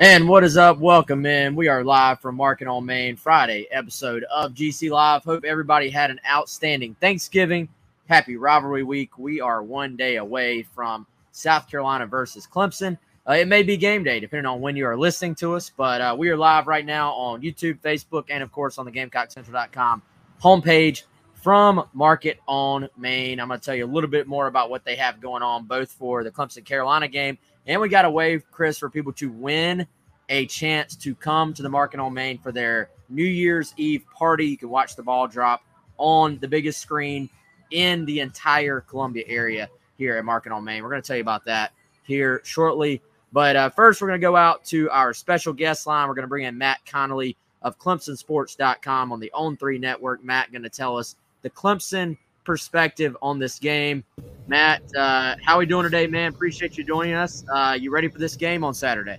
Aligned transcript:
And 0.00 0.28
what 0.28 0.44
is 0.44 0.56
up? 0.56 0.78
Welcome 0.78 1.26
in. 1.26 1.56
We 1.56 1.66
are 1.66 1.82
live 1.82 2.20
from 2.20 2.36
Market 2.36 2.68
on 2.68 2.86
Main 2.86 3.16
Friday 3.16 3.66
episode 3.72 4.24
of 4.32 4.52
GC 4.52 4.90
Live. 4.90 5.24
Hope 5.24 5.44
everybody 5.44 5.90
had 5.90 6.12
an 6.12 6.20
outstanding 6.28 6.94
Thanksgiving. 7.00 7.68
Happy 8.08 8.36
rivalry 8.36 8.84
week. 8.84 9.18
We 9.18 9.40
are 9.40 9.60
one 9.60 9.96
day 9.96 10.16
away 10.16 10.62
from 10.62 11.04
South 11.32 11.68
Carolina 11.68 12.06
versus 12.06 12.46
Clemson. 12.46 12.96
Uh, 13.28 13.34
it 13.34 13.46
may 13.46 13.62
be 13.62 13.76
game 13.76 14.02
day 14.02 14.18
depending 14.20 14.46
on 14.46 14.60
when 14.60 14.74
you 14.74 14.86
are 14.86 14.96
listening 14.96 15.34
to 15.34 15.54
us, 15.54 15.70
but 15.76 16.00
uh, 16.00 16.16
we 16.18 16.30
are 16.30 16.36
live 16.36 16.66
right 16.66 16.86
now 16.86 17.12
on 17.12 17.42
YouTube, 17.42 17.78
Facebook, 17.80 18.24
and 18.30 18.42
of 18.42 18.50
course 18.50 18.78
on 18.78 18.86
the 18.86 18.92
GamecockCentral.com 18.92 20.00
homepage 20.42 21.02
from 21.34 21.86
Market 21.92 22.38
on 22.46 22.88
Main. 22.96 23.38
I'm 23.38 23.48
going 23.48 23.60
to 23.60 23.64
tell 23.64 23.74
you 23.74 23.84
a 23.84 23.86
little 23.86 24.08
bit 24.08 24.26
more 24.26 24.46
about 24.46 24.70
what 24.70 24.84
they 24.84 24.96
have 24.96 25.20
going 25.20 25.42
on 25.42 25.66
both 25.66 25.92
for 25.92 26.24
the 26.24 26.30
Clemson 26.30 26.64
Carolina 26.64 27.06
game 27.06 27.36
and 27.68 27.82
we 27.82 27.90
got 27.90 28.06
a 28.06 28.10
way, 28.10 28.38
Chris, 28.50 28.78
for 28.78 28.88
people 28.88 29.12
to 29.12 29.30
win 29.30 29.86
a 30.30 30.46
chance 30.46 30.96
to 30.96 31.14
come 31.14 31.52
to 31.52 31.62
the 31.62 31.68
Market 31.68 32.00
on 32.00 32.14
Main 32.14 32.38
for 32.38 32.50
their 32.50 32.88
New 33.10 33.24
Year's 33.24 33.74
Eve 33.76 34.04
party. 34.14 34.46
You 34.46 34.56
can 34.56 34.70
watch 34.70 34.96
the 34.96 35.02
ball 35.02 35.28
drop 35.28 35.62
on 35.98 36.38
the 36.38 36.48
biggest 36.48 36.80
screen 36.80 37.28
in 37.70 38.06
the 38.06 38.20
entire 38.20 38.80
Columbia 38.80 39.24
area 39.26 39.68
here 39.98 40.16
at 40.16 40.24
Market 40.24 40.50
on 40.50 40.64
Main. 40.64 40.82
We're 40.82 40.88
going 40.88 41.02
to 41.02 41.06
tell 41.06 41.16
you 41.16 41.22
about 41.22 41.44
that 41.44 41.72
here 42.04 42.40
shortly. 42.42 43.02
But 43.32 43.56
uh, 43.56 43.70
first, 43.70 44.00
we're 44.00 44.08
going 44.08 44.20
to 44.20 44.26
go 44.26 44.36
out 44.36 44.64
to 44.66 44.88
our 44.90 45.12
special 45.12 45.52
guest 45.52 45.86
line. 45.86 46.08
We're 46.08 46.14
going 46.14 46.24
to 46.24 46.28
bring 46.28 46.44
in 46.44 46.56
Matt 46.56 46.80
Connolly 46.86 47.36
of 47.62 47.78
ClemsonSports.com 47.78 49.12
on 49.12 49.20
the 49.20 49.30
On 49.32 49.56
3 49.56 49.78
network. 49.78 50.24
Matt 50.24 50.50
going 50.52 50.62
to 50.62 50.70
tell 50.70 50.96
us 50.96 51.16
the 51.42 51.50
Clemson 51.50 52.16
perspective 52.44 53.16
on 53.20 53.38
this 53.38 53.58
game. 53.58 54.02
Matt, 54.46 54.82
uh, 54.96 55.36
how 55.44 55.56
are 55.56 55.58
we 55.58 55.66
doing 55.66 55.84
today, 55.84 56.06
man? 56.06 56.32
Appreciate 56.32 56.78
you 56.78 56.84
joining 56.84 57.14
us. 57.14 57.44
Uh, 57.52 57.76
you 57.78 57.90
ready 57.90 58.08
for 58.08 58.18
this 58.18 58.36
game 58.36 58.64
on 58.64 58.72
Saturday? 58.72 59.18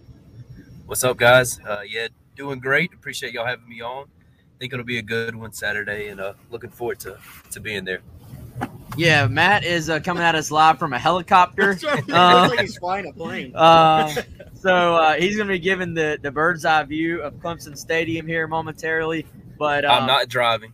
What's 0.87 1.03
up, 1.03 1.17
guys? 1.17 1.59
Uh, 1.59 1.81
yeah, 1.87 2.07
doing 2.35 2.59
great. 2.59 2.91
Appreciate 2.93 3.33
y'all 3.33 3.45
having 3.45 3.69
me 3.69 3.81
on. 3.81 4.07
Think 4.57 4.73
it'll 4.73 4.83
be 4.83 4.97
a 4.97 5.03
good 5.03 5.35
one 5.35 5.53
Saturday, 5.53 6.07
and 6.07 6.19
uh, 6.19 6.33
looking 6.49 6.71
forward 6.71 6.99
to 7.01 7.17
to 7.51 7.59
being 7.59 7.85
there. 7.85 7.99
Yeah, 8.97 9.27
Matt 9.27 9.63
is 9.63 9.89
uh, 9.89 10.01
coming 10.01 10.23
at 10.23 10.35
us 10.35 10.51
live 10.51 10.77
from 10.77 10.93
a 10.93 10.99
helicopter. 10.99 11.77
Uh, 12.11 12.47
like 12.49 12.59
he's 12.61 12.77
flying 12.77 13.07
a 13.07 13.13
plane. 13.13 13.55
Uh, 13.55 14.13
so 14.55 14.95
uh, 14.95 15.13
he's 15.13 15.35
going 15.35 15.47
to 15.47 15.53
be 15.53 15.59
giving 15.59 15.93
the, 15.93 16.19
the 16.21 16.31
bird's 16.31 16.65
eye 16.65 16.83
view 16.83 17.21
of 17.21 17.35
Clemson 17.35 17.77
Stadium 17.77 18.27
here 18.27 18.47
momentarily. 18.47 19.25
But 19.57 19.85
I'm 19.85 20.07
not 20.07 20.27
driving. 20.27 20.73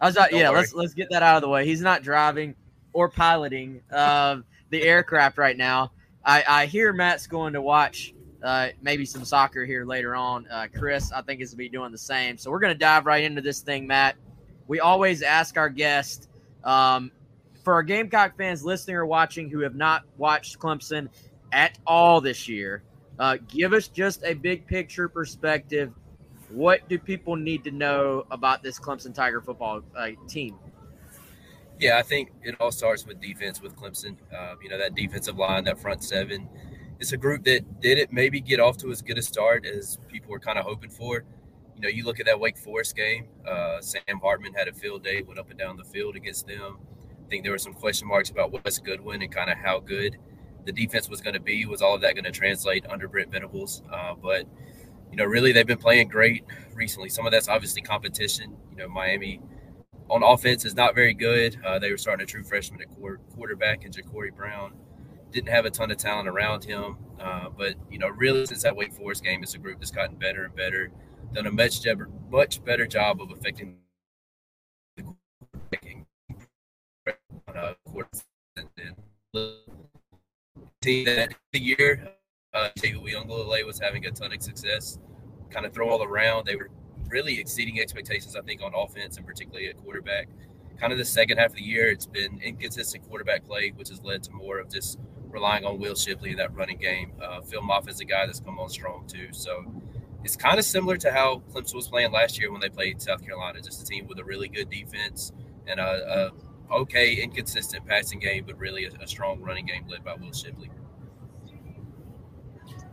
I 0.00 0.06
was 0.06 0.14
not, 0.14 0.32
yeah, 0.32 0.50
worry. 0.50 0.58
let's 0.58 0.74
let's 0.74 0.94
get 0.94 1.08
that 1.10 1.22
out 1.22 1.36
of 1.36 1.42
the 1.42 1.48
way. 1.48 1.66
He's 1.66 1.80
not 1.80 2.02
driving 2.02 2.54
or 2.92 3.08
piloting 3.08 3.80
uh, 3.90 4.38
the 4.70 4.82
aircraft 4.82 5.38
right 5.38 5.56
now. 5.56 5.92
I, 6.24 6.44
I 6.48 6.66
hear 6.66 6.92
Matt's 6.92 7.26
going 7.26 7.54
to 7.54 7.62
watch 7.62 8.14
uh, 8.42 8.68
maybe 8.82 9.04
some 9.04 9.24
soccer 9.24 9.64
here 9.64 9.84
later 9.84 10.14
on. 10.14 10.46
Uh, 10.48 10.66
Chris, 10.72 11.10
I 11.10 11.22
think, 11.22 11.40
is 11.40 11.50
to 11.50 11.56
be 11.56 11.68
doing 11.68 11.90
the 11.90 11.98
same. 11.98 12.38
So 12.38 12.50
we're 12.50 12.60
going 12.60 12.74
to 12.74 12.78
dive 12.78 13.06
right 13.06 13.24
into 13.24 13.40
this 13.40 13.60
thing, 13.60 13.86
Matt. 13.86 14.16
We 14.66 14.80
always 14.80 15.22
ask 15.22 15.56
our 15.56 15.70
guest 15.70 16.28
um, 16.68 17.10
for 17.64 17.72
our 17.72 17.82
Gamecock 17.82 18.36
fans 18.36 18.62
listening 18.62 18.96
or 18.96 19.06
watching 19.06 19.48
who 19.48 19.60
have 19.60 19.74
not 19.74 20.04
watched 20.18 20.58
Clemson 20.58 21.08
at 21.50 21.78
all 21.86 22.20
this 22.20 22.46
year. 22.46 22.82
Uh, 23.18 23.38
give 23.48 23.72
us 23.72 23.88
just 23.88 24.22
a 24.22 24.34
big 24.34 24.66
picture 24.66 25.08
perspective. 25.08 25.92
What 26.50 26.86
do 26.88 26.98
people 26.98 27.36
need 27.36 27.64
to 27.64 27.70
know 27.70 28.26
about 28.30 28.62
this 28.62 28.78
Clemson 28.78 29.14
Tiger 29.14 29.40
football 29.40 29.82
uh, 29.96 30.10
team? 30.28 30.56
Yeah, 31.80 31.98
I 31.98 32.02
think 32.02 32.32
it 32.42 32.54
all 32.60 32.70
starts 32.70 33.06
with 33.06 33.20
defense 33.20 33.62
with 33.62 33.74
Clemson. 33.74 34.16
Uh, 34.34 34.54
you 34.62 34.68
know, 34.68 34.78
that 34.78 34.94
defensive 34.94 35.36
line, 35.36 35.64
that 35.64 35.80
front 35.80 36.04
seven. 36.04 36.48
It's 37.00 37.12
a 37.12 37.16
group 37.16 37.44
that 37.44 37.80
didn't 37.80 38.12
maybe 38.12 38.40
get 38.40 38.60
off 38.60 38.76
to 38.78 38.90
as 38.90 39.00
good 39.00 39.18
a 39.18 39.22
start 39.22 39.64
as 39.64 39.98
people 40.08 40.30
were 40.30 40.40
kind 40.40 40.58
of 40.58 40.64
hoping 40.64 40.90
for. 40.90 41.24
You 41.78 41.82
know, 41.82 41.88
you 41.90 42.04
look 42.04 42.18
at 42.18 42.26
that 42.26 42.40
Wake 42.40 42.58
Forest 42.58 42.96
game, 42.96 43.28
uh, 43.46 43.80
Sam 43.80 44.18
Hartman 44.20 44.52
had 44.52 44.66
a 44.66 44.72
field 44.72 45.04
day, 45.04 45.22
went 45.22 45.38
up 45.38 45.48
and 45.48 45.56
down 45.56 45.76
the 45.76 45.84
field 45.84 46.16
against 46.16 46.48
them. 46.48 46.78
I 47.24 47.28
think 47.28 47.44
there 47.44 47.52
were 47.52 47.58
some 47.58 47.72
question 47.72 48.08
marks 48.08 48.30
about 48.30 48.50
Wes 48.50 48.80
Goodwin 48.80 49.22
and 49.22 49.30
kind 49.30 49.48
of 49.48 49.58
how 49.58 49.78
good 49.78 50.18
the 50.64 50.72
defense 50.72 51.08
was 51.08 51.20
going 51.20 51.34
to 51.34 51.40
be. 51.40 51.66
Was 51.66 51.80
all 51.80 51.94
of 51.94 52.00
that 52.00 52.14
going 52.14 52.24
to 52.24 52.32
translate 52.32 52.84
under 52.86 53.06
Brent 53.06 53.30
Venables? 53.30 53.84
Uh, 53.92 54.14
but 54.20 54.44
you 55.12 55.16
know, 55.16 55.24
really 55.24 55.52
they've 55.52 55.68
been 55.68 55.78
playing 55.78 56.08
great 56.08 56.44
recently. 56.74 57.08
Some 57.08 57.26
of 57.26 57.30
that's 57.30 57.48
obviously 57.48 57.80
competition. 57.80 58.56
You 58.72 58.78
know, 58.78 58.88
Miami 58.88 59.40
on 60.10 60.24
offense 60.24 60.64
is 60.64 60.74
not 60.74 60.96
very 60.96 61.14
good. 61.14 61.60
Uh, 61.64 61.78
they 61.78 61.92
were 61.92 61.96
starting 61.96 62.24
a 62.24 62.26
true 62.26 62.42
freshman 62.42 62.80
at 62.80 62.88
quarterback 63.36 63.84
and 63.84 63.94
Jacurri 63.96 64.34
Brown. 64.34 64.72
Didn't 65.30 65.50
have 65.50 65.64
a 65.64 65.70
ton 65.70 65.92
of 65.92 65.98
talent 65.98 66.26
around 66.26 66.64
him, 66.64 66.96
uh, 67.20 67.50
but 67.56 67.74
you 67.88 68.00
know, 68.00 68.08
really 68.08 68.46
since 68.46 68.64
that 68.64 68.74
Wake 68.74 68.92
Forest 68.94 69.22
game, 69.22 69.44
it's 69.44 69.54
a 69.54 69.58
group 69.58 69.78
that's 69.78 69.92
gotten 69.92 70.16
better 70.16 70.44
and 70.44 70.56
better. 70.56 70.90
Done 71.32 71.46
a 71.46 71.50
much 71.50 71.82
better, 71.84 72.08
much 72.30 72.64
better 72.64 72.86
job 72.86 73.20
of 73.20 73.30
affecting 73.30 73.76
the 74.96 75.04
uh, 77.54 77.74
team 80.80 81.04
that 81.04 81.34
the 81.52 81.60
year 81.60 82.08
uh, 82.54 82.70
Uiagalelei 82.78 83.64
was 83.66 83.78
having 83.78 84.06
a 84.06 84.10
ton 84.10 84.32
of 84.32 84.42
success, 84.42 84.98
kind 85.50 85.66
of 85.66 85.72
throw 85.72 85.88
all 85.90 86.02
around. 86.02 86.46
They 86.46 86.56
were 86.56 86.70
really 87.08 87.38
exceeding 87.38 87.80
expectations, 87.80 88.36
I 88.36 88.40
think, 88.42 88.62
on 88.62 88.72
offense 88.74 89.16
and 89.16 89.26
particularly 89.26 89.68
at 89.68 89.76
quarterback. 89.78 90.28
Kind 90.78 90.92
of 90.92 90.98
the 90.98 91.04
second 91.04 91.38
half 91.38 91.50
of 91.50 91.56
the 91.56 91.62
year, 91.62 91.88
it's 91.88 92.06
been 92.06 92.40
inconsistent 92.42 93.06
quarterback 93.08 93.44
play, 93.44 93.72
which 93.76 93.88
has 93.88 94.02
led 94.02 94.22
to 94.24 94.32
more 94.32 94.58
of 94.58 94.70
just 94.70 94.98
relying 95.28 95.64
on 95.64 95.78
Will 95.78 95.94
Shipley 95.94 96.30
in 96.30 96.36
that 96.36 96.54
running 96.54 96.78
game. 96.78 97.12
Uh, 97.20 97.40
Phil 97.40 97.62
Mafah's 97.62 98.00
a 98.00 98.04
guy 98.04 98.26
that's 98.26 98.40
come 98.40 98.58
on 98.58 98.68
strong 98.68 99.06
too. 99.06 99.28
So 99.32 99.64
it's 100.24 100.36
kind 100.36 100.58
of 100.58 100.64
similar 100.64 100.96
to 100.98 101.12
how 101.12 101.42
Clemson 101.52 101.74
was 101.74 101.88
playing 101.88 102.12
last 102.12 102.38
year 102.38 102.50
when 102.50 102.60
they 102.60 102.68
played 102.68 103.00
South 103.00 103.24
Carolina, 103.24 103.60
just 103.60 103.82
a 103.82 103.84
team 103.84 104.06
with 104.06 104.18
a 104.18 104.24
really 104.24 104.48
good 104.48 104.68
defense 104.70 105.32
and 105.66 105.78
a, 105.78 106.32
a 106.70 106.74
okay, 106.74 107.14
inconsistent 107.14 107.86
passing 107.86 108.18
game, 108.18 108.44
but 108.46 108.58
really 108.58 108.84
a, 108.84 108.90
a 109.00 109.06
strong 109.06 109.40
running 109.40 109.66
game 109.66 109.86
led 109.88 110.04
by 110.04 110.14
Will 110.14 110.32
Shipley. 110.32 110.70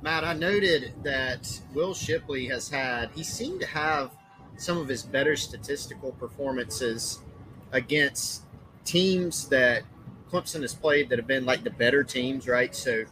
Matt, 0.01 0.23
I 0.23 0.33
noted 0.33 0.93
that 1.03 1.61
Will 1.73 1.93
Shipley 1.93 2.45
has 2.47 2.69
had, 2.69 3.09
he 3.15 3.23
seemed 3.23 3.61
to 3.61 3.67
have 3.67 4.11
some 4.55 4.77
of 4.77 4.87
his 4.87 5.03
better 5.03 5.35
statistical 5.35 6.11
performances 6.13 7.19
against 7.71 8.43
teams 8.85 9.47
that 9.49 9.83
Clemson 10.31 10.61
has 10.61 10.73
played 10.73 11.09
that 11.09 11.17
have 11.17 11.27
been 11.27 11.45
like 11.45 11.63
the 11.63 11.71
better 11.71 12.03
teams, 12.03 12.47
right? 12.47 12.75
So 12.75 13.05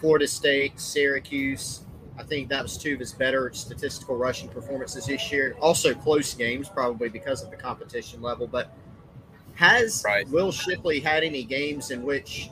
Florida 0.00 0.28
State, 0.28 0.78
Syracuse. 0.80 1.80
I 2.18 2.24
think 2.24 2.48
that 2.48 2.62
was 2.62 2.76
two 2.76 2.94
of 2.94 3.00
his 3.00 3.12
better 3.12 3.50
statistical 3.52 4.16
rushing 4.16 4.48
performances 4.48 5.06
this 5.06 5.30
year. 5.30 5.56
Also, 5.60 5.94
close 5.94 6.34
games, 6.34 6.68
probably 6.68 7.08
because 7.08 7.42
of 7.42 7.50
the 7.50 7.56
competition 7.56 8.20
level. 8.20 8.46
But 8.46 8.74
has 9.54 10.02
right. 10.04 10.28
Will 10.28 10.52
Shipley 10.52 11.00
had 11.00 11.24
any 11.24 11.44
games 11.44 11.90
in 11.90 12.02
which 12.02 12.50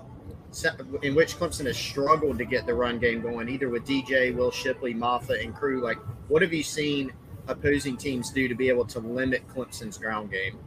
in 1.03 1.15
which 1.15 1.37
Clemson 1.37 1.67
has 1.67 1.77
struggled 1.77 2.39
to 2.39 2.45
get 2.45 2.67
the 2.67 2.75
run 2.75 2.99
game 2.99 3.21
going, 3.21 3.49
either 3.49 3.69
with 3.69 3.85
DJ, 3.85 4.35
Will 4.35 4.51
Shipley, 4.51 4.95
Mafah, 4.95 5.45
and 5.45 5.55
crew. 5.55 5.83
Like, 5.83 5.99
what 6.29 6.41
have 6.41 6.53
you 6.53 6.63
seen 6.63 7.13
opposing 7.47 7.97
teams 7.97 8.31
do 8.31 8.49
to 8.49 8.55
be 8.55 8.69
able 8.69 8.87
to 8.87 9.01
limit 9.01 9.47
Clemson's 9.49 9.99
ground 9.99 10.31
game? 10.31 10.59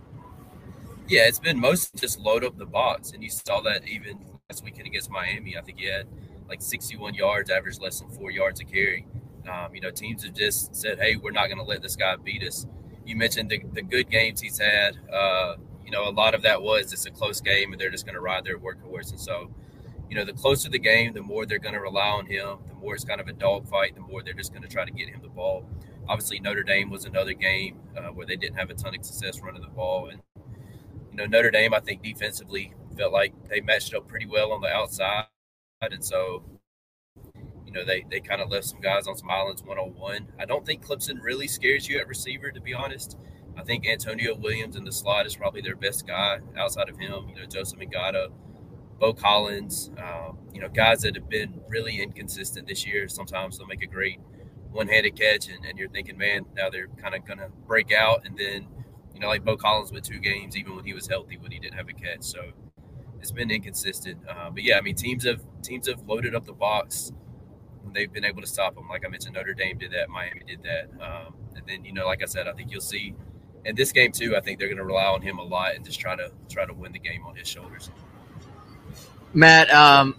Yeah, 1.07 1.27
it's 1.27 1.39
been 1.39 1.59
mostly 1.59 1.99
just 1.99 2.19
load 2.19 2.43
up 2.43 2.57
the 2.57 2.67
box, 2.67 3.11
and 3.11 3.23
you 3.23 3.31
saw 3.31 3.61
that 3.61 3.87
even 3.87 4.19
last 4.49 4.63
weekend 4.63 4.85
against 4.85 5.09
Miami. 5.09 5.57
I 5.57 5.61
think 5.61 5.79
he 5.79 5.87
had 5.87 6.07
like 6.49 6.61
61 6.61 7.13
yards, 7.13 7.49
averaged 7.49 7.81
less 7.81 7.99
than 8.01 8.09
four 8.09 8.31
yards 8.31 8.59
a 8.59 8.65
carry. 8.65 9.05
Um, 9.49 9.73
you 9.73 9.81
know, 9.81 9.91
teams 9.91 10.23
have 10.23 10.33
just 10.33 10.75
said, 10.75 10.99
"Hey, 10.99 11.15
we're 11.15 11.31
not 11.31 11.47
going 11.47 11.59
to 11.59 11.63
let 11.63 11.81
this 11.81 11.95
guy 11.95 12.15
beat 12.17 12.43
us." 12.43 12.67
You 13.05 13.15
mentioned 13.15 13.49
the, 13.49 13.61
the 13.73 13.81
good 13.81 14.09
games 14.09 14.41
he's 14.41 14.59
had. 14.59 14.97
Uh, 15.11 15.55
you 15.85 15.91
know, 15.91 16.07
a 16.07 16.11
lot 16.11 16.35
of 16.35 16.43
that 16.43 16.61
was 16.61 16.93
it's 16.93 17.05
a 17.05 17.11
close 17.11 17.41
game, 17.41 17.71
and 17.71 17.79
they're 17.79 17.89
just 17.89 18.05
going 18.05 18.15
to 18.15 18.21
ride 18.21 18.43
their 18.43 18.59
workhorse. 18.59 19.11
And 19.11 19.19
so, 19.19 19.49
you 20.09 20.15
know, 20.15 20.25
the 20.25 20.33
closer 20.33 20.69
the 20.69 20.79
game, 20.79 21.13
the 21.13 21.21
more 21.21 21.45
they're 21.45 21.57
going 21.57 21.73
to 21.73 21.79
rely 21.79 22.09
on 22.09 22.25
him. 22.25 22.57
The 22.67 22.75
more 22.75 22.93
it's 22.95 23.05
kind 23.05 23.21
of 23.21 23.27
a 23.27 23.33
dogfight, 23.33 23.95
the 23.95 24.01
more 24.01 24.21
they're 24.21 24.33
just 24.33 24.51
going 24.51 24.63
to 24.63 24.69
try 24.69 24.85
to 24.85 24.91
get 24.91 25.09
him 25.09 25.21
the 25.21 25.29
ball. 25.29 25.65
Obviously, 26.07 26.39
Notre 26.39 26.63
Dame 26.63 26.89
was 26.89 27.05
another 27.05 27.33
game 27.33 27.79
uh, 27.97 28.09
where 28.09 28.25
they 28.25 28.35
didn't 28.35 28.57
have 28.57 28.69
a 28.69 28.73
ton 28.73 28.95
of 28.95 29.05
success 29.05 29.39
running 29.41 29.61
the 29.61 29.67
ball, 29.67 30.09
and 30.09 30.21
you 31.11 31.17
know, 31.17 31.25
Notre 31.25 31.51
Dame, 31.51 31.73
I 31.73 31.79
think 31.79 32.03
defensively 32.03 32.73
felt 32.97 33.13
like 33.13 33.33
they 33.47 33.61
matched 33.61 33.93
up 33.93 34.07
pretty 34.07 34.25
well 34.25 34.51
on 34.51 34.61
the 34.61 34.67
outside, 34.67 35.25
and 35.81 36.03
so 36.03 36.43
you 37.65 37.71
know, 37.71 37.85
they 37.85 38.03
they 38.09 38.19
kind 38.19 38.41
of 38.41 38.49
left 38.49 38.65
some 38.65 38.81
guys 38.81 39.07
on 39.07 39.15
some 39.15 39.29
islands 39.29 39.63
one 39.63 39.77
on 39.77 39.93
one. 39.93 40.27
I 40.39 40.45
don't 40.45 40.65
think 40.65 40.83
Clemson 40.83 41.21
really 41.21 41.47
scares 41.47 41.87
you 41.87 41.99
at 41.99 42.07
receiver, 42.07 42.51
to 42.51 42.59
be 42.59 42.73
honest. 42.73 43.15
I 43.55 43.63
think 43.63 43.87
Antonio 43.87 44.35
Williams 44.35 44.75
in 44.75 44.85
the 44.85 44.91
slot 44.91 45.27
is 45.27 45.35
probably 45.35 45.61
their 45.61 45.75
best 45.75 46.07
guy 46.07 46.39
outside 46.57 46.89
of 46.89 46.97
him. 46.97 47.29
You 47.29 47.35
know, 47.35 47.45
Joseph 47.45 47.77
Ngata, 47.79 48.29
Beaux 48.99 49.13
Collins, 49.13 49.91
um, 49.97 50.39
you 50.51 50.61
know, 50.61 50.69
guys 50.69 51.01
that 51.01 51.15
have 51.15 51.29
been 51.29 51.61
really 51.67 52.01
inconsistent 52.01 52.67
this 52.67 52.87
year. 52.87 53.07
Sometimes 53.07 53.57
they'll 53.57 53.67
make 53.67 53.83
a 53.83 53.87
great 53.87 54.19
one-handed 54.71 55.15
catch, 55.15 55.47
and, 55.49 55.63
and 55.65 55.77
you're 55.77 55.89
thinking, 55.89 56.17
man, 56.17 56.45
now 56.55 56.69
they're 56.69 56.87
kind 56.87 57.13
of 57.13 57.25
going 57.25 57.39
to 57.39 57.49
break 57.67 57.91
out. 57.91 58.25
And 58.25 58.35
then, 58.37 58.67
you 59.13 59.19
know, 59.19 59.27
like 59.27 59.43
Beaux 59.43 59.57
Collins 59.57 59.91
with 59.91 60.03
two 60.03 60.19
games, 60.19 60.57
even 60.57 60.75
when 60.75 60.85
he 60.85 60.93
was 60.93 61.07
healthy, 61.07 61.37
when 61.37 61.51
he 61.51 61.59
didn't 61.59 61.75
have 61.75 61.89
a 61.89 61.93
catch. 61.93 62.23
So 62.23 62.51
it's 63.19 63.31
been 63.31 63.51
inconsistent. 63.51 64.19
Uh, 64.27 64.49
but 64.49 64.63
yeah, 64.63 64.77
I 64.77 64.81
mean, 64.81 64.95
teams 64.95 65.25
have 65.25 65.41
teams 65.61 65.87
have 65.87 66.01
loaded 66.07 66.35
up 66.35 66.45
the 66.45 66.53
box 66.53 67.11
they've 67.93 68.11
been 68.11 68.25
able 68.25 68.41
to 68.41 68.47
stop 68.47 68.75
them. 68.75 68.87
Like 68.87 69.05
I 69.05 69.09
mentioned, 69.09 69.35
Notre 69.35 69.53
Dame 69.53 69.77
did 69.77 69.91
that, 69.91 70.09
Miami 70.09 70.41
did 70.45 70.63
that, 70.63 70.89
um, 71.03 71.33
and 71.55 71.63
then 71.67 71.85
you 71.85 71.93
know, 71.93 72.05
like 72.05 72.21
I 72.21 72.25
said, 72.25 72.47
I 72.47 72.53
think 72.53 72.71
you'll 72.71 72.81
see 72.81 73.13
in 73.65 73.75
this 73.75 73.91
game 73.91 74.11
too. 74.11 74.35
I 74.35 74.41
think 74.41 74.59
they're 74.59 74.67
going 74.67 74.77
to 74.77 74.85
rely 74.85 75.05
on 75.05 75.21
him 75.21 75.39
a 75.39 75.43
lot 75.43 75.75
and 75.75 75.83
just 75.83 75.99
try 75.99 76.15
to 76.15 76.31
try 76.49 76.65
to 76.65 76.73
win 76.73 76.91
the 76.91 76.99
game 76.99 77.25
on 77.25 77.35
his 77.35 77.47
shoulders. 77.47 77.89
Matt, 79.33 79.71
um, 79.71 80.15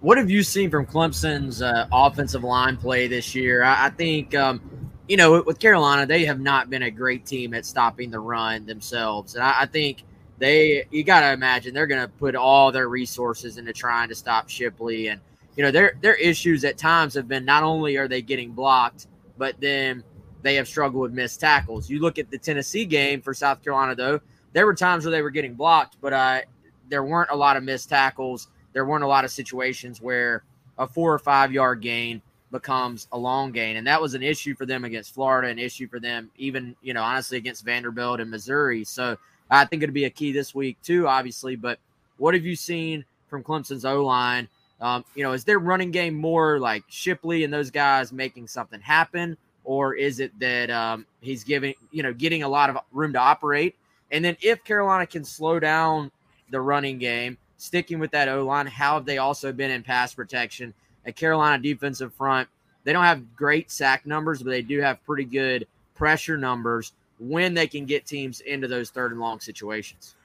what 0.00 0.16
have 0.18 0.30
you 0.30 0.42
seen 0.42 0.70
from 0.70 0.86
Clemson's 0.86 1.62
uh, 1.62 1.86
offensive 1.92 2.44
line 2.44 2.76
play 2.76 3.06
this 3.06 3.34
year? 3.34 3.62
I, 3.62 3.86
I 3.86 3.90
think. 3.90 4.34
Um, 4.34 4.60
you 5.08 5.16
know, 5.16 5.42
with 5.42 5.58
Carolina, 5.58 6.06
they 6.06 6.24
have 6.24 6.38
not 6.38 6.70
been 6.70 6.84
a 6.84 6.90
great 6.90 7.26
team 7.26 7.52
at 7.52 7.66
stopping 7.66 8.12
the 8.12 8.20
run 8.20 8.64
themselves. 8.64 9.34
And 9.34 9.42
I, 9.42 9.62
I 9.62 9.66
think 9.66 10.04
they, 10.40 10.86
you 10.90 11.04
got 11.04 11.20
to 11.20 11.32
imagine 11.32 11.72
they're 11.72 11.86
going 11.86 12.00
to 12.00 12.08
put 12.08 12.34
all 12.34 12.72
their 12.72 12.88
resources 12.88 13.58
into 13.58 13.72
trying 13.72 14.08
to 14.08 14.14
stop 14.14 14.48
Shipley. 14.48 15.08
And 15.08 15.20
you 15.56 15.62
know, 15.62 15.70
their 15.70 15.92
their 16.00 16.14
issues 16.14 16.64
at 16.64 16.78
times 16.78 17.14
have 17.14 17.28
been 17.28 17.44
not 17.44 17.62
only 17.62 17.96
are 17.96 18.08
they 18.08 18.22
getting 18.22 18.52
blocked, 18.52 19.06
but 19.36 19.54
then 19.60 20.02
they 20.42 20.54
have 20.54 20.66
struggled 20.66 21.02
with 21.02 21.12
missed 21.12 21.38
tackles. 21.38 21.90
You 21.90 22.00
look 22.00 22.18
at 22.18 22.30
the 22.30 22.38
Tennessee 22.38 22.86
game 22.86 23.20
for 23.20 23.34
South 23.34 23.62
Carolina, 23.62 23.94
though, 23.94 24.20
there 24.52 24.66
were 24.66 24.74
times 24.74 25.04
where 25.04 25.12
they 25.12 25.22
were 25.22 25.30
getting 25.30 25.54
blocked, 25.54 25.98
but 26.00 26.12
uh, 26.12 26.40
there 26.88 27.04
weren't 27.04 27.30
a 27.30 27.36
lot 27.36 27.56
of 27.56 27.62
missed 27.62 27.90
tackles. 27.90 28.48
There 28.72 28.86
weren't 28.86 29.04
a 29.04 29.08
lot 29.08 29.24
of 29.24 29.30
situations 29.30 30.00
where 30.00 30.44
a 30.78 30.86
four 30.86 31.12
or 31.12 31.18
five 31.18 31.52
yard 31.52 31.82
gain 31.82 32.22
becomes 32.50 33.06
a 33.12 33.18
long 33.18 33.52
gain. 33.52 33.76
And 33.76 33.86
that 33.86 34.00
was 34.00 34.14
an 34.14 34.22
issue 34.22 34.54
for 34.54 34.66
them 34.66 34.84
against 34.84 35.14
Florida, 35.14 35.48
an 35.48 35.58
issue 35.58 35.88
for 35.88 36.00
them, 36.00 36.30
even, 36.36 36.74
you 36.82 36.94
know, 36.94 37.02
honestly, 37.02 37.38
against 37.38 37.64
Vanderbilt 37.64 38.20
and 38.20 38.30
Missouri. 38.30 38.84
So 38.84 39.16
I 39.50 39.64
think 39.64 39.82
it'll 39.82 39.92
be 39.92 40.04
a 40.04 40.10
key 40.10 40.32
this 40.32 40.54
week, 40.54 40.76
too, 40.82 41.08
obviously. 41.08 41.56
But 41.56 41.78
what 42.18 42.34
have 42.34 42.44
you 42.44 42.56
seen 42.56 43.04
from 43.28 43.42
Clemson's 43.42 43.84
O 43.84 44.04
line? 44.04 44.48
Um, 44.80 45.04
you 45.14 45.22
know, 45.22 45.32
is 45.32 45.44
their 45.44 45.58
running 45.58 45.90
game 45.90 46.14
more 46.14 46.58
like 46.58 46.84
Shipley 46.88 47.44
and 47.44 47.52
those 47.52 47.70
guys 47.70 48.12
making 48.12 48.48
something 48.48 48.80
happen, 48.80 49.36
or 49.64 49.94
is 49.94 50.20
it 50.20 50.38
that 50.38 50.70
um, 50.70 51.04
he's 51.20 51.44
giving, 51.44 51.74
you 51.90 52.02
know, 52.02 52.14
getting 52.14 52.42
a 52.42 52.48
lot 52.48 52.70
of 52.70 52.78
room 52.92 53.12
to 53.12 53.18
operate? 53.18 53.76
And 54.10 54.24
then 54.24 54.36
if 54.40 54.64
Carolina 54.64 55.06
can 55.06 55.24
slow 55.24 55.60
down 55.60 56.10
the 56.50 56.60
running 56.60 56.98
game, 56.98 57.36
sticking 57.58 57.98
with 57.98 58.10
that 58.12 58.28
O 58.28 58.44
line, 58.44 58.66
how 58.66 58.94
have 58.94 59.04
they 59.04 59.18
also 59.18 59.52
been 59.52 59.70
in 59.70 59.82
pass 59.82 60.14
protection? 60.14 60.72
At 61.04 61.16
Carolina 61.16 61.62
defensive 61.62 62.12
front, 62.14 62.48
they 62.84 62.92
don't 62.92 63.04
have 63.04 63.36
great 63.36 63.70
sack 63.70 64.06
numbers, 64.06 64.42
but 64.42 64.50
they 64.50 64.62
do 64.62 64.80
have 64.80 65.04
pretty 65.04 65.24
good 65.24 65.66
pressure 65.94 66.38
numbers 66.38 66.92
when 67.20 67.54
they 67.54 67.66
can 67.66 67.84
get 67.84 68.06
teams 68.06 68.40
into 68.40 68.66
those 68.66 68.90
third 68.90 69.12
and 69.12 69.20
long 69.20 69.38
situations. 69.38 70.16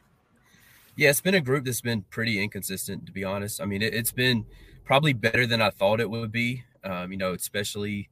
Yeah, 0.95 1.09
it's 1.09 1.21
been 1.21 1.36
a 1.36 1.42
group 1.42 1.65
that's 1.65 1.81
been 1.81 2.03
pretty 2.03 2.42
inconsistent, 2.42 3.06
to 3.06 3.12
be 3.12 3.25
honest. 3.25 3.62
I 3.62 3.65
mean, 3.65 3.81
it, 3.81 3.94
has 3.94 4.13
been 4.13 4.45
probably 4.86 5.12
better 5.12 5.45
than 5.45 5.62
I 5.62 5.69
thought 5.69 6.00
it 6.00 6.09
would 6.09 6.31
be. 6.31 6.63
Um, 6.86 7.12
you 7.12 7.18
know, 7.18 7.33
especially 7.33 8.09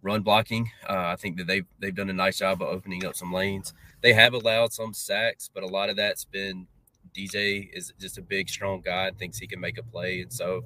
run 0.00 0.22
blocking. 0.22 0.70
Uh, 0.88 1.08
I 1.08 1.16
think 1.16 1.36
that 1.36 1.46
they've 1.46 1.66
they've 1.80 1.94
done 1.94 2.08
a 2.08 2.14
nice 2.14 2.38
job 2.38 2.62
of 2.62 2.68
opening 2.68 3.04
up 3.04 3.14
some 3.14 3.32
lanes. 3.32 3.74
They 4.00 4.14
have 4.14 4.32
allowed 4.32 4.72
some 4.72 4.94
sacks, 4.94 5.50
but 5.52 5.62
a 5.62 5.66
lot 5.66 5.90
of 5.90 5.96
that's 5.96 6.24
been 6.24 6.66
DJ 7.14 7.68
is 7.72 7.92
just 8.00 8.16
a 8.16 8.22
big, 8.22 8.48
strong 8.48 8.80
guy 8.80 9.08
and 9.08 9.18
thinks 9.18 9.38
he 9.38 9.46
can 9.46 9.60
make 9.60 9.78
a 9.78 9.82
play, 9.82 10.22
and 10.22 10.32
so 10.32 10.64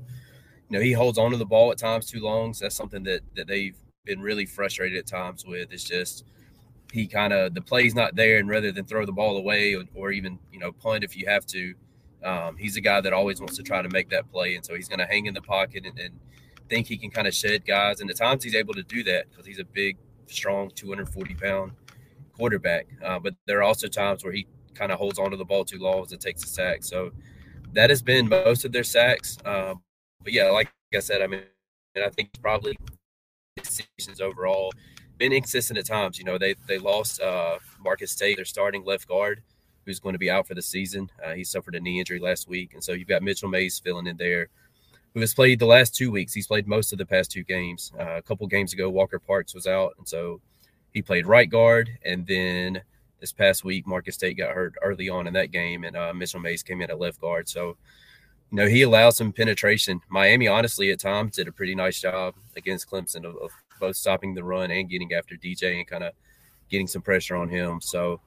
you 0.69 0.79
know 0.79 0.81
he 0.81 0.93
holds 0.93 1.19
on 1.19 1.33
to 1.33 1.37
the 1.37 1.47
ball 1.47 1.73
at 1.73 1.79
times 1.79 2.07
too 2.07 2.21
long. 2.21 2.55
So 2.55 2.67
that's 2.67 2.77
something 2.77 3.03
that 3.05 3.23
that 3.35 3.49
they've 3.49 3.77
been 4.05 4.21
really 4.21 4.47
frustrated 4.47 4.99
at 4.99 5.07
times 5.07 5.45
with. 5.45 5.73
It's 5.73 5.85
just 5.85 6.25
he 6.93 7.07
kind 7.07 7.33
of 7.33 7.55
the 7.55 7.61
play's 7.61 7.95
not 7.95 8.17
there, 8.17 8.39
and 8.39 8.49
rather 8.49 8.73
than 8.73 8.85
throw 8.85 9.05
the 9.05 9.13
ball 9.13 9.37
away 9.37 9.75
or, 9.75 9.85
or 9.95 10.11
even 10.11 10.39
you 10.53 10.59
know 10.59 10.73
punt 10.73 11.05
if 11.05 11.17
you 11.17 11.27
have 11.27 11.47
to, 11.47 11.75
um, 12.25 12.57
he's 12.57 12.77
a 12.77 12.81
guy 12.81 13.01
that 13.01 13.13
always 13.13 13.41
wants 13.41 13.57
to 13.57 13.63
try 13.63 13.83
to 13.83 13.89
make 13.89 14.11
that 14.11 14.31
play, 14.31 14.55
and 14.55 14.65
so 14.65 14.75
he's 14.75 14.89
going 14.89 14.99
to 14.99 15.07
hang 15.07 15.27
in 15.27 15.35
the 15.35 15.43
pocket 15.43 15.85
and, 15.87 15.99
and 15.99 16.19
think 16.69 16.87
he 16.87 16.97
can 16.97 17.11
kind 17.11 17.27
of 17.27 17.35
shed 17.35 17.65
guys. 17.67 18.01
And 18.01 18.11
at 18.11 18.17
times 18.17 18.45
he's 18.45 18.55
able 18.55 18.75
to 18.75 18.83
do 18.83 19.03
that 19.05 19.31
because 19.31 19.47
he's 19.47 19.59
a 19.59 19.65
big, 19.65 19.97
strong, 20.27 20.71
240 20.75 21.35
pound 21.35 21.73
quarterback. 22.37 22.87
Uh, 23.05 23.19
but 23.19 23.35
there 23.47 23.59
are 23.59 23.63
also 23.63 23.89
times 23.89 24.25
where 24.25 24.33
he 24.33 24.47
kind 24.75 24.93
of 24.93 24.99
holds 24.99 25.19
onto 25.19 25.37
the 25.37 25.45
ball 25.45 25.65
too 25.65 25.79
long 25.79 26.07
and 26.11 26.21
takes 26.21 26.45
a 26.45 26.47
sack. 26.47 26.85
So 26.85 27.11
that 27.73 27.91
has 27.91 28.03
been 28.03 28.29
most 28.29 28.65
of 28.65 28.73
their 28.73 28.85
sacks. 28.85 29.39
Um, 29.45 29.83
but 30.23 30.33
yeah, 30.33 30.51
like 30.51 30.71
I 30.95 31.01
said, 31.01 31.23
I 31.23 31.27
mean, 31.27 31.43
and 31.95 32.05
I 32.05 32.11
think 32.11 32.31
probably 32.41 32.77
seasons 33.63 34.21
overall 34.21 34.73
been 35.19 35.33
inconsistent 35.33 35.79
at 35.79 35.87
times. 35.87 36.19
You 36.19 36.25
know, 36.25 36.39
they 36.39 36.55
they 36.67 36.79
lost 36.79 37.21
uh, 37.21 37.59
Marcus 37.83 38.15
Tate, 38.15 38.37
their 38.37 38.45
starting 38.45 38.85
left 38.85 39.09
guard, 39.09 39.43
who's 39.85 40.01
going 40.01 40.15
to 40.15 40.19
be 40.19 40.31
out 40.31 40.47
for 40.47 40.55
the 40.55 40.63
season. 40.63 41.11
Uh, 41.25 41.35
he 41.35 41.45
suffered 41.45 41.75
a 41.75 41.81
knee 41.81 41.99
injury 41.99 42.19
last 42.19 42.49
week, 42.49 42.75
and 42.75 42.83
so 42.83 42.93
you've 42.93 43.09
got 43.09 43.23
Mitchell 43.23 43.49
Mays 43.49 43.79
filling 43.79 44.07
in 44.07 44.17
there, 44.17 44.49
who 45.15 45.21
has 45.21 45.35
played 45.35 45.59
the 45.59 45.67
last 45.67 45.95
two 45.95 46.11
weeks. 46.11 46.33
He's 46.33 46.47
played 46.47 46.67
most 46.67 46.93
of 46.93 46.99
the 46.99 47.07
past 47.07 47.31
two 47.31 47.43
games. 47.43 47.93
Uh, 47.99 48.17
a 48.17 48.23
couple 48.23 48.47
games 48.47 48.73
ago, 48.73 48.89
Walker 48.89 49.19
Parks 49.19 49.55
was 49.55 49.67
out, 49.67 49.95
and 49.99 50.09
so 50.09 50.41
he 50.93 51.03
played 51.03 51.27
right 51.27 51.51
guard, 51.51 51.91
and 52.05 52.27
then 52.27 52.83
this 53.21 53.33
past 53.33 53.65
week, 53.65 53.87
Marcus 53.87 54.17
Tate 54.17 54.37
got 54.37 54.55
hurt 54.55 54.75
early 54.83 55.09
on 55.09 55.27
in 55.27 55.33
that 55.35 55.51
game, 55.51 55.85
and 55.85 55.97
uh, 55.97 56.15
Mitchell 56.15 56.41
Mays 56.41 56.63
came 56.63 56.81
in 56.81 56.91
at 56.91 57.01
left 57.01 57.21
guard. 57.21 57.49
So, 57.49 57.77
you 58.51 58.57
know, 58.57 58.67
he 58.67 58.83
allowed 58.83 59.11
some 59.11 59.33
penetration. 59.33 60.01
Miami, 60.09 60.47
honestly, 60.47 60.91
at 60.91 61.01
times 61.01 61.37
did 61.37 61.49
a 61.49 61.53
pretty 61.53 61.75
nice 61.75 62.01
job 62.01 62.35
against 62.57 62.89
Clemson 62.89 63.25
of, 63.25 63.37
of 63.37 63.51
both 63.79 63.97
stopping 63.97 64.35
the 64.35 64.45
run 64.45 64.71
and 64.71 64.89
getting 64.89 65.13
after 65.13 65.37
DJ 65.37 65.79
and 65.79 65.87
kind 65.87 66.05
of 66.05 66.13
getting 66.69 66.87
some 66.87 67.03
pressure 67.03 67.37
on 67.37 67.49
him. 67.49 67.81
So, 67.81 68.21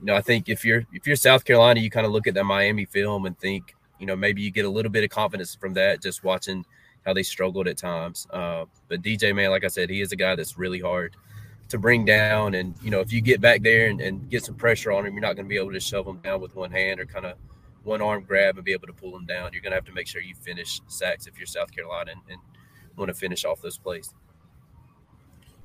you 0.00 0.06
know, 0.06 0.14
I 0.14 0.20
think 0.20 0.48
if 0.48 0.64
you're 0.64 0.84
if 0.92 1.06
you're 1.06 1.16
South 1.16 1.44
Carolina, 1.44 1.80
you 1.80 1.90
kind 1.90 2.06
of 2.06 2.12
look 2.12 2.26
at 2.26 2.34
the 2.34 2.44
Miami 2.44 2.84
film 2.84 3.26
and 3.26 3.38
think, 3.38 3.74
you 3.98 4.06
know, 4.06 4.16
maybe 4.16 4.42
you 4.42 4.50
get 4.50 4.64
a 4.64 4.70
little 4.70 4.90
bit 4.90 5.04
of 5.04 5.10
confidence 5.10 5.54
from 5.54 5.74
that 5.74 6.02
just 6.02 6.24
watching 6.24 6.64
how 7.04 7.12
they 7.12 7.22
struggled 7.22 7.68
at 7.68 7.76
times. 7.76 8.26
Uh, 8.30 8.64
but 8.88 9.02
DJ, 9.02 9.34
man, 9.34 9.50
like 9.50 9.64
I 9.64 9.68
said, 9.68 9.90
he 9.90 10.00
is 10.00 10.12
a 10.12 10.16
guy 10.16 10.34
that's 10.34 10.56
really 10.56 10.80
hard 10.80 11.16
to 11.68 11.78
bring 11.78 12.04
down. 12.04 12.54
And 12.54 12.74
you 12.82 12.90
know, 12.90 13.00
if 13.00 13.12
you 13.12 13.20
get 13.20 13.40
back 13.40 13.62
there 13.62 13.88
and, 13.88 14.00
and 14.00 14.28
get 14.30 14.44
some 14.44 14.54
pressure 14.54 14.92
on 14.92 15.06
him, 15.06 15.14
you're 15.14 15.22
not 15.22 15.36
going 15.36 15.46
to 15.46 15.48
be 15.48 15.56
able 15.56 15.72
to 15.72 15.80
shove 15.80 16.06
him 16.06 16.18
down 16.18 16.40
with 16.40 16.54
one 16.54 16.70
hand 16.70 17.00
or 17.00 17.06
kind 17.06 17.26
of 17.26 17.36
one 17.84 18.00
arm 18.00 18.22
grab 18.22 18.56
and 18.56 18.64
be 18.64 18.72
able 18.72 18.86
to 18.86 18.92
pull 18.92 19.16
him 19.16 19.26
down. 19.26 19.50
You're 19.52 19.62
going 19.62 19.72
to 19.72 19.76
have 19.76 19.84
to 19.86 19.92
make 19.92 20.06
sure 20.06 20.20
you 20.20 20.34
finish 20.34 20.80
sacks 20.86 21.26
if 21.26 21.38
you're 21.38 21.46
South 21.46 21.72
Carolina 21.72 22.12
and, 22.12 22.20
and 22.30 22.40
want 22.96 23.08
to 23.08 23.14
finish 23.14 23.44
off 23.44 23.60
those 23.60 23.78
plays. 23.78 24.14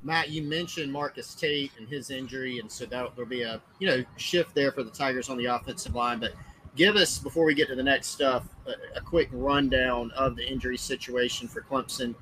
Matt, 0.04 0.30
you 0.30 0.44
mentioned 0.44 0.92
Marcus 0.92 1.34
Tate 1.36 1.72
and 1.78 1.88
his 1.88 2.10
injury, 2.10 2.60
and 2.60 2.72
so 2.72 2.86
that 2.86 3.16
there'll 3.16 3.30
be 3.30 3.42
a 3.42 3.62
you 3.80 3.88
know 3.88 4.04
shift 4.16 4.54
there 4.56 4.72
for 4.72 4.84
the 4.84 4.92
Tigers 4.92 5.30
on 5.30 5.38
the 5.38 5.46
offensive 5.46 5.96
line. 5.96 6.20
But 6.20 6.34
give 6.76 6.96
us 6.96 7.18
before 7.18 7.46
we 7.46 7.54
get 7.54 7.68
to 7.70 7.76
the 7.76 7.84
next 7.84 8.08
stuff 8.08 8.48
a, 8.68 8.98
a 8.98 9.02
quick 9.02 9.30
rundown 9.32 10.12
of 10.12 10.36
the 10.36 10.48
injury 10.48 10.78
situation 10.78 11.48
for 11.48 11.62
Clemson. 11.62 12.16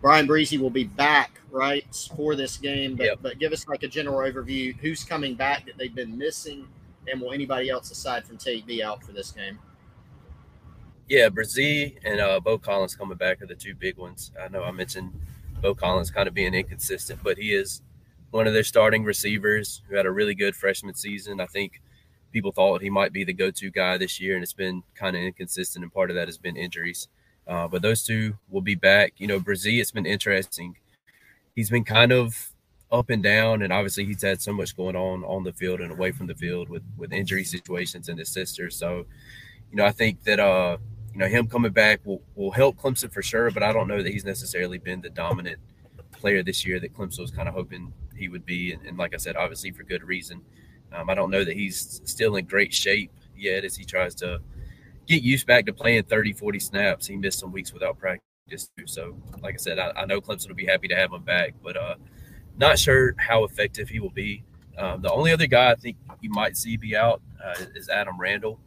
Bryan 0.00 0.26
Bresee 0.26 0.58
will 0.58 0.70
be 0.70 0.84
back 0.84 1.40
right 1.50 2.08
for 2.16 2.34
this 2.34 2.56
game, 2.56 2.96
but, 2.96 3.04
yep. 3.04 3.18
but 3.20 3.38
give 3.38 3.52
us 3.52 3.68
like 3.68 3.82
a 3.82 3.88
general 3.88 4.18
overview. 4.18 4.74
Who's 4.78 5.04
coming 5.04 5.34
back 5.34 5.66
that 5.66 5.76
they've 5.76 5.94
been 5.94 6.16
missing, 6.16 6.66
and 7.06 7.20
will 7.20 7.32
anybody 7.32 7.68
else 7.68 7.90
aside 7.90 8.24
from 8.24 8.38
Tate 8.38 8.66
be 8.66 8.82
out 8.82 9.04
for 9.04 9.12
this 9.12 9.30
game? 9.30 9.58
Yeah, 11.08 11.28
Bresee 11.28 11.96
and 12.04 12.20
uh, 12.20 12.40
Beaux 12.40 12.58
Collins 12.58 12.94
coming 12.94 13.16
back 13.16 13.42
are 13.42 13.46
the 13.46 13.54
two 13.54 13.74
big 13.74 13.98
ones. 13.98 14.30
I 14.40 14.48
know 14.48 14.62
I 14.62 14.70
mentioned 14.70 15.12
Beaux 15.60 15.74
Collins 15.74 16.10
kind 16.10 16.28
of 16.28 16.34
being 16.34 16.54
inconsistent, 16.54 17.20
but 17.22 17.38
he 17.38 17.52
is 17.54 17.82
one 18.30 18.46
of 18.46 18.52
their 18.52 18.64
starting 18.64 19.04
receivers 19.04 19.82
who 19.88 19.96
had 19.96 20.06
a 20.06 20.10
really 20.10 20.34
good 20.34 20.54
freshman 20.54 20.94
season. 20.94 21.40
I 21.40 21.46
think 21.46 21.80
people 22.32 22.52
thought 22.52 22.82
he 22.82 22.90
might 22.90 23.12
be 23.12 23.24
the 23.24 23.32
go-to 23.32 23.70
guy 23.70 23.98
this 23.98 24.20
year, 24.20 24.34
and 24.34 24.42
it's 24.42 24.52
been 24.52 24.82
kind 24.94 25.16
of 25.16 25.22
inconsistent, 25.22 25.82
and 25.82 25.92
part 25.92 26.10
of 26.10 26.16
that 26.16 26.28
has 26.28 26.38
been 26.38 26.56
injuries. 26.56 27.08
Uh, 27.46 27.66
but 27.66 27.82
those 27.82 28.04
two 28.04 28.36
will 28.48 28.60
be 28.60 28.76
back. 28.76 29.14
You 29.16 29.26
know, 29.26 29.40
Bresee, 29.40 29.80
it's 29.80 29.90
been 29.90 30.06
interesting. 30.06 30.76
He's 31.56 31.70
been 31.70 31.84
kind 31.84 32.12
of 32.12 32.52
up 32.92 33.10
and 33.10 33.22
down, 33.22 33.62
and 33.62 33.72
obviously 33.72 34.04
he's 34.04 34.22
had 34.22 34.40
so 34.40 34.52
much 34.52 34.76
going 34.76 34.96
on 34.96 35.24
on 35.24 35.42
the 35.42 35.52
field 35.52 35.80
and 35.80 35.90
away 35.90 36.12
from 36.12 36.26
the 36.26 36.34
field 36.34 36.68
with 36.68 36.82
with 36.96 37.12
injury 37.12 37.44
situations 37.44 38.08
and 38.08 38.18
his 38.18 38.28
sister. 38.32 38.70
So, 38.70 39.06
you 39.70 39.76
know, 39.76 39.84
I 39.84 39.90
think 39.90 40.22
that 40.24 40.38
uh, 40.38 40.78
you 41.12 41.18
know, 41.18 41.26
him 41.26 41.46
coming 41.46 41.72
back 41.72 42.00
will, 42.04 42.22
will 42.34 42.50
help 42.50 42.76
Clemson 42.76 43.12
for 43.12 43.22
sure, 43.22 43.50
but 43.50 43.62
I 43.62 43.72
don't 43.72 43.88
know 43.88 44.02
that 44.02 44.12
he's 44.12 44.24
necessarily 44.24 44.78
been 44.78 45.00
the 45.00 45.10
dominant 45.10 45.58
player 46.12 46.42
this 46.42 46.66
year 46.66 46.78
that 46.80 46.94
Clemson 46.94 47.20
was 47.20 47.30
kind 47.30 47.48
of 47.48 47.54
hoping 47.54 47.92
he 48.16 48.28
would 48.28 48.44
be. 48.44 48.72
And, 48.72 48.86
and 48.86 48.98
like 48.98 49.14
I 49.14 49.16
said, 49.16 49.36
obviously 49.36 49.70
for 49.70 49.82
good 49.82 50.04
reason. 50.04 50.42
Um, 50.92 51.08
I 51.08 51.14
don't 51.14 51.30
know 51.30 51.44
that 51.44 51.56
he's 51.56 52.00
still 52.04 52.36
in 52.36 52.44
great 52.44 52.74
shape 52.74 53.12
yet 53.36 53.64
as 53.64 53.76
he 53.76 53.84
tries 53.84 54.14
to 54.16 54.40
get 55.06 55.22
used 55.22 55.46
back 55.46 55.66
to 55.66 55.72
playing 55.72 56.04
30, 56.04 56.32
40 56.34 56.60
snaps. 56.60 57.06
He 57.06 57.16
missed 57.16 57.38
some 57.38 57.52
weeks 57.52 57.72
without 57.72 57.98
practice. 57.98 58.24
Too. 58.50 58.86
So, 58.86 59.16
like 59.42 59.54
I 59.54 59.58
said, 59.58 59.78
I, 59.78 59.92
I, 59.94 60.06
know 60.06 60.20
Clemson 60.20 60.48
will 60.48 60.56
be 60.56 60.66
happy 60.66 60.88
to 60.88 60.96
have 60.96 61.12
him 61.12 61.22
back, 61.22 61.54
but 61.62 61.76
uh, 61.76 61.94
not 62.56 62.80
sure 62.80 63.14
how 63.16 63.44
effective 63.44 63.88
he 63.88 64.00
will 64.00 64.10
be. 64.10 64.42
Um, 64.76 65.02
the 65.02 65.12
only 65.12 65.30
other 65.30 65.46
guy 65.46 65.70
I 65.70 65.76
think 65.76 65.96
you 66.20 66.30
might 66.30 66.56
see 66.56 66.76
be 66.76 66.96
out 66.96 67.22
uh, 67.44 67.54
is 67.76 67.88
Adam 67.88 68.18
Randall, 68.18 68.58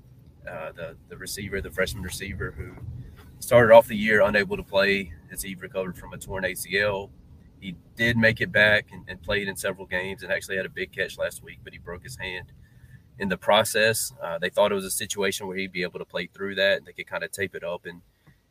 uh, 0.50 0.72
the 0.74 0.96
the 1.10 1.18
receiver, 1.18 1.62
the 1.62 1.72
freshman 1.72 2.04
receiver 2.04 2.52
who 2.52 2.72
started 3.40 3.74
off 3.74 3.88
the 3.88 3.98
year 3.98 4.22
unable 4.22 4.58
to 4.58 4.64
play 4.64 5.12
as 5.32 5.42
he 5.42 5.56
recovered 5.56 5.98
from 5.98 6.14
a 6.14 6.18
torn 6.18 6.44
ACL 6.44 7.10
he 7.64 7.76
did 7.96 8.18
make 8.18 8.42
it 8.42 8.52
back 8.52 8.88
and, 8.92 9.06
and, 9.08 9.22
played 9.22 9.48
in 9.48 9.56
several 9.56 9.88
games 9.88 10.22
and 10.22 10.34
actually 10.34 10.58
had 10.58 10.66
a 10.66 10.70
big 10.70 10.92
catch 10.92 11.18
last 11.18 11.42
week, 11.42 11.60
but 11.64 11.72
he 11.72 11.80
broke 11.80 12.04
his 12.04 12.18
hand 12.18 12.52
in 13.20 13.30
the 13.30 13.38
process. 13.38 14.12
Uh, 14.22 14.38
they 14.38 14.50
thought 14.50 14.72
it 14.72 14.76
was 14.76 14.84
a 14.84 14.92
situation 14.92 15.48
where 15.48 15.56
he'd 15.56 15.72
be 15.72 15.84
able 15.84 16.00
to 16.00 16.06
play 16.06 16.28
through 16.28 16.56
that 16.56 16.78
and 16.78 16.86
they 16.86 16.92
could 16.92 17.08
kind 17.08 17.24
of 17.24 17.32
tape 17.32 17.56
it 17.56 17.64
up 17.64 17.86
and, 17.86 18.02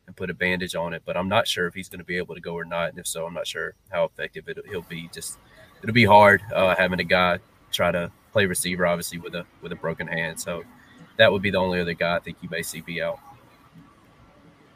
and 0.07 0.15
put 0.15 0.31
a 0.31 0.33
bandage 0.33 0.73
on 0.73 0.95
it. 0.95 1.03
But 1.05 1.15
I'm 1.15 1.29
not 1.29 1.47
sure 1.47 1.67
if 1.67 1.75
he's 1.75 1.89
going 1.89 1.99
to 1.99 2.05
be 2.05 2.17
able 2.17 2.33
to 2.33 2.41
go 2.41 2.55
or 2.55 2.65
not. 2.65 2.89
And 2.89 2.97
if 2.97 3.05
so, 3.05 3.27
I'm 3.27 3.35
not 3.35 3.45
sure 3.45 3.75
how 3.91 4.05
effective 4.05 4.47
it, 4.47 4.57
he'll 4.67 4.81
be. 4.81 5.09
Just 5.13 5.37
it'll 5.83 5.93
be 5.93 6.05
hard 6.05 6.41
uh, 6.51 6.75
having 6.75 6.99
a 6.99 7.03
guy 7.03 7.37
try 7.71 7.91
to 7.91 8.11
play 8.31 8.47
receiver, 8.47 8.87
obviously 8.87 9.19
with 9.19 9.35
a 9.35 9.45
with 9.61 9.71
a 9.71 9.75
broken 9.75 10.07
hand. 10.07 10.39
So 10.39 10.63
that 11.17 11.31
would 11.31 11.41
be 11.41 11.51
the 11.51 11.57
only 11.57 11.79
other 11.79 11.93
guy 11.93 12.15
I 12.15 12.19
think 12.19 12.37
you 12.41 12.49
may 12.49 12.61
see 12.61 12.81
be 12.81 13.01
out. 13.01 13.19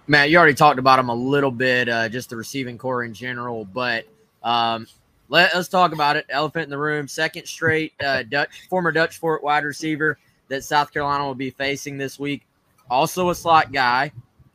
Matt, 0.07 0.29
you 0.29 0.37
already 0.37 0.53
talked 0.53 0.79
about 0.79 0.99
him 0.99 1.09
a 1.09 1.15
little 1.15 1.51
bit, 1.51 1.89
uh, 1.89 2.07
just 2.07 2.29
the 2.29 2.37
receiving 2.37 2.77
core 2.77 3.03
in 3.03 3.13
general, 3.13 3.65
but 3.65 4.05
um, 4.41 4.87
let, 5.27 5.53
us 5.53 5.67
talk 5.67 5.91
about 5.91 6.15
it. 6.15 6.25
Elephant 6.29 6.63
in 6.63 6.69
the 6.69 6.77
room. 6.77 7.07
Second 7.07 7.45
straight 7.45 7.93
uh, 7.99 8.23
Dutch 8.23 8.67
former 8.69 8.91
Dutch 8.91 9.17
Fork 9.17 9.43
wide 9.43 9.65
receiver 9.65 10.17
that 10.47 10.63
South 10.63 10.93
Carolina 10.93 11.25
will 11.25 11.35
be 11.35 11.49
facing 11.49 11.97
this 11.97 12.17
week. 12.17 12.45
Also 12.89 13.29
a 13.29 13.35
slot 13.35 13.73
guy. 13.73 14.11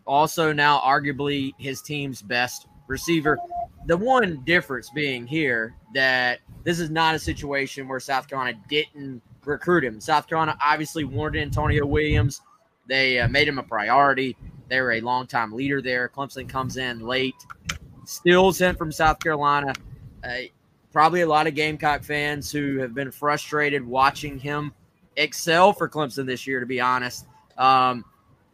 Also 0.06 0.52
now 0.52 0.80
arguably 0.80 1.52
his 1.58 1.82
team's 1.82 2.22
best 2.22 2.66
receiver. 2.86 3.38
The 3.86 3.96
one 3.96 4.42
difference 4.44 4.88
being 4.90 5.26
here 5.26 5.74
that 5.92 6.40
this 6.64 6.80
is 6.80 6.88
not 6.88 7.14
a 7.14 7.18
situation 7.18 7.86
where 7.86 8.00
South 8.00 8.28
Carolina 8.28 8.58
didn't 8.68 9.22
recruit 9.44 9.84
him. 9.84 10.00
South 10.00 10.26
Carolina 10.26 10.56
obviously 10.64 11.04
wanted 11.04 11.42
Antonio 11.42 11.86
Williams. 11.86 12.40
They 12.86 13.18
uh, 13.20 13.28
made 13.28 13.48
him 13.48 13.58
a 13.58 13.62
priority. 13.62 14.36
They 14.68 14.80
were 14.80 14.92
a 14.92 15.00
longtime 15.00 15.52
leader 15.52 15.82
there. 15.82 16.08
Clemson 16.08 16.48
comes 16.48 16.76
in 16.76 17.00
late 17.00 17.34
steals 18.04 18.60
him 18.60 18.76
from 18.76 18.92
South 18.92 19.18
Carolina. 19.20 19.72
Uh, 20.24 20.42
probably 20.92 21.22
a 21.22 21.26
lot 21.26 21.46
of 21.46 21.54
Gamecock 21.54 22.02
fans 22.02 22.50
who 22.50 22.78
have 22.78 22.94
been 22.94 23.10
frustrated 23.10 23.86
watching 23.86 24.38
him 24.38 24.72
excel 25.16 25.72
for 25.72 25.88
Clemson 25.88 26.26
this 26.26 26.46
year, 26.46 26.60
to 26.60 26.66
be 26.66 26.80
honest. 26.80 27.26
Um, 27.58 28.04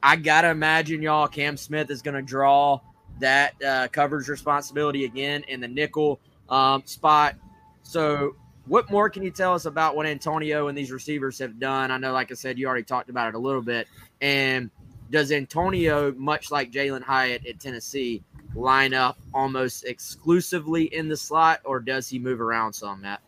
I 0.02 0.16
got 0.16 0.42
to 0.42 0.50
imagine, 0.50 1.02
y'all, 1.02 1.28
Cam 1.28 1.56
Smith 1.56 1.90
is 1.90 2.02
going 2.02 2.14
to 2.14 2.22
draw 2.22 2.80
that 3.20 3.54
uh, 3.62 3.88
coverage 3.88 4.28
responsibility 4.28 5.04
again 5.04 5.44
in 5.48 5.60
the 5.60 5.68
nickel 5.68 6.20
um, 6.48 6.82
spot. 6.84 7.34
So, 7.82 8.36
what 8.68 8.90
more 8.90 9.08
can 9.08 9.22
you 9.22 9.30
tell 9.30 9.54
us 9.54 9.64
about 9.64 9.96
what 9.96 10.06
Antonio 10.06 10.68
and 10.68 10.76
these 10.76 10.92
receivers 10.92 11.38
have 11.38 11.58
done? 11.58 11.90
I 11.90 11.98
know, 11.98 12.12
like 12.12 12.30
I 12.30 12.34
said, 12.34 12.58
you 12.58 12.66
already 12.66 12.84
talked 12.84 13.10
about 13.10 13.28
it 13.28 13.34
a 13.34 13.38
little 13.38 13.62
bit. 13.62 13.88
And 14.20 14.70
does 15.10 15.32
Antonio, 15.32 16.12
much 16.12 16.50
like 16.50 16.70
Jalin 16.70 17.02
Hyatt 17.02 17.46
at 17.46 17.58
Tennessee, 17.60 18.22
line 18.54 18.94
up 18.94 19.18
almost 19.32 19.84
exclusively 19.84 20.84
in 20.94 21.08
the 21.08 21.16
slot, 21.16 21.60
or 21.64 21.80
does 21.80 22.08
he 22.08 22.18
move 22.18 22.40
around 22.40 22.72
some, 22.72 23.00
Matt? 23.00 23.22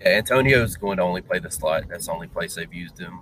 Yeah, 0.00 0.10
Antonio 0.10 0.62
is 0.62 0.76
going 0.76 0.98
to 0.98 1.02
only 1.02 1.22
play 1.22 1.38
the 1.38 1.50
slot. 1.50 1.84
That's 1.88 2.06
the 2.06 2.12
only 2.12 2.28
place 2.28 2.54
they've 2.54 2.72
used 2.72 2.98
him 2.98 3.20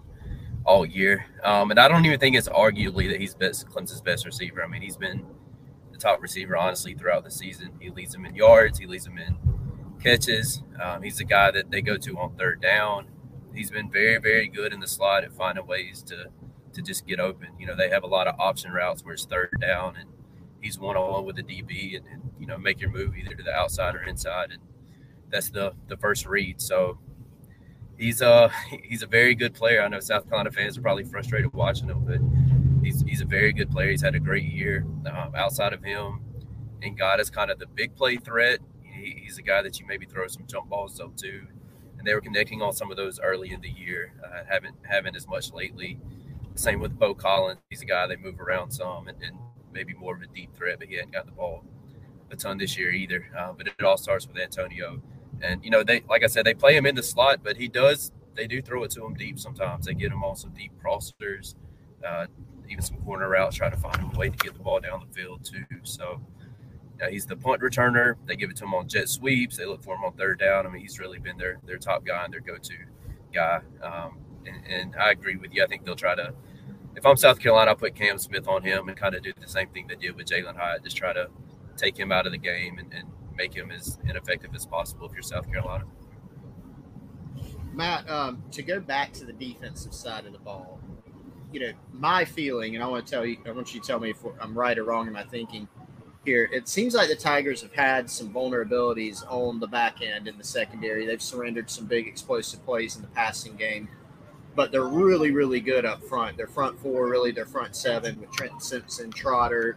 all 0.64 0.84
year. 0.84 1.26
Um, 1.42 1.70
and 1.70 1.78
I 1.78 1.88
don't 1.88 2.04
even 2.04 2.18
think 2.18 2.36
it's 2.36 2.48
arguably 2.48 3.08
that 3.10 3.20
he's 3.20 3.34
best 3.34 3.68
Clemson's 3.68 4.00
best 4.00 4.26
receiver. 4.26 4.62
I 4.62 4.66
mean, 4.66 4.82
he's 4.82 4.96
been 4.96 5.25
the 5.92 5.98
top 5.98 6.20
receiver 6.20 6.56
honestly 6.56 6.94
throughout 6.94 7.25
the 7.25 7.30
season. 7.30 7.70
He 7.80 7.90
leads 7.90 8.12
them 8.12 8.26
in 8.26 8.34
yards. 8.34 8.78
He 8.78 8.86
leads 8.86 9.04
them 9.04 9.18
in 9.18 9.36
catches. 10.06 10.62
Um, 10.80 11.02
he's 11.02 11.18
the 11.18 11.25
guy 11.25 11.50
that 11.50 11.70
they 11.70 11.82
go 11.82 11.96
to 11.96 12.18
on 12.18 12.36
third 12.36 12.60
down. 12.60 13.08
He's 13.54 13.70
been 13.70 13.90
very, 13.90 14.18
very 14.18 14.48
good 14.48 14.72
in 14.72 14.80
the 14.80 14.86
slot 14.86 15.25
at 15.25 15.32
finding 15.32 15.66
ways 15.66 16.02
to 16.04 16.26
to 16.72 16.82
just 16.82 17.06
get 17.06 17.18
open. 17.18 17.48
You 17.58 17.66
know, 17.66 17.75
they 17.75 17.88
have 17.88 18.04
a 18.04 18.06
lot 18.06 18.26
of 18.26 18.38
option 18.38 18.70
routes 18.70 19.02
where 19.02 19.14
it's 19.14 19.25
third 19.25 19.50
down 19.60 19.96
and 19.96 20.10
he's 20.60 20.78
one 20.78 20.96
on 20.96 21.10
one 21.10 21.25
with 21.25 21.36
the 21.36 21.42
DB 21.42 21.96
and, 21.96 22.06
and, 22.06 22.22
you 22.38 22.46
know 22.46 22.58
make 22.58 22.80
your 22.80 22.90
move 22.90 23.16
either 23.16 23.34
to 23.34 23.42
the 23.42 23.52
outside 23.52 23.94
or 23.94 24.02
inside, 24.02 24.50
and 24.50 24.62
that's 25.30 25.50
the 25.50 25.72
the 25.88 25.96
first 25.96 26.26
read. 26.26 26.60
So 26.60 26.98
he's 27.98 28.20
a 28.20 28.28
uh, 28.28 28.50
he's 28.82 29.02
a 29.02 29.06
very 29.06 29.34
good 29.34 29.54
player. 29.54 29.82
I 29.82 29.88
know 29.88 30.00
South 30.00 30.25
Carolina 30.28 30.50
fans 30.50 30.76
are 30.78 30.82
probably 30.82 31.04
frustrated 31.04 31.52
watching 31.52 31.88
him, 31.88 32.04
but 32.04 32.20
he's 32.84 33.02
he's 33.02 33.20
a 33.22 33.26
very 33.26 33.52
good 33.52 33.70
player. 33.70 33.90
He's 33.90 34.02
had 34.02 34.14
a 34.14 34.20
great 34.20 34.44
year. 34.44 34.84
Um, 35.06 35.34
outside 35.34 35.72
of 35.72 35.82
him, 35.82 36.20
Ngata 36.82 37.20
is 37.20 37.30
kind 37.30 37.50
of 37.50 37.58
the 37.58 37.66
big 37.66 37.96
play 37.96 38.16
threat. 38.16 38.60
He, 39.06 39.20
he's 39.22 39.38
a 39.38 39.42
guy 39.42 39.62
that 39.62 39.78
you 39.78 39.86
maybe 39.86 40.04
throw 40.04 40.26
some 40.26 40.46
jump 40.46 40.68
balls 40.68 40.98
up 41.00 41.16
to, 41.18 41.42
and 41.98 42.06
they 42.06 42.14
were 42.14 42.20
connecting 42.20 42.60
on 42.60 42.72
some 42.72 42.90
of 42.90 42.96
those 42.96 43.20
early 43.20 43.52
in 43.52 43.60
the 43.60 43.70
year. 43.70 44.12
Uh, 44.25 44.42
haven't 44.48 44.75
haven't 44.82 45.14
as 45.16 45.28
much 45.28 45.52
lately. 45.52 46.00
Same 46.56 46.80
with 46.80 46.98
Beaux 46.98 47.14
Collins. 47.14 47.60
He's 47.70 47.82
a 47.82 47.84
guy 47.84 48.06
they 48.06 48.16
move 48.16 48.40
around 48.40 48.70
some, 48.70 49.08
and, 49.08 49.22
and 49.22 49.36
maybe 49.72 49.94
more 49.94 50.16
of 50.16 50.22
a 50.22 50.26
deep 50.26 50.56
threat, 50.56 50.78
but 50.78 50.88
he 50.88 50.96
hadn't 50.96 51.12
got 51.12 51.26
the 51.26 51.32
ball 51.32 51.64
a 52.30 52.36
ton 52.36 52.58
this 52.58 52.76
year 52.76 52.90
either. 52.90 53.30
Uh, 53.38 53.52
but 53.52 53.68
it 53.68 53.82
all 53.84 53.96
starts 53.96 54.26
with 54.26 54.38
Antonio, 54.38 55.00
and 55.40 55.64
you 55.64 55.70
know 55.70 55.84
they, 55.84 56.02
like 56.08 56.25
I 56.25 56.26
said, 56.26 56.44
they 56.44 56.54
play 56.54 56.76
him 56.76 56.86
in 56.86 56.96
the 56.96 57.02
slot, 57.02 57.40
but 57.44 57.56
he 57.56 57.68
does 57.68 58.10
they 58.34 58.46
do 58.46 58.60
throw 58.60 58.82
it 58.84 58.90
to 58.90 59.04
him 59.04 59.14
deep 59.14 59.38
sometimes. 59.38 59.86
They 59.86 59.94
get 59.94 60.12
him 60.12 60.25
on 60.25 60.36
some 60.36 60.50
deep 60.50 60.72
crossers, 60.82 61.54
uh, 62.06 62.26
even 62.68 62.82
some 62.82 62.96
corner 62.98 63.28
routes, 63.28 63.56
try 63.56 63.70
to 63.70 63.76
find 63.76 64.12
a 64.12 64.18
way 64.18 64.30
to 64.30 64.36
get 64.36 64.52
the 64.54 64.60
ball 64.60 64.80
down 64.80 65.06
the 65.06 65.14
field 65.14 65.44
too. 65.44 65.64
So. 65.84 66.20
Yeah, 67.00 67.10
he's 67.10 67.26
the 67.26 67.36
punt 67.36 67.60
returner. 67.60 68.16
They 68.26 68.36
give 68.36 68.50
it 68.50 68.56
to 68.56 68.64
him 68.64 68.74
on 68.74 68.88
jet 68.88 69.08
sweeps. 69.08 69.56
They 69.56 69.66
look 69.66 69.82
for 69.82 69.94
him 69.94 70.04
on 70.04 70.12
third 70.14 70.38
down. 70.38 70.66
I 70.66 70.70
mean, 70.70 70.80
he's 70.80 70.98
really 70.98 71.18
been 71.18 71.36
their 71.36 71.58
their 71.66 71.78
top 71.78 72.04
guy 72.04 72.24
and 72.24 72.32
their 72.32 72.40
go 72.40 72.56
to 72.56 72.74
guy. 73.32 73.60
Um, 73.82 74.18
and, 74.46 74.66
and, 74.66 74.96
I 74.96 75.10
agree 75.10 75.36
with 75.36 75.52
you. 75.52 75.62
I 75.62 75.66
think 75.66 75.84
they'll 75.84 75.96
try 75.96 76.14
to 76.14 76.32
if 76.96 77.04
I'm 77.04 77.16
South 77.16 77.38
Carolina, 77.38 77.72
I'll 77.72 77.76
put 77.76 77.94
Cam 77.94 78.16
Smith 78.16 78.48
on 78.48 78.62
him 78.62 78.88
and 78.88 78.96
kind 78.96 79.14
of 79.14 79.22
do 79.22 79.32
the 79.38 79.48
same 79.48 79.68
thing 79.68 79.86
they 79.86 79.96
did 79.96 80.16
with 80.16 80.26
Jalin 80.26 80.56
Hyatt, 80.56 80.82
just 80.82 80.96
try 80.96 81.12
to 81.12 81.28
take 81.76 81.96
him 81.96 82.10
out 82.10 82.24
of 82.24 82.32
the 82.32 82.38
game 82.38 82.78
and, 82.78 82.92
and, 82.92 83.04
make 83.36 83.52
him 83.52 83.70
as 83.70 83.98
ineffective 84.08 84.54
as 84.54 84.64
possible 84.64 85.06
if 85.06 85.12
you're 85.12 85.20
South 85.20 85.46
Carolina. 85.52 85.84
Matt, 87.74 88.08
um, 88.08 88.42
to 88.52 88.62
go 88.62 88.80
back 88.80 89.12
to 89.12 89.26
the 89.26 89.32
defensive 89.34 89.92
side 89.92 90.24
of 90.24 90.32
the 90.32 90.38
ball, 90.38 90.80
you 91.52 91.60
know, 91.60 91.72
my 91.92 92.24
feeling, 92.24 92.76
and 92.76 92.82
I 92.82 92.86
want 92.86 93.04
to 93.04 93.10
tell 93.12 93.26
you, 93.26 93.36
I 93.44 93.50
want 93.50 93.74
you 93.74 93.80
to 93.82 93.86
tell 93.86 94.00
me 94.00 94.08
if 94.08 94.16
I'm 94.40 94.56
right 94.56 94.78
or 94.78 94.84
wrong 94.84 95.06
in 95.06 95.12
my 95.12 95.24
thinking 95.24 95.68
here. 96.26 96.49
It 96.52 96.68
seems 96.68 96.95
like 96.95 97.09
the 97.09 97.16
Tigers 97.16 97.62
have 97.62 97.73
had 97.73 98.11
some 98.11 98.30
vulnerabilities 98.30 99.25
on 99.30 99.61
the 99.61 99.66
back 99.66 100.02
end 100.02 100.28
in 100.28 100.37
the 100.37 100.45
secondary. 100.45 101.06
They've 101.06 101.23
surrendered 101.23 101.71
some 101.71 101.87
big 101.87 102.06
explosive 102.06 102.64
plays 102.66 102.97
in 102.97 103.02
the 103.02 103.09
passing 103.09 103.56
game 103.56 103.88
but 104.56 104.73
they're 104.73 104.88
really, 104.88 105.30
really 105.30 105.61
good 105.61 105.85
up 105.85 106.02
front. 106.02 106.37
Their 106.37 106.47
front 106.47 106.80
four, 106.80 107.09
really, 107.09 107.30
their 107.30 107.47
front 107.47 107.76
seven 107.76 108.18
with 108.18 108.33
Trenton 108.33 108.59
Simpson, 108.59 109.11
Trotter. 109.11 109.76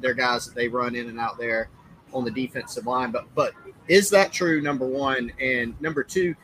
They're 0.00 0.14
guys 0.14 0.44
that 0.44 0.54
they 0.54 0.68
run 0.68 0.94
in 0.94 1.08
and 1.08 1.18
out 1.18 1.38
there 1.38 1.70
on 2.12 2.24
the 2.24 2.30
defensive 2.30 2.86
line. 2.86 3.10
But 3.10 3.34
but 3.34 3.54
is 3.88 4.10
that 4.10 4.30
true? 4.30 4.60
Number 4.60 4.86
one, 4.86 5.32
and 5.40 5.80
number 5.80 6.04
two, 6.04 6.34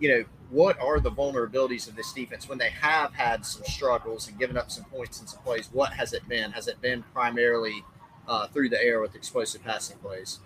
you 0.00 0.08
know, 0.08 0.24
what 0.50 0.78
are 0.80 0.98
the 0.98 1.12
vulnerabilities 1.12 1.88
of 1.88 1.94
this 1.94 2.12
defense 2.12 2.48
when 2.48 2.58
they 2.58 2.70
have 2.70 3.14
had 3.14 3.46
some 3.46 3.62
struggles 3.64 4.28
and 4.28 4.38
given 4.38 4.56
up 4.56 4.70
some 4.70 4.84
points 4.86 5.20
and 5.20 5.28
some 5.28 5.40
plays? 5.42 5.70
What 5.72 5.92
has 5.92 6.12
it 6.12 6.28
been? 6.28 6.50
Has 6.50 6.66
it 6.66 6.82
been 6.82 7.04
primarily 7.14 7.84
uh, 8.26 8.46
through 8.48 8.68
the 8.68 8.82
air 8.82 9.00
with 9.00 9.14
explosive 9.14 9.62
passing 9.62 9.98
plays? 9.98 10.40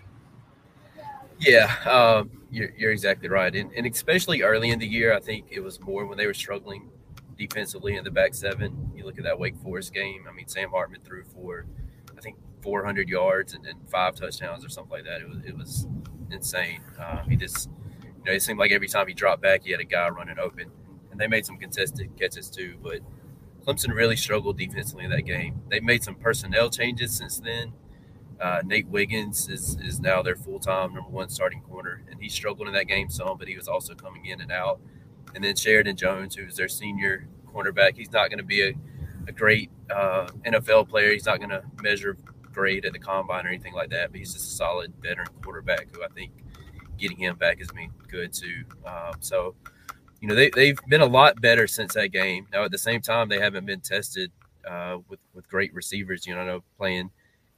Yeah, 1.38 1.74
um, 1.84 2.30
you're, 2.50 2.70
you're, 2.78 2.92
exactly 2.92 3.28
right, 3.28 3.54
and, 3.54 3.70
and, 3.72 3.86
especially 3.86 4.40
early 4.40 4.70
in 4.70 4.78
the 4.78 4.86
year, 4.86 5.14
I 5.14 5.20
think 5.20 5.46
it 5.50 5.60
was 5.60 5.78
more 5.80 6.06
when 6.06 6.16
they 6.16 6.26
were 6.26 6.32
struggling 6.32 6.88
defensively 7.36 7.96
in 7.96 8.04
the 8.04 8.10
back 8.10 8.34
seven. 8.34 8.90
You 8.96 9.04
look 9.04 9.18
at 9.18 9.24
that 9.24 9.38
Wake 9.38 9.56
Forest 9.58 9.92
game. 9.92 10.24
I 10.28 10.32
mean, 10.32 10.48
Sam 10.48 10.70
Hartman 10.70 11.00
threw 11.04 11.24
for, 11.24 11.66
I 12.16 12.20
think, 12.22 12.36
400 12.62 13.08
yards 13.08 13.52
and, 13.52 13.66
and 13.66 13.78
five 13.88 14.14
touchdowns 14.14 14.64
or 14.64 14.70
something 14.70 14.92
like 14.92 15.04
that. 15.04 15.20
It 15.20 15.28
was 15.28 15.38
it 15.44 15.56
was 15.56 15.86
insane. 16.30 16.80
Uh, 16.98 17.22
he 17.24 17.36
just, 17.36 17.68
you 18.02 18.24
know, 18.24 18.32
it 18.32 18.42
seemed 18.42 18.58
like 18.58 18.72
every 18.72 18.88
time 18.88 19.06
he 19.06 19.14
dropped 19.14 19.42
back, 19.42 19.62
he 19.62 19.70
had 19.70 19.80
a 19.80 19.84
guy 19.84 20.08
running 20.08 20.38
open, 20.38 20.70
and 21.10 21.20
they 21.20 21.26
made 21.26 21.44
some 21.44 21.58
contested 21.58 22.16
catches 22.18 22.48
too. 22.48 22.76
But 22.82 23.00
Clemson 23.66 23.94
really 23.94 24.16
struggled 24.16 24.58
defensively 24.58 25.04
in 25.04 25.10
that 25.10 25.22
game. 25.22 25.62
They 25.68 25.80
made 25.80 26.04
some 26.04 26.14
personnel 26.14 26.70
changes 26.70 27.16
since 27.16 27.40
then 27.40 27.72
uh, 28.40 28.60
Nate 28.64 28.88
Wiggins 28.88 29.48
is, 29.48 29.76
is 29.82 30.00
now 30.00 30.22
their 30.22 30.36
full 30.36 30.58
time 30.58 30.94
number 30.94 31.10
one 31.10 31.28
starting 31.28 31.62
corner, 31.62 32.02
and 32.10 32.20
he 32.20 32.28
struggled 32.28 32.68
in 32.68 32.74
that 32.74 32.86
game 32.86 33.08
some, 33.08 33.38
but 33.38 33.48
he 33.48 33.56
was 33.56 33.68
also 33.68 33.94
coming 33.94 34.26
in 34.26 34.40
and 34.40 34.52
out. 34.52 34.80
And 35.34 35.42
then 35.42 35.56
Sheridan 35.56 35.96
Jones, 35.96 36.34
who's 36.34 36.56
their 36.56 36.68
senior 36.68 37.28
cornerback, 37.52 37.96
he's 37.96 38.12
not 38.12 38.28
going 38.28 38.38
to 38.38 38.44
be 38.44 38.62
a, 38.62 38.74
a 39.26 39.32
great 39.32 39.70
uh, 39.90 40.26
NFL 40.44 40.88
player. 40.88 41.12
He's 41.12 41.26
not 41.26 41.38
going 41.38 41.50
to 41.50 41.62
measure 41.82 42.16
great 42.52 42.84
at 42.84 42.92
the 42.92 42.98
combine 42.98 43.46
or 43.46 43.48
anything 43.48 43.74
like 43.74 43.90
that, 43.90 44.10
but 44.10 44.18
he's 44.18 44.32
just 44.32 44.48
a 44.48 44.54
solid 44.54 44.92
veteran 45.00 45.28
quarterback 45.42 45.88
who 45.94 46.02
I 46.02 46.08
think 46.08 46.32
getting 46.98 47.18
him 47.18 47.36
back 47.36 47.58
has 47.58 47.68
been 47.68 47.90
good 48.08 48.32
too. 48.32 48.64
Um, 48.86 49.14
so, 49.20 49.54
you 50.20 50.28
know, 50.28 50.34
they, 50.34 50.50
they've 50.50 50.78
been 50.88 51.00
a 51.00 51.06
lot 51.06 51.40
better 51.40 51.66
since 51.66 51.94
that 51.94 52.08
game. 52.08 52.46
Now, 52.52 52.64
at 52.64 52.70
the 52.70 52.78
same 52.78 53.00
time, 53.00 53.28
they 53.28 53.40
haven't 53.40 53.66
been 53.66 53.80
tested 53.80 54.30
uh, 54.68 54.98
with, 55.08 55.20
with 55.34 55.48
great 55.48 55.74
receivers. 55.74 56.26
You 56.26 56.34
know, 56.34 56.40
I 56.40 56.46
know 56.46 56.62
playing 56.78 57.10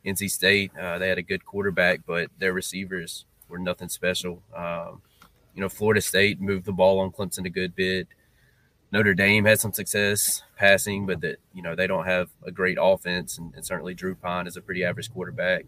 NC 0.05 0.31
State, 0.31 0.73
uh, 0.77 0.99
they 0.99 1.09
had 1.09 1.19
a 1.19 1.23
good 1.23 1.45
quarterback, 1.45 2.01
but 2.07 2.31
their 2.39 2.53
receivers 2.53 3.25
were 3.49 3.59
nothing 3.59 3.89
special. 3.89 4.43
Um, 4.55 5.03
you 5.55 5.63
know, 5.63 5.69
Florida 5.69 6.01
State 6.01 6.41
moved 6.41 6.67
the 6.67 6.73
ball 6.73 7.01
on 7.01 7.11
Clemson 7.11 7.47
a 7.47 7.51
good 7.51 7.75
bit. 7.75 8.09
Notre 8.91 9.15
Dame 9.15 9.45
had 9.45 9.61
some 9.61 9.73
success 9.73 10.43
passing, 10.57 11.05
but 11.05 11.21
that 11.21 11.37
you 11.53 11.63
know 11.63 11.75
they 11.75 11.87
don't 11.87 12.07
have 12.07 12.31
a 12.47 12.51
great 12.51 12.79
offense, 12.81 13.37
and, 13.37 13.55
and, 13.55 13.65
certainly 13.65 13.93
Drew 13.93 14.15
Pyne 14.15 14.47
is 14.47 14.57
a 14.57 14.63
pretty 14.63 14.83
average 14.83 15.13
quarterback. 15.13 15.67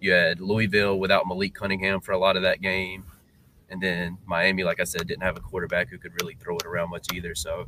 You 0.00 0.12
had 0.12 0.40
Louisville 0.40 0.98
without 0.98 1.26
Malik 1.28 1.54
Cunningham 1.54 2.00
for 2.00 2.12
a 2.12 2.18
lot 2.18 2.36
of 2.36 2.42
that 2.42 2.62
game, 2.62 3.04
and 3.72 3.80
then 3.80 4.18
Miami, 4.26 4.62
like 4.62 4.80
I 4.80 4.84
said, 4.84 5.06
didn't 5.06 5.22
have 5.22 5.36
a 5.36 5.40
quarterback 5.40 5.88
who 5.88 5.98
could 5.98 6.12
really 6.20 6.34
throw 6.34 6.56
it 6.58 6.66
around 6.66 6.90
much 6.90 7.06
either. 7.14 7.34
So 7.34 7.66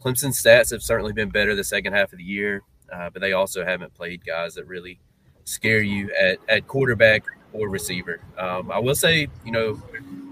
Clemson's 0.00 0.40
stats 0.40 0.70
have 0.70 0.82
certainly 0.82 1.14
been 1.14 1.30
better 1.30 1.56
the 1.56 1.64
second 1.64 1.94
half 1.94 2.12
of 2.12 2.18
the 2.18 2.24
year, 2.24 2.62
uh, 2.92 3.08
but 3.10 3.22
they 3.22 3.32
also 3.32 3.64
haven't 3.64 3.94
played 3.94 4.24
guys 4.24 4.54
that 4.54 4.66
really 4.66 5.00
scare 5.44 5.80
you 5.80 6.12
at 6.20 6.38
at 6.48 6.68
quarterback 6.68 7.24
or 7.52 7.68
receiver. 7.68 8.20
Um, 8.38 8.70
I 8.70 8.78
will 8.78 8.94
say, 8.94 9.28
you 9.44 9.52
know, 9.52 9.82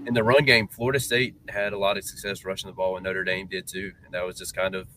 in 0.05 0.13
the 0.13 0.23
run 0.23 0.45
game, 0.45 0.67
Florida 0.67 0.99
State 0.99 1.35
had 1.49 1.73
a 1.73 1.77
lot 1.77 1.97
of 1.97 2.03
success 2.03 2.45
rushing 2.45 2.69
the 2.69 2.75
ball, 2.75 2.95
and 2.95 3.03
Notre 3.03 3.23
Dame 3.23 3.47
did 3.47 3.67
too. 3.67 3.91
And 4.05 4.13
that 4.13 4.25
was 4.25 4.37
just 4.37 4.55
kind 4.55 4.75
of 4.75 4.87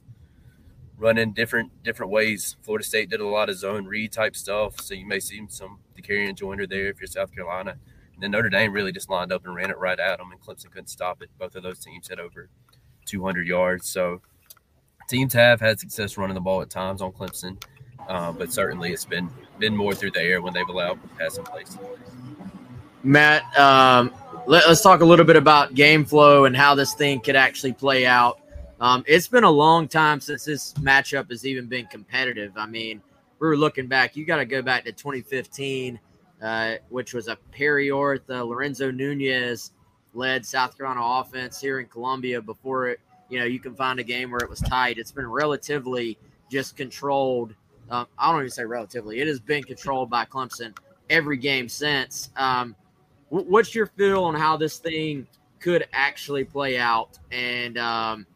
running 0.98 1.32
different 1.32 1.82
different 1.82 2.12
ways. 2.12 2.56
Florida 2.62 2.84
State 2.84 3.08
did 3.08 3.20
a 3.20 3.26
lot 3.26 3.48
of 3.48 3.56
zone 3.56 3.86
read 3.86 4.12
type 4.12 4.36
stuff, 4.36 4.80
so 4.80 4.92
you 4.92 5.06
may 5.06 5.20
see 5.20 5.40
some 5.48 5.78
Dakereon 5.96 6.36
Joyner 6.36 6.66
there 6.66 6.88
if 6.88 7.00
you're 7.00 7.06
South 7.06 7.34
Carolina. 7.34 7.76
And 8.24 8.32
Notre 8.32 8.48
Dame 8.48 8.72
really 8.72 8.90
just 8.90 9.10
lined 9.10 9.32
up 9.32 9.44
and 9.44 9.54
ran 9.54 9.70
it 9.70 9.78
right 9.78 10.00
at 10.00 10.18
them, 10.18 10.32
and 10.32 10.40
Clemson 10.40 10.70
couldn't 10.70 10.88
stop 10.88 11.22
it. 11.22 11.28
Both 11.38 11.54
of 11.56 11.62
those 11.62 11.78
teams 11.78 12.08
had 12.08 12.18
over 12.18 12.48
200 13.04 13.46
yards. 13.46 13.86
So 13.88 14.22
teams 15.08 15.34
have 15.34 15.60
had 15.60 15.78
success 15.78 16.16
running 16.16 16.34
the 16.34 16.40
ball 16.40 16.62
at 16.62 16.70
times 16.70 17.02
on 17.02 17.12
Clemson, 17.12 17.62
uh, 18.08 18.32
but 18.32 18.50
certainly 18.50 18.92
it's 18.92 19.04
been 19.04 19.28
been 19.58 19.76
more 19.76 19.94
through 19.94 20.10
the 20.12 20.22
air 20.22 20.40
when 20.40 20.54
they've 20.54 20.68
allowed 20.68 20.98
passing 21.18 21.44
plays. 21.44 21.78
Matt, 23.02 23.42
um, 23.58 24.12
let, 24.46 24.64
us 24.64 24.82
talk 24.82 25.02
a 25.02 25.04
little 25.04 25.26
bit 25.26 25.36
about 25.36 25.74
game 25.74 26.04
flow 26.04 26.46
and 26.46 26.56
how 26.56 26.74
this 26.74 26.94
thing 26.94 27.20
could 27.20 27.36
actually 27.36 27.74
play 27.74 28.06
out. 28.06 28.40
Um, 28.80 29.04
it's 29.06 29.28
been 29.28 29.44
a 29.44 29.50
long 29.50 29.86
time 29.86 30.20
since 30.20 30.44
this 30.44 30.72
matchup 30.74 31.30
has 31.30 31.46
even 31.46 31.66
been 31.66 31.86
competitive. 31.86 32.52
I 32.56 32.66
mean, 32.66 33.02
we 33.38 33.46
were 33.46 33.56
looking 33.56 33.86
back. 33.86 34.16
You 34.16 34.24
got 34.24 34.38
to 34.38 34.46
go 34.46 34.62
back 34.62 34.84
to 34.86 34.92
2015, 34.92 36.00
uh, 36.42 36.74
which 36.88 37.14
was 37.14 37.28
a 37.28 37.36
Perry 37.52 37.90
Orth, 37.90 38.28
Lorenzo 38.28 38.90
Nunez 38.90 39.72
led 40.14 40.46
South 40.46 40.76
Carolina 40.76 41.00
offense 41.02 41.60
here 41.60 41.80
in 41.80 41.86
Columbia. 41.86 42.40
Before 42.40 42.88
it, 42.88 43.00
you 43.28 43.38
know, 43.38 43.44
you 43.44 43.58
can 43.58 43.74
find 43.74 43.98
a 43.98 44.04
game 44.04 44.30
where 44.30 44.40
it 44.40 44.48
was 44.48 44.60
tight. 44.60 44.98
It's 44.98 45.12
been 45.12 45.26
relatively 45.26 46.18
just 46.50 46.76
controlled. 46.76 47.54
Um, 47.90 48.06
I 48.18 48.30
don't 48.30 48.40
even 48.40 48.50
say 48.50 48.64
relatively. 48.64 49.20
It 49.20 49.26
has 49.26 49.40
been 49.40 49.62
controlled 49.62 50.08
by 50.08 50.24
Clemson 50.24 50.74
every 51.10 51.36
game 51.36 51.68
since. 51.68 52.30
Um, 52.36 52.74
what's 53.28 53.74
your 53.74 53.86
feel 53.86 54.24
on 54.24 54.34
how 54.34 54.56
this 54.56 54.78
thing 54.78 55.26
could 55.60 55.86
actually 55.92 56.44
play 56.44 56.78
out? 56.78 57.18
And, 57.30 57.76
um, 57.78 58.26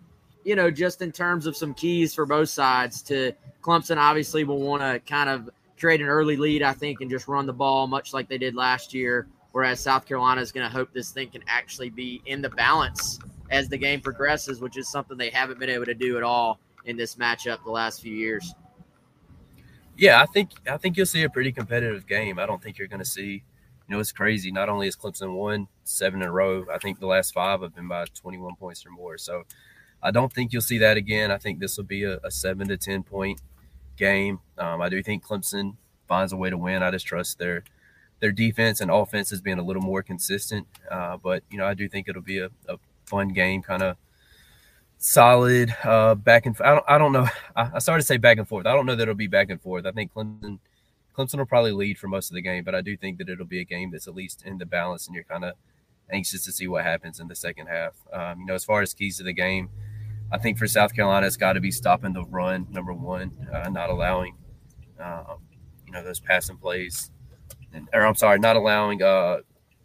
you 0.44 0.56
know, 0.56 0.70
just 0.70 1.02
in 1.02 1.12
terms 1.12 1.46
of 1.46 1.56
some 1.56 1.74
keys 1.74 2.14
for 2.14 2.26
both 2.26 2.48
sides 2.48 3.02
to 3.02 3.32
Clemson, 3.62 3.96
obviously 3.96 4.44
will 4.44 4.60
want 4.60 4.82
to 4.82 4.98
kind 5.10 5.30
of 5.30 5.50
create 5.78 6.00
an 6.00 6.08
early 6.08 6.36
lead, 6.36 6.62
I 6.62 6.72
think, 6.72 7.00
and 7.00 7.10
just 7.10 7.28
run 7.28 7.46
the 7.46 7.52
ball 7.52 7.86
much 7.86 8.12
like 8.12 8.28
they 8.28 8.38
did 8.38 8.54
last 8.54 8.92
year. 8.92 9.26
Whereas 9.52 9.80
South 9.80 10.06
Carolina 10.06 10.40
is 10.40 10.52
going 10.52 10.68
to 10.68 10.72
hope 10.74 10.92
this 10.92 11.10
thing 11.10 11.30
can 11.30 11.42
actually 11.48 11.90
be 11.90 12.22
in 12.26 12.42
the 12.42 12.50
balance 12.50 13.18
as 13.50 13.68
the 13.68 13.78
game 13.78 14.00
progresses, 14.00 14.60
which 14.60 14.76
is 14.76 14.88
something 14.88 15.16
they 15.16 15.30
haven't 15.30 15.58
been 15.58 15.70
able 15.70 15.86
to 15.86 15.94
do 15.94 16.16
at 16.16 16.22
all 16.22 16.60
in 16.84 16.96
this 16.96 17.16
matchup 17.16 17.64
the 17.64 17.70
last 17.70 18.02
few 18.02 18.14
years. 18.14 18.54
Yeah, 19.96 20.22
I 20.22 20.26
think 20.26 20.50
I 20.70 20.76
think 20.76 20.96
you'll 20.96 21.06
see 21.06 21.24
a 21.24 21.30
pretty 21.30 21.50
competitive 21.50 22.06
game. 22.06 22.38
I 22.38 22.46
don't 22.46 22.62
think 22.62 22.78
you're 22.78 22.88
going 22.88 23.02
to 23.02 23.08
see 23.08 23.42
you 23.88 23.94
know, 23.94 24.00
it's 24.00 24.12
crazy. 24.12 24.52
Not 24.52 24.68
only 24.68 24.86
has 24.86 24.96
Clemson 24.96 25.34
won 25.34 25.66
seven 25.84 26.20
in 26.20 26.28
a 26.28 26.30
row, 26.30 26.66
I 26.72 26.78
think 26.78 27.00
the 27.00 27.06
last 27.06 27.32
five 27.32 27.62
have 27.62 27.74
been 27.74 27.88
by 27.88 28.04
21 28.04 28.54
points 28.56 28.84
or 28.84 28.90
more. 28.90 29.16
So 29.16 29.44
I 30.02 30.10
don't 30.10 30.32
think 30.32 30.52
you'll 30.52 30.62
see 30.62 30.78
that 30.78 30.98
again. 30.98 31.30
I 31.30 31.38
think 31.38 31.58
this 31.58 31.76
will 31.76 31.84
be 31.84 32.04
a, 32.04 32.18
a 32.22 32.30
seven 32.30 32.68
to 32.68 32.76
10 32.76 33.02
point 33.02 33.40
game. 33.98 34.40
Um, 34.56 34.80
I 34.80 34.88
do 34.88 35.02
think 35.02 35.24
Clemson 35.24 35.76
finds 36.06 36.32
a 36.32 36.36
way 36.36 36.50
to 36.50 36.56
win. 36.56 36.82
I 36.82 36.90
just 36.90 37.06
trust 37.06 37.38
their 37.38 37.64
their 38.20 38.32
defense 38.32 38.80
and 38.80 38.90
offense 38.90 39.30
has 39.30 39.40
been 39.40 39.58
a 39.58 39.62
little 39.62 39.82
more 39.82 40.02
consistent. 40.02 40.66
Uh, 40.90 41.16
but 41.16 41.42
you 41.50 41.58
know, 41.58 41.66
I 41.66 41.74
do 41.74 41.88
think 41.88 42.08
it'll 42.08 42.22
be 42.22 42.38
a, 42.38 42.50
a 42.68 42.78
fun 43.04 43.28
game, 43.28 43.62
kind 43.62 43.82
of 43.82 43.96
solid 44.98 45.74
uh, 45.84 46.14
back 46.14 46.46
and. 46.46 46.56
I 46.60 46.74
don't, 46.74 46.84
I 46.88 46.98
don't 46.98 47.12
know. 47.12 47.28
I, 47.56 47.70
I 47.74 47.78
started 47.78 48.02
to 48.02 48.06
say 48.06 48.16
back 48.16 48.38
and 48.38 48.48
forth. 48.48 48.66
I 48.66 48.72
don't 48.72 48.86
know 48.86 48.96
that 48.96 49.02
it'll 49.02 49.14
be 49.14 49.26
back 49.26 49.50
and 49.50 49.60
forth. 49.60 49.86
I 49.86 49.92
think 49.92 50.12
Clemson 50.14 50.58
Clemson 51.16 51.38
will 51.38 51.46
probably 51.46 51.72
lead 51.72 51.98
for 51.98 52.06
most 52.06 52.30
of 52.30 52.34
the 52.34 52.40
game, 52.40 52.62
but 52.62 52.76
I 52.76 52.80
do 52.80 52.96
think 52.96 53.18
that 53.18 53.28
it'll 53.28 53.44
be 53.44 53.60
a 53.60 53.64
game 53.64 53.90
that's 53.90 54.06
at 54.06 54.14
least 54.14 54.42
in 54.46 54.58
the 54.58 54.66
balance, 54.66 55.06
and 55.06 55.14
you're 55.14 55.24
kind 55.24 55.44
of 55.44 55.54
anxious 56.10 56.44
to 56.44 56.52
see 56.52 56.68
what 56.68 56.84
happens 56.84 57.18
in 57.18 57.28
the 57.28 57.34
second 57.34 57.66
half. 57.66 57.94
Um, 58.12 58.40
you 58.40 58.46
know, 58.46 58.54
as 58.54 58.64
far 58.64 58.82
as 58.82 58.94
keys 58.94 59.18
to 59.18 59.24
the 59.24 59.32
game, 59.32 59.68
I 60.30 60.38
think 60.38 60.58
for 60.58 60.66
South 60.66 60.94
Carolina, 60.94 61.26
it's 61.26 61.36
got 61.36 61.54
to 61.54 61.60
be 61.60 61.70
stopping 61.70 62.12
the 62.12 62.24
run, 62.24 62.66
number 62.70 62.92
one, 62.92 63.32
uh, 63.52 63.68
not 63.70 63.90
allowing, 63.90 64.34
um, 65.00 65.38
you 65.86 65.92
know, 65.92 66.02
those 66.02 66.20
passing 66.20 66.56
plays, 66.56 67.10
and, 67.72 67.88
or 67.92 68.04
I'm 68.04 68.14
sorry, 68.14 68.38
not 68.38 68.56
allowing 68.56 69.02
uh, 69.02 69.38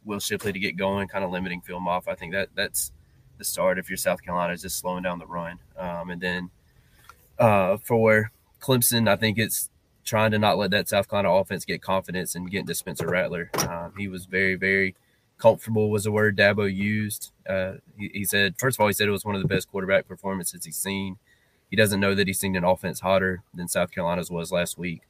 Will 0.03 0.19
Shipley 0.19 0.51
to 0.51 0.59
get 0.59 0.75
going, 0.75 1.07
kind 1.07 1.23
of 1.23 1.31
limiting 1.31 1.61
Phil 1.61 1.79
Mafah. 1.79 2.09
I 2.09 2.15
think 2.15 2.33
that 2.33 2.49
that's 2.55 2.91
the 3.37 3.43
start 3.45 3.79
if 3.79 3.89
you're 3.89 3.97
South 3.97 4.21
Carolina 4.21 4.53
is 4.53 4.61
just 4.61 4.77
slowing 4.79 5.03
down 5.03 5.19
the 5.19 5.25
run, 5.25 5.59
um, 5.77 6.09
and 6.09 6.21
then 6.21 6.49
uh, 7.39 7.77
for 7.77 8.31
Clemson, 8.59 9.07
I 9.07 9.15
think 9.15 9.37
it's 9.37 9.69
trying 10.03 10.31
to 10.31 10.39
not 10.39 10.57
let 10.57 10.71
that 10.71 10.89
South 10.89 11.09
Carolina 11.09 11.33
offense 11.33 11.65
get 11.65 11.81
confidence 11.81 12.35
and 12.35 12.49
get 12.51 12.67
to 12.67 12.75
Spencer 12.75 13.07
Rattler. 13.07 13.49
Um, 13.69 13.93
he 13.97 14.07
was 14.07 14.25
very, 14.25 14.55
very 14.55 14.95
comfortable 15.37 15.89
was 15.89 16.03
the 16.03 16.11
word 16.11 16.37
Dabo 16.37 16.73
used. 16.73 17.31
Uh, 17.47 17.73
he, 17.97 18.09
he, 18.13 18.25
said, 18.25 18.55
first 18.57 18.77
of 18.77 18.81
all, 18.81 18.87
he 18.87 18.93
said 18.93 19.07
it 19.07 19.11
was 19.11 19.25
one 19.25 19.35
of 19.35 19.41
the 19.41 19.47
best 19.47 19.69
quarterback 19.69 20.07
performances 20.07 20.65
he's 20.65 20.77
seen. 20.77 21.17
He 21.69 21.75
doesn't 21.75 21.99
know 21.99 22.15
that 22.15 22.27
he's 22.27 22.39
seen 22.39 22.55
an 22.55 22.63
offense 22.63 22.99
hotter 22.99 23.43
than 23.53 23.67
South 23.67 23.91
Carolina's 23.91 24.29
was 24.29 24.51
last 24.51 24.77
week. 24.77 25.01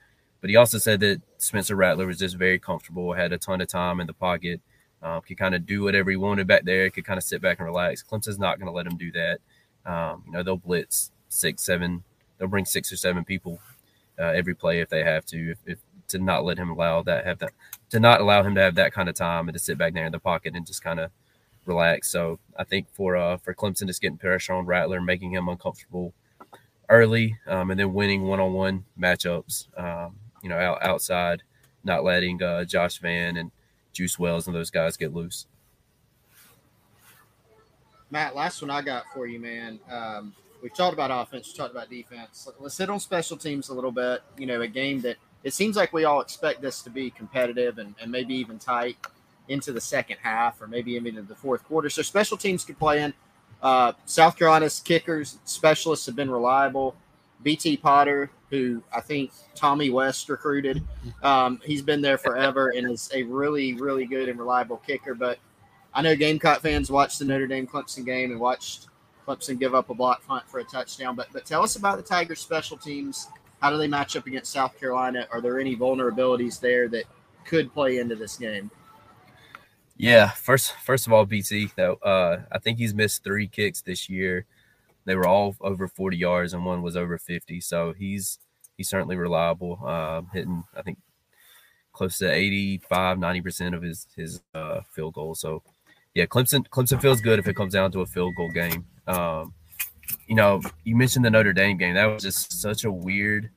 But 0.42 0.50
he 0.50 0.56
also 0.56 0.78
said 0.78 1.00
that 1.02 1.22
Spencer 1.38 1.76
Rattler 1.76 2.06
was 2.06 2.18
just 2.18 2.36
very 2.36 2.60
comfortable, 2.60 3.14
had 3.14 3.32
a 3.32 3.38
ton 3.38 3.62
of 3.62 3.68
time 3.68 4.00
in 4.00 4.08
the 4.08 4.14
pocket, 4.14 4.60
um, 5.02 5.22
could 5.22 5.38
kind 5.38 5.56
of 5.56 5.66
do 5.66 5.84
whatever 5.84 6.10
he 6.10 6.18
wanted 6.18 6.48
back 6.48 6.64
there, 6.66 6.90
could 6.90 7.06
kind 7.06 7.18
of 7.18 7.24
sit 7.24 7.42
back 7.42 7.60
and 7.60 7.66
relax. 7.66 8.04
Clemson's 8.04 8.40
not 8.40 8.60
going 8.60 8.68
to 8.68 8.76
let 8.76 8.88
him 8.88 8.98
do 8.98 9.12
that. 9.12 9.40
Um, 9.86 10.24
you 10.26 10.32
know, 10.32 10.44
they'll 10.44 10.58
blitz 10.58 11.12
six, 11.30 11.64
seven, 11.64 12.04
they'll 12.38 12.48
bring 12.48 12.66
six 12.66 12.92
or 12.92 12.98
seven 12.98 13.24
people 13.24 13.60
uh, 14.20 14.32
every 14.36 14.56
play 14.56 14.80
if 14.80 14.90
they 14.90 15.04
have 15.04 15.26
to. 15.28 15.52
If, 15.52 15.58
if, 15.66 15.80
to 16.13 16.19
not 16.19 16.45
let 16.45 16.58
him 16.58 16.69
allow 16.69 17.04
that 17.04 17.26
have 17.26 17.39
that 17.39 17.52
to 17.89 17.99
not 17.99 18.21
allow 18.21 18.41
him 18.41 18.56
to 18.56 18.62
have 18.62 18.76
that 18.76 18.93
kind 18.93 19.10
of 19.10 19.15
time 19.15 19.47
and 19.47 19.54
to 19.54 19.60
sit 19.60 19.78
back 19.78 19.93
there 19.93 20.06
in 20.06 20.12
the 20.12 20.19
pocket 20.19 20.56
and 20.56 20.65
just 20.65 20.84
kind 20.84 20.99
of 20.99 21.12
relax. 21.65 22.10
So 22.10 22.39
I 22.58 22.63
think 22.63 22.88
for 22.91 23.15
uh 23.15 23.38
for 23.38 23.54
Clemson, 23.54 23.88
just 23.88 24.02
getting 24.02 24.17
pressure 24.17 24.54
on 24.54 24.65
Rattler, 24.65 25.02
making 25.02 25.34
him 25.34 25.47
uncomfortable 25.49 26.13
early, 26.89 27.38
um, 27.47 27.71
and 27.71 27.80
then 27.80 27.93
winning 27.93 28.23
one 28.23 28.39
on 28.39 28.54
one 28.54 28.86
matchups. 28.99 29.67
Um, 29.80 30.15
you 30.41 30.49
know, 30.49 30.58
out, 30.58 30.84
outside, 30.84 31.41
not 31.84 32.04
letting 32.04 32.41
uh, 32.41 32.65
Josh 32.65 32.99
Vann 32.99 33.38
and 33.38 33.52
Juice 33.93 34.19
Wells 34.19 34.47
and 34.47 34.56
those 34.56 34.69
guys 34.69 34.97
get 34.97 35.13
loose. 35.13 35.47
Matt, 38.12 38.36
last 38.36 38.62
one 38.62 38.69
I 38.69 38.82
got 38.82 39.06
for 39.13 39.26
you, 39.26 39.39
man. 39.39 39.80
Um, 39.89 40.34
we've 40.62 40.73
talked 40.73 40.93
about 40.93 41.10
offense, 41.10 41.47
we've 41.47 41.58
talked 41.58 41.71
about 41.71 41.89
defense. 41.89 42.47
Let's 42.60 42.78
hit 42.78 42.89
on 42.89 42.99
special 42.99 43.38
teams 43.38 43.69
a 43.69 43.73
little 43.73 43.91
bit. 43.91 44.21
You 44.38 44.45
know, 44.45 44.62
a 44.62 44.67
game 44.67 45.02
that 45.02 45.17
it 45.44 45.54
seems 45.54 45.76
like 45.76 45.94
we 45.94 46.06
all 46.06 46.22
expect 46.22 46.62
this 46.62 46.82
to 46.84 46.90
be 46.90 47.10
competitive 47.10 47.78
and, 47.78 47.96
and 48.02 48.12
maybe 48.12 48.34
even 48.36 48.60
tight 48.60 48.98
into 49.50 49.74
the 49.74 49.82
second 49.82 50.18
half 50.22 50.62
or 50.62 50.68
maybe 50.68 50.94
even 50.94 51.18
into 51.18 51.22
the 51.24 51.36
fourth 51.36 51.64
quarter. 51.66 51.90
So 51.90 52.02
special 52.02 52.38
teams 52.38 52.64
could 52.64 52.80
play 52.80 53.02
in. 53.02 53.14
Uh, 53.62 53.94
South 54.06 54.38
Carolina's 54.38 54.80
kickers 54.80 55.40
specialists 55.46 56.06
have 56.06 56.16
been 56.16 56.30
reliable. 56.30 56.96
BT 57.44 57.78
Potter, 57.78 58.32
who 58.50 58.82
I 58.96 59.02
think 59.02 59.32
Tommy 59.54 59.90
West 59.90 60.30
recruited, 60.30 60.82
um, 61.24 61.60
he's 61.64 61.82
been 61.82 62.02
there 62.02 62.18
forever 62.18 62.70
and 62.70 62.90
is 62.90 63.10
a 63.14 63.24
really, 63.24 63.74
really 63.74 64.06
good 64.06 64.30
and 64.30 64.40
reliable 64.40 64.78
kicker. 64.78 65.14
But 65.14 65.40
I 65.94 66.02
know 66.02 66.16
Gamecock 66.16 66.62
fans 66.62 66.90
watched 66.90 67.20
the 67.20 67.26
Notre 67.26 67.48
Dame 67.48 67.68
Clemson 67.68 68.06
game 68.06 68.32
and 68.32 68.40
watched 68.40 68.88
Clemson 69.28 69.60
give 69.60 69.76
up 69.76 69.90
a 69.90 69.94
block 69.94 70.26
punt 70.26 70.44
for 70.48 70.60
a 70.60 70.64
touchdown. 70.64 71.16
But 71.16 71.28
but 71.34 71.46
tell 71.46 71.64
us 71.64 71.76
about 71.76 71.98
the 71.98 72.04
Tigers' 72.04 72.40
special 72.40 72.78
teams. 72.78 73.28
How 73.63 73.69
do 73.69 73.78
they 73.78 73.88
match 73.88 74.17
up 74.17 74.28
against 74.28 74.52
South 74.52 74.78
Carolina? 74.78 75.26
Are 75.32 75.39
there 75.39 75.58
any 75.58 75.73
vulnerabilities 75.73 76.60
there 76.60 76.89
that 76.89 77.06
could 77.45 77.73
play 77.73 77.99
into 77.99 78.13
this 78.13 78.36
game? 78.36 78.69
Yeah, 79.95 80.32
first 80.32 80.73
first 80.84 81.08
of 81.08 81.13
all, 81.13 81.26
BT 81.26 81.69
though, 81.78 81.93
uh, 82.04 82.41
I 82.52 82.60
think 82.60 82.78
he's 82.78 82.93
missed 82.93 83.23
three 83.23 83.47
kicks 83.47 83.82
this 83.82 84.10
year. 84.10 84.45
they 85.06 85.15
were 85.15 85.26
all 85.26 85.56
over 85.62 85.88
40 85.88 86.17
yards 86.17 86.54
and 86.54 86.65
one 86.65 86.82
was 86.82 86.97
over 86.97 87.17
50. 87.17 87.62
So 87.62 87.93
he's 87.93 88.38
he's 88.76 88.89
certainly 88.89 89.15
reliable, 89.15 89.80
uh, 89.86 90.23
hitting 90.34 90.65
I 90.76 90.82
think 90.82 90.97
close 91.93 92.17
to 92.17 92.30
85, 92.30 93.17
90 93.17 93.41
percent 93.41 93.76
of 93.76 93.82
his 93.82 94.08
his 94.13 94.41
uh, 94.54 94.82
field 94.91 95.13
goals. 95.13 95.39
So 95.39 95.63
yeah, 96.13 96.26
Clemson 96.26 96.67
Clemson 96.67 97.02
feels 97.02 97.21
good 97.21 97.39
if 97.39 97.47
it 97.47 97.56
comes 97.56 97.71
down 97.71 97.93
to 97.93 98.02
a 98.02 98.06
field 98.06 98.36
goal 98.36 98.52
game. 98.52 98.86
Um, 99.08 99.54
you 100.28 100.36
know, 100.36 100.62
you 100.84 100.96
mentioned 100.96 101.26
the 101.26 101.30
Notre 101.30 101.54
Dame 101.54 101.78
game. 101.78 101.96
That 101.96 102.06
was 102.06 102.24
just 102.24 102.62
such 102.62 102.84
a 102.84 102.92
weird 102.92 103.50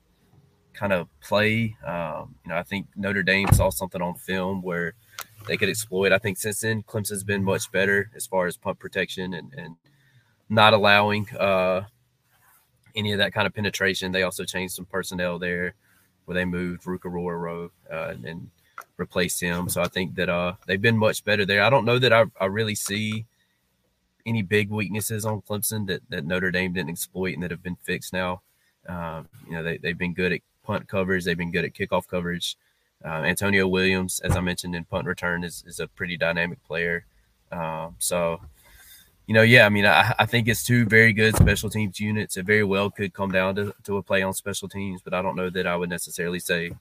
kind 0.73 0.93
of 0.93 1.09
play. 1.21 1.77
Um, 1.85 2.35
you 2.45 2.51
know, 2.51 2.57
I 2.57 2.63
think 2.63 2.87
Notre 2.97 3.23
Dame 3.23 3.49
saw 3.53 3.71
something 3.71 4.03
on 4.03 4.15
film 4.15 4.63
where 4.63 4.95
they 5.47 5.57
could 5.57 5.69
exploit. 5.69 6.13
I 6.13 6.19
think 6.19 6.39
since 6.39 6.61
then, 6.61 6.83
Clemson's 6.83 7.25
been 7.25 7.43
much 7.43 7.71
better 7.73 8.11
as 8.15 8.27
far 8.27 8.47
as 8.47 8.57
punt 8.57 8.79
protection 8.79 9.35
and, 9.35 9.53
and 9.57 9.77
not 10.49 10.75
allowing 10.75 11.29
uh, 11.37 11.83
any 12.95 13.13
of 13.13 13.19
that 13.19 13.33
kind 13.33 13.47
of 13.47 13.55
penetration. 13.55 14.13
They 14.13 14.23
also 14.23 14.45
changed 14.45 14.75
some 14.75 14.87
personnel 14.87 15.39
there 15.39 15.75
where 16.25 16.35
they 16.35 16.45
moved 16.45 16.85
Ruke 16.85 17.71
uh, 17.91 18.15
and 18.25 18.51
replaced 18.97 19.41
him. 19.41 19.69
So 19.69 19.81
I 19.81 19.89
think 19.89 20.15
that 20.17 20.29
uh, 20.29 20.55
they've 20.67 20.81
been 20.81 20.99
much 20.99 21.25
better 21.25 21.45
there. 21.45 21.63
I 21.63 21.71
don't 21.71 21.85
know 21.85 21.99
that 21.99 22.13
I, 22.13 22.25
I 22.41 22.47
really 22.47 22.75
see 22.75 23.27
any 24.27 24.43
big 24.43 24.71
weaknesses 24.71 25.25
on 25.25 25.41
Clemson 25.43 25.87
that, 25.87 26.03
that 26.11 26.27
Notre 26.27 26.51
Dame 26.51 26.73
didn't 26.73 26.91
exploit 26.91 27.35
and 27.35 27.43
that 27.43 27.51
have 27.51 27.63
been 27.63 27.77
fixed 27.77 28.13
now. 28.13 28.43
Um, 28.89 29.29
you 29.47 29.53
know, 29.53 29.63
they, 29.63 29.79
they've 29.79 29.97
been 29.97 30.15
good 30.15 30.33
at 30.33 30.41
punt 30.65 30.89
coverage. 30.89 31.25
They've 31.25 31.39
been 31.39 31.53
good 31.53 31.65
at 31.65 31.75
kickoff 31.75 32.07
coverage. 32.07 32.57
Uh, 33.05 33.23
Antonio 33.23 33.69
Williams, 33.69 34.21
as 34.21 34.37
I 34.37 34.41
mentioned 34.41 34.75
in 34.75 34.85
punt 34.85 35.07
return, 35.07 35.45
is, 35.45 35.65
is 35.67 35.81
a 35.81 35.87
pretty 35.87 36.17
dynamic 36.17 36.63
player. 36.65 37.05
Um, 37.53 37.95
so, 37.99 38.41
you 39.27 39.35
know, 39.35 39.43
yeah, 39.43 39.67
I 39.67 39.69
mean, 39.69 39.87
I, 39.87 40.15
I, 40.19 40.27
think 40.27 40.49
it's 40.49 40.65
two 40.65 40.85
very 40.87 41.13
good 41.13 41.37
special 41.37 41.71
teams 41.71 42.01
units. 42.01 42.37
It 42.37 42.47
very 42.47 42.65
well 42.65 42.91
could 42.91 43.13
come 43.13 43.31
down 43.31 43.55
to, 43.57 43.75
to 43.85 43.99
a 43.99 44.03
play 44.03 44.23
on 44.23 44.33
special 44.35 44.69
teams, 44.69 45.03
but 45.03 45.15
I 45.15 45.23
don't 45.23 45.37
know 45.37 45.51
that 45.51 45.67
I 45.67 45.77
would 45.77 45.91
necessarily 45.91 46.41
say 46.41 46.73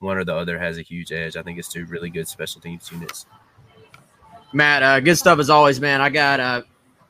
one 0.00 0.16
or 0.16 0.24
the 0.24 0.34
other 0.34 0.58
has 0.58 0.78
a 0.78 0.82
huge 0.82 1.12
edge. 1.12 1.36
I 1.36 1.42
think 1.42 1.58
it's 1.58 1.68
two 1.68 1.84
really 1.86 2.10
good 2.10 2.28
special 2.28 2.60
teams 2.60 2.90
units. 2.90 3.26
Matt, 4.52 4.82
uh, 4.82 5.00
good 5.00 5.16
stuff 5.16 5.38
as 5.38 5.50
always, 5.50 5.80
man. 5.80 6.00
I 6.00 6.08
got 6.08 6.40
uh, 6.40 6.62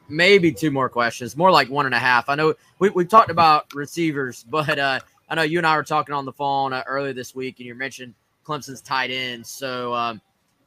maybe 0.08 0.52
two 0.52 0.70
more 0.70 0.88
questions, 0.88 1.36
more 1.36 1.50
like 1.50 1.68
one 1.68 1.86
and 1.86 1.94
a 1.94 1.98
half. 1.98 2.28
I 2.28 2.34
know 2.34 2.54
we, 2.78 2.90
we've 2.90 3.08
talked 3.08 3.30
about 3.30 3.72
receivers, 3.74 4.44
but 4.50 4.78
uh, 4.78 5.00
I 5.28 5.34
know 5.34 5.42
you 5.42 5.58
and 5.58 5.66
I 5.66 5.76
were 5.76 5.84
talking 5.84 6.14
on 6.14 6.24
the 6.24 6.32
phone 6.32 6.72
uh, 6.72 6.82
earlier 6.86 7.12
this 7.12 7.34
week, 7.34 7.58
and 7.58 7.66
you 7.66 7.74
mentioned 7.74 8.14
Clemson's 8.44 8.80
tight 8.80 9.10
ends. 9.10 9.50
So, 9.50 9.94
um, 9.94 10.20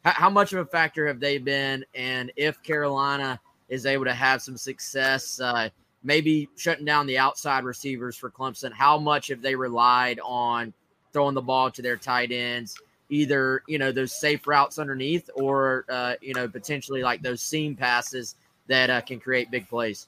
how, 0.05 0.11
how 0.11 0.29
much 0.29 0.53
of 0.53 0.59
a 0.59 0.65
factor 0.65 1.07
have 1.07 1.19
they 1.19 1.37
been? 1.37 1.83
And 1.95 2.31
if 2.35 2.61
Carolina 2.63 3.39
is 3.69 3.85
able 3.85 4.05
to 4.05 4.13
have 4.13 4.41
some 4.41 4.57
success, 4.57 5.39
uh, 5.39 5.69
maybe 6.03 6.49
shutting 6.57 6.85
down 6.85 7.07
the 7.07 7.17
outside 7.17 7.63
receivers 7.63 8.15
for 8.15 8.29
Clemson, 8.29 8.71
how 8.71 8.97
much 8.97 9.27
have 9.27 9.41
they 9.41 9.55
relied 9.55 10.19
on 10.23 10.73
throwing 11.13 11.35
the 11.35 11.41
ball 11.41 11.71
to 11.71 11.81
their 11.81 11.97
tight 11.97 12.31
ends? 12.31 12.75
Either 13.09 13.61
you 13.67 13.77
know 13.77 13.91
those 13.91 14.17
safe 14.17 14.47
routes 14.47 14.79
underneath, 14.79 15.29
or 15.35 15.85
uh, 15.89 16.13
you 16.21 16.33
know 16.33 16.47
potentially 16.47 17.01
like 17.01 17.21
those 17.21 17.41
seam 17.41 17.75
passes 17.75 18.35
that 18.67 18.89
uh, 18.89 19.01
can 19.01 19.19
create 19.19 19.51
big 19.51 19.67
plays. 19.67 20.07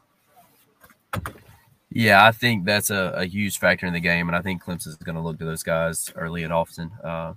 Yeah, 1.89 2.25
I 2.25 2.31
think 2.31 2.65
that's 2.65 2.89
a, 2.89 3.13
a, 3.17 3.25
huge 3.25 3.59
factor 3.59 3.85
in 3.85 3.93
the 3.93 3.99
game, 3.99 4.27
and 4.27 4.35
I 4.35 4.41
think 4.41 4.63
Clemson 4.63 4.87
is 4.87 4.95
going 4.95 5.15
to 5.15 5.21
look 5.21 5.37
to 5.37 5.45
those 5.45 5.61
guys 5.61 6.11
early 6.15 6.43
and 6.43 6.51
often. 6.51 6.89
Uh, 7.03 7.33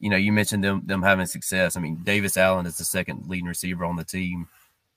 you 0.00 0.10
know, 0.10 0.16
you 0.16 0.32
mentioned 0.32 0.64
them 0.64 0.82
them 0.84 1.02
having 1.02 1.26
success. 1.26 1.76
I 1.76 1.80
mean, 1.80 1.96
Davis 2.02 2.36
Allen 2.36 2.66
is 2.66 2.76
the 2.76 2.84
second 2.84 3.28
leading 3.28 3.46
receiver 3.46 3.84
on 3.84 3.94
the 3.94 4.04
team, 4.04 4.48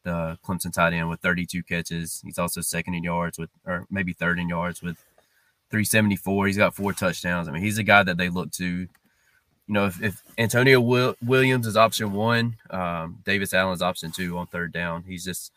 the 0.04 0.38
Clemson 0.43 0.73
tight 0.73 0.93
end 0.93 1.10
with 1.10 1.19
32 1.19 1.62
catches. 1.63 2.21
He's 2.23 2.39
also 2.39 2.62
second 2.62 2.95
in 2.95 3.04
yards 3.04 3.38
with, 3.38 3.49
or 3.65 3.86
maybe 3.91 4.13
third 4.13 4.39
in 4.39 4.49
yards 4.49 4.82
with 4.82 4.97
374. 5.69 6.47
He's 6.47 6.58
got 6.58 6.75
four 6.75 6.93
touchdowns. 6.93 7.47
I 7.47 7.51
mean, 7.51 7.63
he's 7.63 7.77
a 7.77 7.84
guy 7.84 8.04
that 8.04 8.17
they 8.17 8.30
look 8.30 8.51
to. 8.54 8.88
You 9.71 9.75
know, 9.75 9.86
if, 9.86 10.03
if 10.03 10.21
Antonio 10.38 10.81
Will, 10.81 11.15
Williams 11.23 11.65
is 11.65 11.77
option 11.77 12.12
one, 12.12 12.57
um, 12.71 13.19
Davis 13.23 13.53
Allen's 13.53 13.81
option 13.81 14.12
two 14.12 14.38
on 14.38 14.47
third 14.47 14.73
down. 14.73 15.05
He's 15.07 15.23
just 15.23 15.53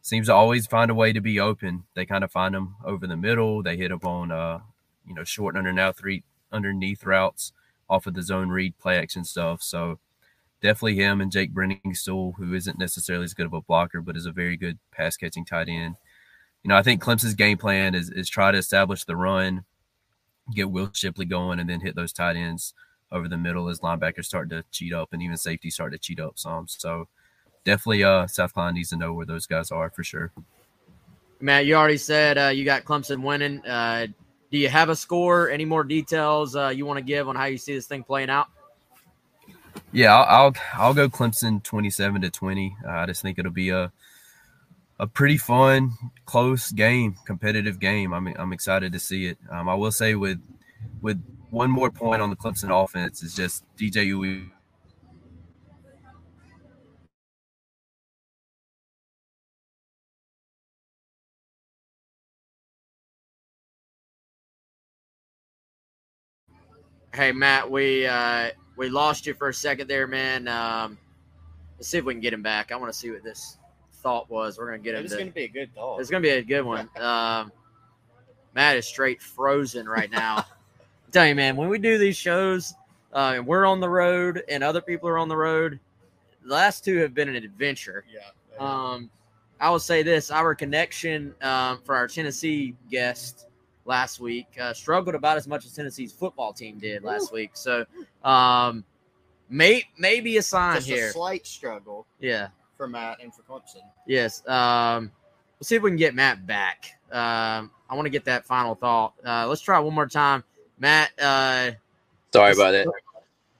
seems 0.00 0.28
to 0.28 0.34
always 0.34 0.66
find 0.66 0.90
a 0.90 0.94
way 0.94 1.12
to 1.12 1.20
be 1.20 1.38
open. 1.38 1.84
They 1.92 2.06
kind 2.06 2.24
of 2.24 2.32
find 2.32 2.54
him 2.54 2.76
over 2.86 3.06
the 3.06 3.18
middle. 3.18 3.62
They 3.62 3.76
hit 3.76 3.92
up 3.92 4.06
on, 4.06 4.32
uh, 4.32 4.60
you 5.06 5.14
know, 5.14 5.24
short 5.24 5.58
under 5.58 5.74
now 5.74 5.92
three 5.92 6.22
underneath 6.50 7.04
routes 7.04 7.52
off 7.90 8.06
of 8.06 8.14
the 8.14 8.22
zone 8.22 8.48
read 8.48 8.78
play 8.78 8.96
action 8.96 9.24
stuff. 9.24 9.62
So 9.62 9.98
definitely 10.62 10.94
him 10.94 11.20
and 11.20 11.30
Jake 11.30 11.52
Briningstool, 11.52 12.36
who 12.36 12.54
isn't 12.54 12.78
necessarily 12.78 13.24
as 13.24 13.34
good 13.34 13.44
of 13.44 13.52
a 13.52 13.60
blocker, 13.60 14.00
but 14.00 14.16
is 14.16 14.24
a 14.24 14.32
very 14.32 14.56
good 14.56 14.78
pass 14.90 15.18
catching 15.18 15.44
tight 15.44 15.68
end. 15.68 15.96
You 16.62 16.70
know, 16.70 16.76
I 16.76 16.82
think 16.82 17.02
Clemson's 17.02 17.34
game 17.34 17.58
plan 17.58 17.94
is 17.94 18.08
is 18.08 18.30
try 18.30 18.52
to 18.52 18.56
establish 18.56 19.04
the 19.04 19.16
run, 19.16 19.66
get 20.54 20.70
Will 20.70 20.88
Shipley 20.94 21.26
going, 21.26 21.60
and 21.60 21.68
then 21.68 21.82
hit 21.82 21.94
those 21.94 22.14
tight 22.14 22.36
ends 22.36 22.72
over 23.12 23.28
the 23.28 23.36
middle 23.36 23.68
as 23.68 23.80
linebackers 23.80 24.24
start 24.24 24.50
to 24.50 24.64
cheat 24.70 24.92
up 24.92 25.12
and 25.12 25.22
even 25.22 25.36
safety 25.36 25.70
start 25.70 25.92
to 25.92 25.98
cheat 25.98 26.20
up 26.20 26.38
some. 26.38 26.68
So 26.68 27.08
definitely 27.64 28.04
uh 28.04 28.26
South 28.26 28.54
Carolina 28.54 28.76
needs 28.76 28.90
to 28.90 28.96
know 28.96 29.12
where 29.12 29.26
those 29.26 29.46
guys 29.46 29.70
are 29.70 29.90
for 29.90 30.04
sure. 30.04 30.32
Matt, 31.40 31.64
you 31.64 31.74
already 31.74 31.96
said 31.96 32.36
uh, 32.36 32.48
you 32.48 32.66
got 32.66 32.84
Clemson 32.84 33.22
winning. 33.22 33.64
Uh, 33.64 34.08
do 34.50 34.58
you 34.58 34.68
have 34.68 34.90
a 34.90 34.96
score? 34.96 35.48
Any 35.48 35.64
more 35.64 35.84
details 35.84 36.54
uh, 36.54 36.68
you 36.68 36.84
want 36.84 36.98
to 36.98 37.04
give 37.04 37.28
on 37.28 37.36
how 37.36 37.46
you 37.46 37.56
see 37.56 37.74
this 37.74 37.86
thing 37.86 38.02
playing 38.02 38.28
out? 38.28 38.48
Yeah, 39.92 40.14
I'll 40.14 40.26
I'll, 40.46 40.54
I'll 40.74 40.94
go 40.94 41.08
Clemson 41.08 41.62
twenty-seven 41.62 42.20
to 42.22 42.30
twenty. 42.30 42.76
Uh, 42.86 42.90
I 42.90 43.06
just 43.06 43.22
think 43.22 43.38
it'll 43.38 43.52
be 43.52 43.70
a 43.70 43.90
a 44.98 45.06
pretty 45.06 45.38
fun, 45.38 45.92
close 46.26 46.70
game, 46.72 47.16
competitive 47.24 47.80
game. 47.80 48.12
I'm 48.12 48.26
I'm 48.26 48.52
excited 48.52 48.92
to 48.92 49.00
see 49.00 49.26
it. 49.26 49.38
Um, 49.50 49.68
I 49.68 49.74
will 49.74 49.92
say 49.92 50.14
with 50.14 50.40
with 51.00 51.22
one 51.50 51.70
more 51.70 51.90
point 51.90 52.22
on 52.22 52.30
the 52.30 52.36
Clemson 52.36 52.70
offense 52.70 53.22
is 53.22 53.34
just 53.34 53.64
DJ 53.76 54.06
Uwe 54.08 54.50
Hey 67.12 67.32
Matt, 67.32 67.68
we 67.68 68.06
uh, 68.06 68.50
we 68.76 68.88
lost 68.88 69.26
you 69.26 69.34
for 69.34 69.48
a 69.48 69.54
second 69.54 69.88
there, 69.88 70.06
man. 70.06 70.46
Um, 70.46 70.96
let's 71.76 71.88
see 71.88 71.98
if 71.98 72.04
we 72.04 72.14
can 72.14 72.20
get 72.20 72.32
him 72.32 72.42
back. 72.42 72.70
I 72.70 72.76
want 72.76 72.92
to 72.92 72.96
see 72.98 73.10
what 73.10 73.24
this 73.24 73.58
thought 73.94 74.30
was. 74.30 74.58
We're 74.58 74.66
gonna 74.66 74.78
get 74.78 74.94
him. 74.94 75.04
It's 75.04 75.16
gonna 75.16 75.30
be 75.32 75.44
a 75.44 75.48
good 75.48 75.74
thought. 75.74 76.00
It's 76.00 76.08
gonna 76.08 76.22
be 76.22 76.30
a 76.30 76.42
good 76.42 76.62
one. 76.62 76.88
Um, 76.96 77.50
Matt 78.54 78.76
is 78.76 78.86
straight 78.86 79.20
frozen 79.20 79.88
right 79.88 80.10
now. 80.10 80.44
I'm 81.16 81.28
you, 81.28 81.34
man, 81.34 81.56
when 81.56 81.68
we 81.68 81.78
do 81.78 81.98
these 81.98 82.16
shows, 82.16 82.74
uh, 83.12 83.32
and 83.36 83.46
we're 83.46 83.66
on 83.66 83.80
the 83.80 83.88
road, 83.88 84.42
and 84.48 84.62
other 84.62 84.80
people 84.80 85.08
are 85.08 85.18
on 85.18 85.28
the 85.28 85.36
road. 85.36 85.80
The 86.44 86.54
last 86.54 86.84
two 86.84 86.96
have 86.98 87.14
been 87.14 87.28
an 87.28 87.36
adventure. 87.36 88.04
Yeah. 88.12 88.20
Um, 88.58 89.10
I 89.60 89.70
will 89.70 89.78
say 89.78 90.02
this: 90.02 90.30
our 90.30 90.54
connection 90.54 91.34
um, 91.42 91.80
for 91.84 91.94
our 91.94 92.06
Tennessee 92.06 92.74
guest 92.90 93.46
last 93.84 94.20
week. 94.20 94.46
Uh, 94.60 94.72
struggled 94.72 95.14
about 95.14 95.36
as 95.36 95.48
much 95.48 95.66
as 95.66 95.74
Tennessee's 95.74 96.12
football 96.12 96.52
team 96.52 96.78
did 96.78 97.02
last 97.02 97.32
Ooh. 97.32 97.36
week. 97.36 97.50
So, 97.54 97.84
um, 98.24 98.84
may 99.48 99.84
maybe 99.98 100.36
a 100.36 100.42
sign 100.42 100.76
Just 100.76 100.88
here. 100.88 101.08
A 101.08 101.12
slight 101.12 101.46
struggle. 101.46 102.06
Yeah. 102.20 102.48
For 102.76 102.88
Matt 102.88 103.18
and 103.22 103.34
for 103.34 103.42
Clemson. 103.42 103.82
Yes. 104.06 104.46
Um, 104.48 105.10
let's 105.58 105.68
see 105.68 105.76
if 105.76 105.82
we 105.82 105.90
can 105.90 105.98
get 105.98 106.14
Matt 106.14 106.46
back. 106.46 106.98
Um, 107.12 107.70
I 107.90 107.94
want 107.94 108.06
to 108.06 108.10
get 108.10 108.24
that 108.24 108.46
final 108.46 108.74
thought. 108.74 109.14
Uh, 109.26 109.46
let's 109.46 109.60
try 109.60 109.78
one 109.80 109.92
more 109.92 110.06
time, 110.06 110.44
Matt. 110.80 111.10
Uh, 111.20 111.72
Sorry 112.32 112.52
about 112.52 112.74
it. 112.74 112.88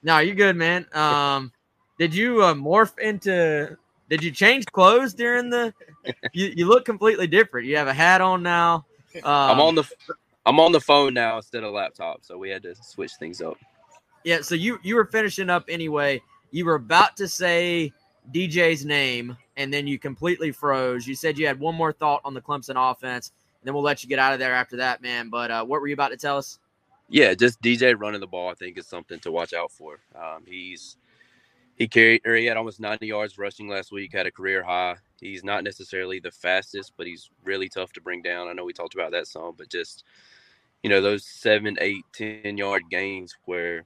No, 0.03 0.19
you're 0.19 0.35
good, 0.35 0.57
man. 0.57 0.87
Um, 0.93 1.53
did 1.99 2.15
you 2.15 2.43
uh, 2.43 2.55
morph 2.55 2.99
into? 2.99 3.77
Did 4.09 4.25
you 4.25 4.33
change 4.33 4.67
clothes 4.67 5.15
during 5.15 5.51
the? 5.51 5.73
You, 6.33 6.51
you 6.57 6.67
look 6.67 6.87
completely 6.87 7.27
different. 7.27 7.67
You 7.67 7.77
have 7.77 7.87
a 7.87 7.93
hat 7.93 8.23
on 8.23 8.43
now. 8.43 8.87
Um, 9.17 9.23
I'm 9.25 9.61
on 9.61 9.75
the 9.75 9.85
I'm 10.47 10.59
on 10.59 10.73
the 10.73 10.81
phone 10.81 11.13
now 11.13 11.37
instead 11.37 11.63
of 11.63 11.75
laptop, 11.75 12.21
so 12.23 12.39
we 12.39 12.49
had 12.49 12.63
to 12.63 12.75
switch 12.75 13.13
things 13.19 13.43
up. 13.43 13.59
Yeah, 14.25 14.41
so 14.41 14.55
you 14.55 14.79
you 14.83 14.97
were 14.97 15.05
finishing 15.05 15.51
up 15.51 15.65
anyway. 15.69 16.23
You 16.53 16.65
were 16.65 16.77
about 16.77 17.19
to 17.19 17.29
say 17.29 17.93
DJ's 18.33 18.87
name, 18.87 19.37
and 19.59 19.73
then 19.73 19.87
you 19.87 19.99
completely 19.99 20.53
froze. 20.53 21.07
You 21.07 21.15
said 21.15 21.39
you 21.39 21.47
had 21.47 21.61
one 21.61 21.75
more 21.75 21.93
thought 21.93 22.23
on 22.25 22.33
the 22.33 22.41
Clemson 22.41 22.77
offense, 22.77 23.33
and 23.61 23.67
then 23.67 23.75
we'll 23.75 23.83
let 23.83 24.03
you 24.03 24.09
get 24.09 24.19
out 24.19 24.33
of 24.33 24.39
there 24.39 24.55
after 24.55 24.79
that, 24.79 25.03
man. 25.03 25.29
But 25.29 25.51
uh, 25.51 25.65
what 25.67 25.83
were 25.83 25.87
you 25.87 25.95
about 25.95 26.09
to 26.09 26.17
tell 26.17 26.39
us? 26.39 26.59
Yeah, 27.11 27.35
just 27.35 27.61
DJ 27.61 27.99
running 27.99 28.21
the 28.21 28.27
ball. 28.29 28.51
I 28.51 28.55
think 28.55 28.79
is 28.79 28.87
something 28.87 29.19
to 29.21 29.33
watch 29.33 29.53
out 29.53 29.73
for. 29.73 29.99
Um, 30.15 30.45
he's 30.47 30.97
he 31.75 31.89
carried 31.89 32.23
or 32.25 32.37
he 32.37 32.47
had 32.47 32.57
almost 32.57 32.79
90 32.79 33.07
yards 33.07 33.37
rushing 33.37 33.69
last 33.69 33.91
week, 33.91 34.13
had 34.13 34.27
a 34.27 34.31
career 34.31 34.63
high. 34.63 34.97
He's 35.21 35.43
not 35.43 35.65
necessarily 35.65 36.21
the 36.21 36.31
fastest, 36.31 36.93
but 36.97 37.07
he's 37.07 37.29
really 37.45 37.69
tough 37.69 37.93
to 37.95 38.01
bring 38.01 38.23
down. 38.23 38.49
I 38.49 38.53
know 38.53 38.65
we 38.65 38.73
talked 38.73 38.95
about 38.95 39.11
that 39.11 39.27
some, 39.27 39.55
but 39.59 39.69
just 39.69 40.05
you 40.85 40.89
know 40.89 41.01
those 41.01 41.27
seven, 41.27 41.77
eight, 41.81 42.05
ten 42.13 42.57
yard 42.57 42.83
gains 42.91 43.37
where 43.45 43.85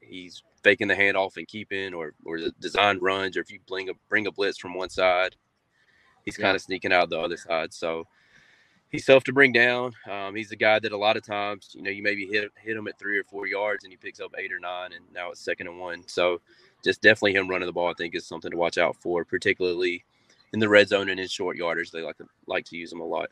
he's 0.00 0.42
faking 0.62 0.88
the 0.88 0.94
handoff 0.94 1.38
and 1.38 1.48
keeping, 1.48 1.94
or 1.94 2.12
or 2.24 2.40
the 2.40 2.52
designed 2.60 3.00
runs, 3.00 3.36
or 3.36 3.40
if 3.40 3.50
you 3.50 3.58
bring 3.66 3.88
a 3.88 3.94
bring 4.10 4.26
a 4.26 4.32
blitz 4.32 4.58
from 4.58 4.74
one 4.74 4.90
side, 4.90 5.34
he's 6.24 6.38
yeah. 6.38 6.44
kind 6.44 6.56
of 6.56 6.62
sneaking 6.62 6.92
out 6.92 7.08
the 7.08 7.18
other 7.18 7.38
side. 7.38 7.72
So 7.72 8.04
he's 8.90 9.04
tough 9.04 9.24
to 9.24 9.32
bring 9.32 9.52
down. 9.52 9.92
Um, 10.10 10.34
he's 10.34 10.52
a 10.52 10.56
guy 10.56 10.78
that 10.78 10.92
a 10.92 10.96
lot 10.96 11.16
of 11.16 11.24
times, 11.24 11.70
you 11.74 11.82
know, 11.82 11.90
you 11.90 12.02
maybe 12.02 12.26
hit 12.26 12.50
hit 12.56 12.76
him 12.76 12.88
at 12.88 12.98
three 12.98 13.18
or 13.18 13.24
four 13.24 13.46
yards 13.46 13.84
and 13.84 13.92
he 13.92 13.96
picks 13.96 14.20
up 14.20 14.34
eight 14.38 14.52
or 14.52 14.58
nine, 14.58 14.92
and 14.92 15.04
now 15.14 15.30
it's 15.30 15.40
second 15.40 15.68
and 15.68 15.78
one. 15.78 16.02
So 16.06 16.40
just 16.84 17.02
definitely 17.02 17.34
him 17.34 17.48
running 17.48 17.66
the 17.66 17.72
ball, 17.72 17.90
I 17.90 17.94
think, 17.94 18.14
is 18.14 18.26
something 18.26 18.50
to 18.50 18.56
watch 18.56 18.78
out 18.78 18.96
for, 18.96 19.24
particularly 19.24 20.04
in 20.52 20.60
the 20.60 20.68
red 20.68 20.88
zone 20.88 21.08
and 21.08 21.18
in 21.18 21.28
short 21.28 21.56
yardage. 21.56 21.90
They 21.90 22.02
like 22.02 22.18
to 22.18 22.26
like 22.46 22.64
to 22.66 22.76
use 22.76 22.92
him 22.92 23.00
a 23.00 23.04
lot. 23.04 23.30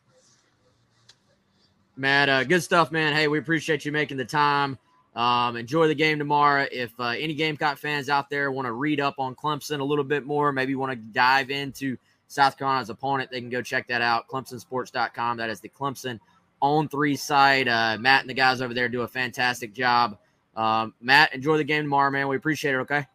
Matt, 1.97 2.29
uh, 2.29 2.43
good 2.43 2.63
stuff, 2.63 2.91
man. 2.91 3.13
Hey, 3.13 3.29
we 3.29 3.39
appreciate 3.39 3.85
you 3.85 3.93
making 3.93 4.17
the 4.17 4.25
time. 4.25 4.79
Um, 5.15 5.57
enjoy 5.57 5.87
the 5.87 5.95
game 5.95 6.19
tomorrow. 6.19 6.67
If 6.73 6.93
uh, 6.99 7.11
any 7.11 7.35
Gamecock 7.35 7.79
fans 7.79 8.09
out 8.09 8.29
there 8.29 8.51
want 8.51 8.67
to 8.67 8.73
read 8.73 8.99
up 8.99 9.15
on 9.19 9.37
Clemson 9.37 9.79
a 9.79 9.85
little 9.85 10.03
bit 10.03 10.27
more, 10.27 10.51
maybe 10.51 10.75
want 10.75 10.91
to 10.91 10.97
dive 10.97 11.51
into 11.51 11.97
South 12.35 12.59
Carolina's 12.59 12.91
opponent, 12.91 13.31
they 13.31 13.41
can 13.41 13.49
go 13.49 13.63
check 13.63 13.87
that 13.87 14.03
out. 14.03 14.27
ClemsonSports.com. 14.27 15.37
That 15.37 15.51
is 15.51 15.61
the 15.61 15.69
Clemson 15.69 16.19
on 16.61 16.89
three 16.89 17.15
site. 17.15 17.69
Uh, 17.69 17.97
Matt 18.01 18.23
and 18.23 18.31
the 18.31 18.35
guys 18.35 18.61
over 18.61 18.75
there 18.75 18.89
do 18.89 19.03
a 19.03 19.09
fantastic 19.09 19.73
job. 19.73 20.19
Um, 20.57 20.95
Matt, 21.01 21.33
enjoy 21.33 21.59
the 21.59 21.65
game 21.65 21.85
tomorrow, 21.85 22.11
man. 22.11 22.27
We 22.27 22.35
appreciate 22.35 22.75
it. 22.75 22.79
Okay. 22.79 23.07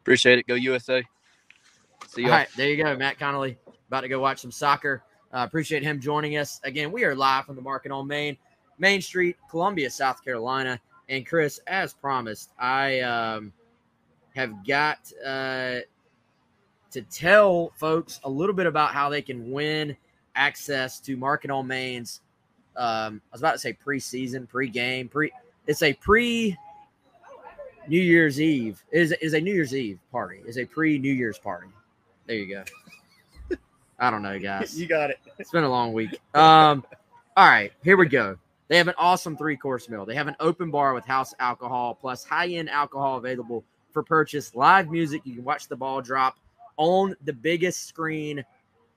Appreciate 0.00 0.38
it. 0.38 0.46
Go 0.46 0.54
USA. 0.54 1.02
See 2.06 2.22
you. 2.22 2.28
All 2.28 2.34
right, 2.34 2.48
there 2.56 2.68
you 2.70 2.82
go, 2.82 2.96
Matt 2.96 3.18
Connolly. 3.18 3.58
About 3.88 4.02
to 4.02 4.08
go 4.08 4.20
watch 4.20 4.40
some 4.40 4.52
soccer. 4.52 5.02
Uh, 5.34 5.38
appreciate 5.38 5.82
him 5.82 6.00
joining 6.00 6.36
us 6.36 6.60
again. 6.62 6.92
We 6.92 7.04
are 7.04 7.16
live 7.16 7.46
from 7.46 7.56
the 7.56 7.62
Market 7.62 7.90
on 7.90 8.06
Main, 8.06 8.36
Main 8.78 9.02
Street, 9.02 9.36
Columbia, 9.50 9.90
South 9.90 10.24
Carolina. 10.24 10.80
And 11.08 11.26
Chris, 11.26 11.58
as 11.66 11.92
promised, 11.92 12.52
I 12.60 13.00
um, 13.00 13.52
have 14.36 14.64
got 14.64 14.98
uh, 15.24 15.78
to 16.90 17.02
tell 17.02 17.72
folks 17.76 18.20
a 18.24 18.30
little 18.30 18.54
bit 18.54 18.66
about 18.66 18.92
how 18.92 19.08
they 19.08 19.22
can 19.22 19.50
win 19.50 19.96
access 20.34 21.00
to 21.00 21.16
Market 21.16 21.50
on 21.50 21.66
Main's. 21.66 22.20
Um, 22.76 23.20
I 23.30 23.34
was 23.34 23.40
about 23.40 23.52
to 23.52 23.58
say 23.58 23.72
preseason, 23.72 24.48
pre-game, 24.48 25.08
pre. 25.08 25.32
It's 25.66 25.82
a 25.82 25.94
pre 25.94 26.56
New 27.88 28.00
Year's 28.00 28.40
Eve. 28.40 28.82
It 28.90 29.00
is 29.00 29.12
is 29.20 29.34
a 29.34 29.40
New 29.40 29.54
Year's 29.54 29.74
Eve 29.74 29.98
party. 30.12 30.42
Is 30.46 30.58
a 30.58 30.64
pre 30.64 30.98
New 30.98 31.12
Year's 31.12 31.38
party. 31.38 31.68
There 32.26 32.36
you 32.36 32.54
go. 32.54 33.56
I 33.98 34.10
don't 34.10 34.22
know, 34.22 34.38
guys. 34.38 34.78
you 34.78 34.86
got 34.86 35.10
it. 35.10 35.18
It's 35.38 35.50
been 35.50 35.64
a 35.64 35.70
long 35.70 35.92
week. 35.92 36.18
Um, 36.34 36.84
all 37.36 37.48
right, 37.48 37.72
here 37.82 37.96
we 37.96 38.06
go. 38.06 38.36
They 38.68 38.76
have 38.76 38.88
an 38.88 38.94
awesome 38.98 39.36
three 39.36 39.56
course 39.56 39.88
meal. 39.88 40.04
They 40.04 40.14
have 40.14 40.26
an 40.26 40.36
open 40.40 40.70
bar 40.70 40.92
with 40.92 41.04
house 41.04 41.34
alcohol 41.38 41.94
plus 41.94 42.24
high 42.24 42.48
end 42.48 42.68
alcohol 42.68 43.16
available 43.16 43.64
for 43.92 44.02
purchase. 44.02 44.54
Live 44.54 44.90
music. 44.90 45.22
You 45.24 45.36
can 45.36 45.44
watch 45.44 45.68
the 45.68 45.76
ball 45.76 46.02
drop 46.02 46.36
on 46.76 47.16
the 47.24 47.32
biggest 47.32 47.86
screen 47.86 48.44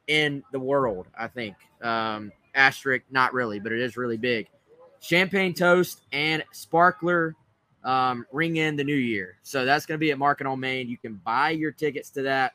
in 0.07 0.43
the 0.51 0.59
world, 0.59 1.07
I 1.17 1.27
think. 1.27 1.55
Um, 1.81 2.31
asterisk, 2.55 3.05
not 3.11 3.33
really, 3.33 3.59
but 3.59 3.71
it 3.71 3.79
is 3.79 3.97
really 3.97 4.17
big. 4.17 4.47
Champagne 5.01 5.53
toast 5.53 6.01
and 6.11 6.43
sparkler 6.51 7.35
um, 7.83 8.25
ring 8.31 8.57
in 8.57 8.75
the 8.75 8.83
new 8.83 8.95
year. 8.95 9.37
So 9.43 9.65
that's 9.65 9.85
going 9.85 9.97
to 9.97 9.99
be 9.99 10.11
at 10.11 10.17
Market 10.17 10.47
on 10.47 10.59
Main. 10.59 10.89
You 10.89 10.97
can 10.97 11.15
buy 11.23 11.51
your 11.51 11.71
tickets 11.71 12.09
to 12.11 12.23
that 12.23 12.53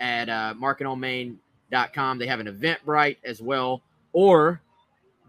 at 0.00 0.28
uh, 0.28 0.54
marketonmain.com. 0.60 2.18
They 2.18 2.26
have 2.26 2.40
an 2.40 2.46
Eventbrite 2.46 3.18
as 3.24 3.40
well. 3.40 3.82
Or 4.12 4.60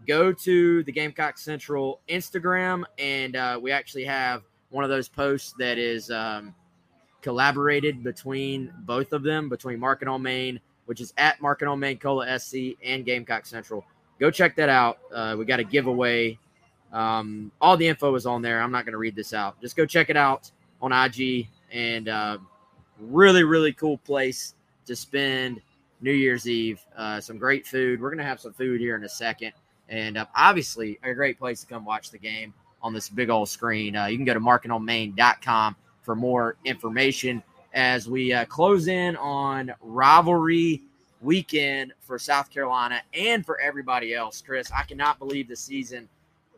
go 0.06 0.32
to 0.32 0.82
the 0.84 0.92
Gamecock 0.92 1.38
Central 1.38 2.00
Instagram, 2.08 2.84
and 2.98 3.36
uh, 3.36 3.58
we 3.60 3.72
actually 3.72 4.04
have 4.04 4.42
one 4.70 4.84
of 4.84 4.90
those 4.90 5.08
posts 5.08 5.54
that 5.58 5.78
is 5.78 6.10
um, 6.10 6.54
collaborated 7.26 8.04
between 8.04 8.72
both 8.84 9.12
of 9.12 9.24
them, 9.24 9.48
between 9.48 9.80
Market 9.80 10.06
on 10.06 10.22
Main, 10.22 10.60
which 10.84 11.00
is 11.00 11.12
at 11.16 11.42
Market 11.42 11.66
on 11.66 11.80
Main 11.80 11.98
Cola 11.98 12.38
SC, 12.38 12.76
and 12.84 13.04
Gamecock 13.04 13.46
Central. 13.46 13.84
Go 14.20 14.30
check 14.30 14.54
that 14.54 14.68
out. 14.68 15.00
Uh, 15.12 15.34
we 15.36 15.44
got 15.44 15.58
a 15.58 15.64
giveaway. 15.64 16.38
Um, 16.92 17.50
all 17.60 17.76
the 17.76 17.88
info 17.88 18.14
is 18.14 18.26
on 18.26 18.42
there. 18.42 18.62
I'm 18.62 18.70
not 18.70 18.84
going 18.84 18.92
to 18.92 18.98
read 18.98 19.16
this 19.16 19.34
out. 19.34 19.60
Just 19.60 19.74
go 19.74 19.84
check 19.84 20.08
it 20.08 20.16
out 20.16 20.52
on 20.80 20.92
IG, 20.92 21.48
and 21.72 22.08
uh, 22.08 22.38
really, 23.00 23.42
really 23.42 23.72
cool 23.72 23.98
place 23.98 24.54
to 24.86 24.94
spend 24.94 25.60
New 26.00 26.12
Year's 26.12 26.48
Eve. 26.48 26.78
Uh, 26.96 27.20
some 27.20 27.38
great 27.38 27.66
food. 27.66 28.00
We're 28.00 28.10
going 28.10 28.18
to 28.18 28.24
have 28.24 28.38
some 28.38 28.52
food 28.52 28.80
here 28.80 28.94
in 28.94 29.02
a 29.02 29.08
second 29.08 29.52
and 29.88 30.18
uh, 30.18 30.26
obviously 30.34 30.98
a 31.04 31.14
great 31.14 31.38
place 31.38 31.60
to 31.60 31.66
come 31.66 31.84
watch 31.84 32.10
the 32.10 32.18
game 32.18 32.52
on 32.82 32.92
this 32.92 33.08
big 33.08 33.30
old 33.30 33.48
screen. 33.48 33.96
Uh, 33.96 34.06
you 34.06 34.16
can 34.16 34.24
go 34.24 34.34
to 34.34 34.40
marketonmain.com 34.40 35.76
for 36.06 36.14
more 36.14 36.56
information 36.64 37.42
as 37.74 38.08
we 38.08 38.32
uh, 38.32 38.46
close 38.46 38.86
in 38.86 39.16
on 39.16 39.74
rivalry 39.82 40.82
weekend 41.20 41.92
for 42.00 42.18
South 42.18 42.48
Carolina 42.48 43.02
and 43.12 43.44
for 43.44 43.60
everybody 43.60 44.14
else. 44.14 44.40
Chris, 44.40 44.70
I 44.72 44.84
cannot 44.84 45.18
believe 45.18 45.48
the 45.48 45.56
season, 45.56 46.08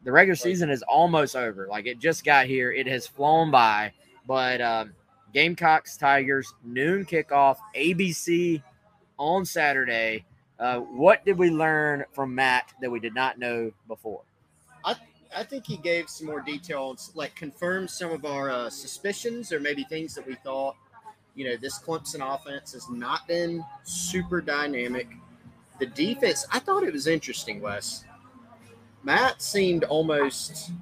the 0.05 0.13
regular 0.13 0.37
season 0.37 0.71
is 0.71 0.83
almost 0.83 1.35
over. 1.35 1.67
Like 1.67 1.87
it 1.87 1.99
just 1.99 2.25
got 2.25 2.47
here, 2.47 2.71
it 2.71 2.87
has 2.87 3.07
flown 3.07 3.51
by. 3.51 3.93
But 4.27 4.61
um, 4.61 4.93
Gamecocks, 5.33 5.97
Tigers, 5.97 6.53
noon 6.63 7.07
kickoff, 7.07 7.57
ABC 7.75 8.63
on 9.19 9.45
Saturday. 9.47 10.25
Uh, 10.61 10.81
what 10.81 11.25
did 11.25 11.39
we 11.39 11.51
learn 11.51 12.05
from 12.13 12.35
Matt 12.35 12.75
that 12.83 12.91
we 12.91 13.01
did 13.01 13.15
not 13.15 13.39
know 13.39 13.73
before? 13.87 14.23
I 14.85 14.95
I 15.37 15.43
think 15.43 15.67
he 15.67 15.77
gave 15.77 16.09
some 16.09 16.27
more 16.27 16.41
details, 16.41 17.13
like 17.15 17.35
confirmed 17.35 17.91
some 17.91 18.11
of 18.11 18.25
our 18.25 18.51
uh, 18.51 18.71
suspicions 18.71 19.53
or 19.53 19.61
maybe 19.61 19.85
things 19.85 20.15
that 20.15 20.27
we 20.27 20.35
thought. 20.37 20.77
You 21.35 21.51
know, 21.51 21.57
this 21.57 21.79
Clemson 21.79 22.21
offense 22.23 22.73
has 22.73 22.89
not 22.91 23.27
been 23.29 23.65
super 23.85 24.41
dynamic. 24.41 25.09
The 25.79 25.87
defense, 25.87 26.47
I 26.51 26.59
thought 26.59 26.83
it 26.83 26.93
was 26.93 27.07
interesting, 27.07 27.61
Wes. 27.61 28.05
Matt 29.05 29.41
seemed 29.41 29.85
almost 29.85 30.73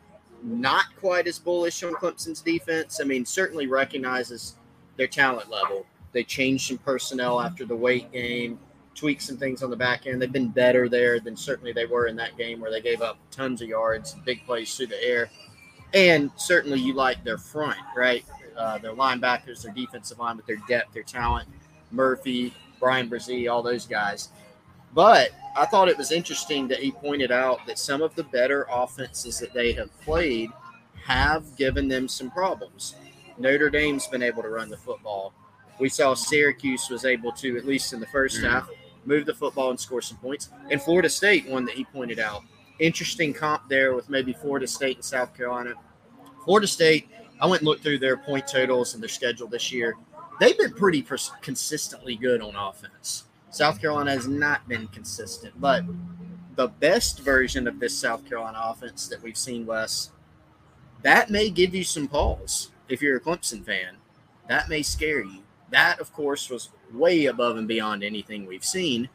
not 0.43 0.85
quite 0.99 1.27
as 1.27 1.39
bullish 1.39 1.83
on 1.83 1.93
Clemson's 1.95 2.41
defense. 2.41 3.01
I 3.01 3.05
mean, 3.05 3.27
certainly 3.27 3.67
recognizes 3.67 4.57
their 4.97 5.09
talent 5.09 5.51
level. 5.51 5.85
They 6.13 6.25
changed 6.25 6.69
some 6.69 6.79
personnel 6.79 7.41
after 7.41 7.67
the 7.67 7.77
Wake 7.77 8.11
game 8.13 8.59
tweak 8.97 9.21
some 9.21 9.37
things 9.37 9.63
on 9.63 9.71
the 9.71 9.77
back 9.77 10.07
end. 10.07 10.21
They've 10.21 10.33
been 10.33 10.49
better 10.49 10.89
there 10.89 11.21
than 11.21 11.37
certainly 11.37 11.73
they 11.73 11.87
were 11.87 12.07
in 12.07 12.17
that 12.17 12.37
game 12.37 12.61
where 12.61 12.71
they 12.71 12.81
gave 12.81 13.03
up 13.03 13.19
tons 13.31 13.63
of 13.63 13.69
yards, 13.69 14.17
big 14.25 14.45
plays 14.47 14.75
through 14.75 14.89
the 14.89 15.05
air. 15.05 15.31
And 15.95 16.31
certainly 16.37 16.81
you 16.81 16.95
like 16.95 17.23
their 17.23 17.39
front, 17.39 17.79
right? 17.95 18.25
Uh, 18.57 18.79
their 18.79 18.95
linebackers, 18.95 19.63
their 19.63 19.73
defensive 19.73 20.19
line 20.19 20.37
with 20.37 20.47
their 20.47 20.59
depth, 20.67 20.95
their 20.95 21.03
talent. 21.03 21.49
Murphy, 21.93 22.53
Bryan 22.81 23.09
Bresee, 23.09 23.51
all 23.51 23.63
those 23.63 23.87
guys. 23.87 24.31
But 24.95 25.31
I 25.57 25.67
thought 25.67 25.89
it 25.89 25.99
was 25.99 26.11
interesting 26.11 26.67
that 26.69 26.79
he 26.79 26.91
pointed 26.91 27.31
out 27.31 27.67
that 27.67 27.79
some 27.79 28.03
of 28.03 28.15
the 28.15 28.25
better 28.25 28.67
offenses 28.71 29.39
that 29.41 29.53
they 29.53 29.73
have 29.75 29.91
played 30.01 30.51
have 31.05 31.45
given 31.57 31.87
them 31.87 32.09
some 32.09 32.31
problems. 32.31 32.97
Notre 33.39 33.71
Dame's 33.71 34.07
been 34.07 34.23
able 34.23 34.43
to 34.43 34.49
run 34.49 34.71
the 34.71 34.77
football. 34.77 35.33
We 35.79 35.89
saw 35.91 36.15
Syracuse 36.15 36.89
was 36.89 37.05
able 37.05 37.33
to, 37.33 37.57
at 37.57 37.67
least 37.67 37.93
in 37.93 38.01
the 38.01 38.07
1st 38.07 38.37
mm-hmm. 38.37 38.47
half, 38.47 38.71
move 39.07 39.27
the 39.27 39.35
football 39.35 39.71
and 39.71 39.79
score 39.79 40.03
some 40.03 40.19
points. 40.19 40.51
And 40.71 40.81
Florida 40.81 41.09
State, 41.09 41.49
one 41.49 41.65
that 41.65 41.75
he 41.75 41.85
pointed 41.85 42.19
out. 42.19 42.43
Interesting 42.79 43.33
comp 43.33 43.69
there 43.69 43.95
with 43.95 44.11
maybe 44.11 44.33
Florida 44.33 44.67
State 44.67 44.97
and 44.97 45.05
South 45.05 45.35
Carolina. 45.35 45.75
Florida 46.45 46.67
State, 46.67 47.09
I 47.41 47.47
went 47.47 47.63
and 47.63 47.69
looked 47.69 47.83
through 47.83 47.99
their 47.99 48.17
point 48.17 48.47
totals 48.47 48.95
and 48.95 49.03
their 49.03 49.09
schedule 49.09 49.49
this 49.49 49.73
year. 49.73 49.95
They've 50.39 50.57
been 50.57 50.75
pretty 50.75 51.03
pers- 51.03 51.33
consistently 51.41 52.17
good 52.17 52.43
on 52.43 52.55
offense. 52.57 53.25
South 53.51 53.81
Carolina 53.81 54.11
has 54.11 54.29
not 54.29 54.69
been 54.69 54.87
consistent, 54.89 55.59
but 55.59 55.83
the 56.57 56.69
best 56.69 57.21
version 57.21 57.67
of 57.67 57.81
this 57.81 57.97
South 57.97 58.29
Carolina 58.29 58.61
offense 58.63 59.09
that 59.09 59.23
we've 59.23 59.37
seen, 59.37 59.65
Wes, 59.65 60.11
that 61.03 61.31
may 61.31 61.49
give 61.49 61.75
you 61.75 61.85
some 61.85 62.09
pause 62.09 62.71
if 62.89 63.01
you're 63.01 63.17
a 63.17 63.21
Clemson 63.21 63.65
fan. 63.65 63.97
That 64.49 64.69
may 64.69 64.83
scare 64.83 65.23
you. 65.23 65.43
That, 65.71 66.01
of 66.01 66.13
course, 66.13 66.51
was 66.51 66.71
way 66.93 67.27
above 67.27 67.57
and 67.57 67.69
beyond 67.69 68.03
anything 68.03 68.47
we've 68.47 68.65
seen, 68.65 69.09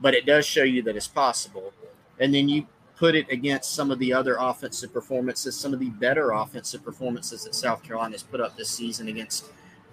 but 0.00 0.14
it 0.14 0.26
does 0.26 0.46
show 0.46 0.62
you 0.62 0.82
that 0.82 0.96
it's 0.96 1.08
possible. 1.08 1.72
And 2.18 2.34
then 2.34 2.48
you 2.48 2.66
put 2.96 3.14
it 3.14 3.26
against 3.30 3.74
some 3.74 3.90
of 3.90 3.98
the 3.98 4.12
other 4.12 4.36
offensive 4.38 4.92
performances, 4.92 5.56
some 5.56 5.72
of 5.72 5.80
the 5.80 5.88
better 5.88 6.32
offensive 6.32 6.84
performances 6.84 7.44
that 7.44 7.54
South 7.54 7.82
Carolina 7.82 8.12
has 8.12 8.22
put 8.22 8.40
up 8.40 8.56
this 8.56 8.70
season 8.70 9.08
against 9.08 9.46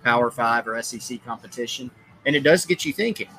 Power 0.03 0.30
Five 0.30 0.67
or 0.67 0.82
SEC 0.82 1.23
competition. 1.25 1.89
And 2.25 2.36
it 2.36 2.41
does 2.41 2.65
get 2.65 2.84
you 2.84 2.93
thinking 2.93 3.30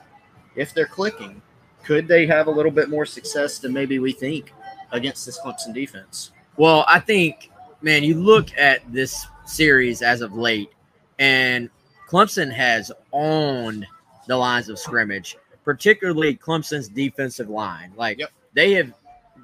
if 0.57 0.75
they're 0.75 0.87
clicking, 0.87 1.41
could 1.85 2.09
they 2.09 2.27
have 2.27 2.47
a 2.47 2.51
little 2.51 2.73
bit 2.73 2.89
more 2.89 3.07
success 3.07 3.59
than 3.59 3.73
maybe 3.73 3.99
we 3.99 4.13
think 4.13 4.53
against 4.91 5.25
this 5.27 5.39
Clemson 5.41 5.73
defense? 5.73 6.33
Well, 6.57 6.85
I 6.89 6.99
think, 6.99 7.51
man, 7.83 8.03
you 8.03 8.15
look 8.15 8.57
at 8.57 8.81
this 8.93 9.27
series 9.47 10.03
as 10.03 10.21
of 10.21 10.35
late, 10.35 10.71
and 11.19 11.71
Clemson 12.09 12.53
has 12.53 12.91
owned 13.13 13.87
the 14.27 14.37
lines 14.37 14.69
of 14.69 14.79
scrimmage, 14.79 15.37
particularly 15.65 16.37
Clemson's 16.37 16.89
defensive 16.89 17.51
line. 17.51 17.93
Like 17.97 18.19
yep. 18.19 18.31
they 18.55 18.73
have 18.73 18.93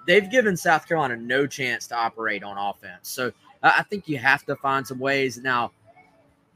they've 0.06 0.30
given 0.30 0.56
South 0.56 0.86
Carolina 0.86 1.16
no 1.16 1.46
chance 1.46 1.86
to 1.88 1.96
operate 1.96 2.42
on 2.42 2.56
offense. 2.56 3.08
So 3.08 3.32
I 3.62 3.82
think 3.84 4.08
you 4.08 4.18
have 4.18 4.44
to 4.46 4.56
find 4.56 4.86
some 4.86 4.98
ways. 4.98 5.38
Now, 5.38 5.72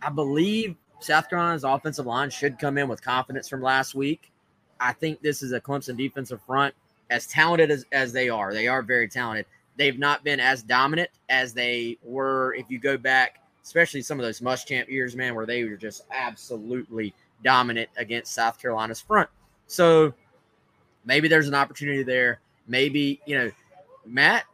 I 0.03 0.11
believe 0.11 0.77
South 1.01 1.29
Carolina's 1.31 1.65
offensive 1.65 2.07
line 2.07 2.31
should 2.31 2.59
come 2.59 2.79
in 2.79 2.89
with 2.89 3.03
confidence 3.03 3.49
from 3.49 3.63
last 3.63 3.95
week. 3.95 4.31
I 4.81 4.93
think 4.93 5.21
this 5.21 5.43
is 5.43 5.53
a 5.53 5.61
Clemson 5.61 5.97
defensive 5.97 6.41
front 6.43 6.75
as 7.11 7.27
talented 7.27 7.71
as, 7.71 7.87
as 7.93 8.13
they 8.13 8.29
are, 8.29 8.53
they 8.53 8.69
are 8.69 8.83
very 8.83 9.09
talented. 9.09 9.47
They've 9.77 9.99
not 9.99 10.25
been 10.25 10.41
as 10.41 10.63
dominant 10.63 11.11
as 11.29 11.55
they 11.55 11.99
were 12.03 12.55
if 12.55 12.71
you 12.71 12.79
go 12.79 12.97
back, 12.99 13.41
especially 13.69 14.01
some 14.01 14.19
of 14.19 14.25
those 14.25 14.41
Muschamp 14.41 14.89
years, 14.89 15.15
man, 15.15 15.35
where 15.35 15.45
they 15.45 15.63
were 15.63 15.77
just 15.77 16.07
absolutely 16.11 17.13
dominant 17.45 17.91
against 17.99 18.33
South 18.33 18.59
Carolina's 18.59 18.99
front. 18.99 19.29
So 19.67 20.15
maybe 21.05 21.29
there's 21.29 21.49
an 21.49 21.55
opportunity 21.55 22.03
there. 22.03 22.41
Maybe, 22.67 23.21
you 23.27 23.37
know, 23.37 23.51
Matt, 24.07 24.45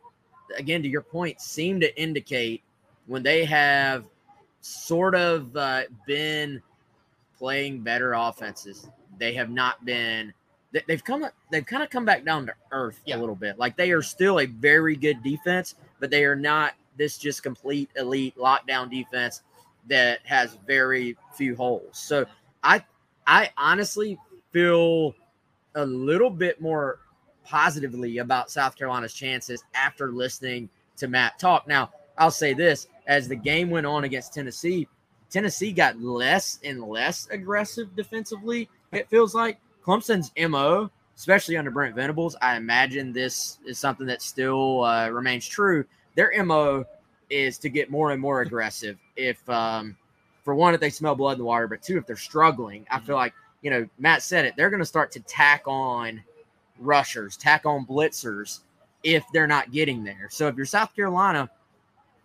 again, 0.59 0.83
to 0.83 0.89
your 0.89 1.01
point, 1.01 1.41
seemed 1.41 1.83
to 1.83 1.97
indicate 1.97 2.65
when 3.07 3.23
they 3.23 3.45
have 3.45 4.05
sort 4.63 5.15
of 5.15 5.57
uh, 5.57 5.83
been 6.09 6.61
playing 7.39 7.83
better 7.83 8.15
offenses, 8.15 8.89
they 9.17 9.33
have 9.35 9.49
not 9.49 9.85
been. 9.85 10.35
They've 10.89 11.05
come. 11.05 11.25
They've 11.53 11.65
kind 11.65 11.85
of 11.85 11.91
come 11.91 12.05
back 12.05 12.25
down 12.25 12.47
to 12.47 12.55
earth 12.73 13.01
yeah. 13.07 13.17
a 13.17 13.19
little 13.19 13.37
bit. 13.37 13.61
Like 13.61 13.77
they 13.77 13.93
are 13.93 14.03
still 14.03 14.41
a 14.41 14.47
very 14.47 14.97
good 14.97 15.23
defense, 15.23 15.77
but 16.01 16.11
they 16.11 16.25
are 16.25 16.35
not 16.35 16.73
this 16.97 17.19
just 17.19 17.43
complete 17.43 17.91
elite 17.97 18.37
lockdown 18.37 18.91
defense 18.91 19.43
that 19.89 20.21
has 20.25 20.57
very 20.67 21.17
few 21.35 21.55
holes. 21.57 21.91
So 21.93 22.25
I, 22.63 22.85
I 23.27 23.51
honestly 23.57 24.19
feel 24.51 25.15
a 25.75 25.85
little 25.85 26.31
bit 26.31 26.61
more 26.61 27.01
positively 27.45 28.19
about 28.19 28.51
South 28.51 28.77
Carolina's 28.77 29.13
chances 29.13 29.63
after 29.75 30.11
listening 30.11 30.69
to 30.97 31.09
Matt 31.09 31.39
talk. 31.39 31.69
Now, 31.69 31.91
I'll 32.17 32.31
say 32.31 32.55
this 32.55 32.87
as 33.07 33.29
the 33.29 33.37
game 33.37 33.71
went 33.71 33.87
on 33.87 34.05
against 34.05 34.33
Tennessee, 34.33 34.89
Tennessee 35.31 35.73
got 35.73 36.01
less 36.01 36.61
and 36.65 36.83
less 36.83 37.27
aggressive 37.31 37.95
defensively. 37.97 38.69
It 38.93 39.09
feels 39.09 39.35
like 39.35 39.59
Clemson's 39.85 40.31
MO, 40.49 40.91
especially 41.17 41.57
under 41.57 41.71
Brent 41.71 41.95
Venables, 41.95 42.37
I 42.41 42.57
imagine 42.57 43.13
this 43.13 43.59
is 43.67 43.79
something 43.79 44.07
that 44.07 44.23
still 44.23 44.85
uh, 44.85 45.09
remains 45.09 45.47
true. 45.47 45.85
Their 46.15 46.45
MO 46.45 46.85
is 47.31 47.59
to 47.59 47.69
get 47.69 47.91
more 47.91 48.13
and 48.13 48.21
more 48.21 48.43
aggressive. 48.43 48.99
If, 49.17 49.49
um, 49.49 49.97
for 50.45 50.55
one, 50.55 50.75
if 50.75 50.81
they 50.81 50.91
smell 50.91 51.15
blood 51.15 51.33
in 51.33 51.39
the 51.39 51.45
water, 51.45 51.69
but 51.69 51.83
two, 51.83 51.97
if 51.97 52.07
they're 52.07 52.17
struggling, 52.17 52.87
I 52.91 53.01
feel 53.01 53.17
like, 53.17 53.35
you 53.63 53.71
know, 53.71 53.89
Matt 53.99 54.23
said 54.23 54.45
it, 54.45 54.55
they're 54.57 54.71
going 54.71 54.81
to 54.81 54.87
start 54.87 55.11
to 55.13 55.21
tack 55.21 55.63
on 55.67 56.23
rushers, 56.79 57.37
tack 57.37 57.65
on 57.67 57.87
blitzers 57.87 58.61
if 59.03 59.25
they're 59.33 59.47
not 59.47 59.73
getting 59.73 60.05
there. 60.05 60.29
So 60.31 60.49
if 60.49 60.57
you're 60.57 60.67
South 60.67 60.95
Carolina, 60.95 61.51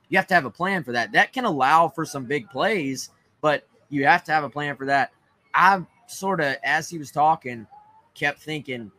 you 0.09 0.17
have 0.17 0.27
to 0.27 0.33
have 0.33 0.45
a 0.45 0.49
plan 0.49 0.83
for 0.83 0.91
that. 0.93 1.11
That 1.11 1.33
can 1.33 1.45
allow 1.45 1.87
for 1.87 2.05
some 2.05 2.25
big 2.25 2.49
plays, 2.49 3.09
but 3.41 3.65
you 3.89 4.05
have 4.05 4.23
to 4.25 4.31
have 4.31 4.43
a 4.43 4.49
plan 4.49 4.75
for 4.75 4.85
that. 4.87 5.11
I 5.53 5.83
sort 6.07 6.41
of, 6.41 6.55
as 6.63 6.89
he 6.89 6.97
was 6.97 7.11
talking, 7.11 7.67
kept 8.15 8.41
thinking, 8.41 8.91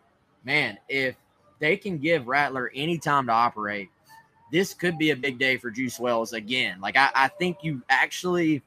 man, 0.44 0.78
if 0.88 1.16
they 1.58 1.76
can 1.76 1.98
give 1.98 2.28
Rattler 2.28 2.70
any 2.74 2.98
time 2.98 3.26
to 3.26 3.32
operate, 3.32 3.90
this 4.50 4.74
could 4.74 4.98
be 4.98 5.10
a 5.10 5.16
big 5.16 5.38
day 5.38 5.56
for 5.56 5.70
Juice 5.70 5.98
Wells 5.98 6.32
again. 6.32 6.80
Like 6.80 6.96
I, 6.96 7.10
I 7.14 7.28
think 7.28 7.58
you 7.62 7.82
actually 7.88 8.62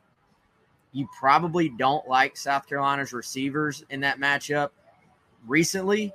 you 0.92 1.08
probably 1.18 1.70
don't 1.70 2.08
like 2.08 2.38
South 2.38 2.68
Carolina's 2.68 3.14
receivers 3.14 3.84
in 3.90 4.02
that 4.02 4.20
matchup 4.20 4.70
recently. 5.48 6.14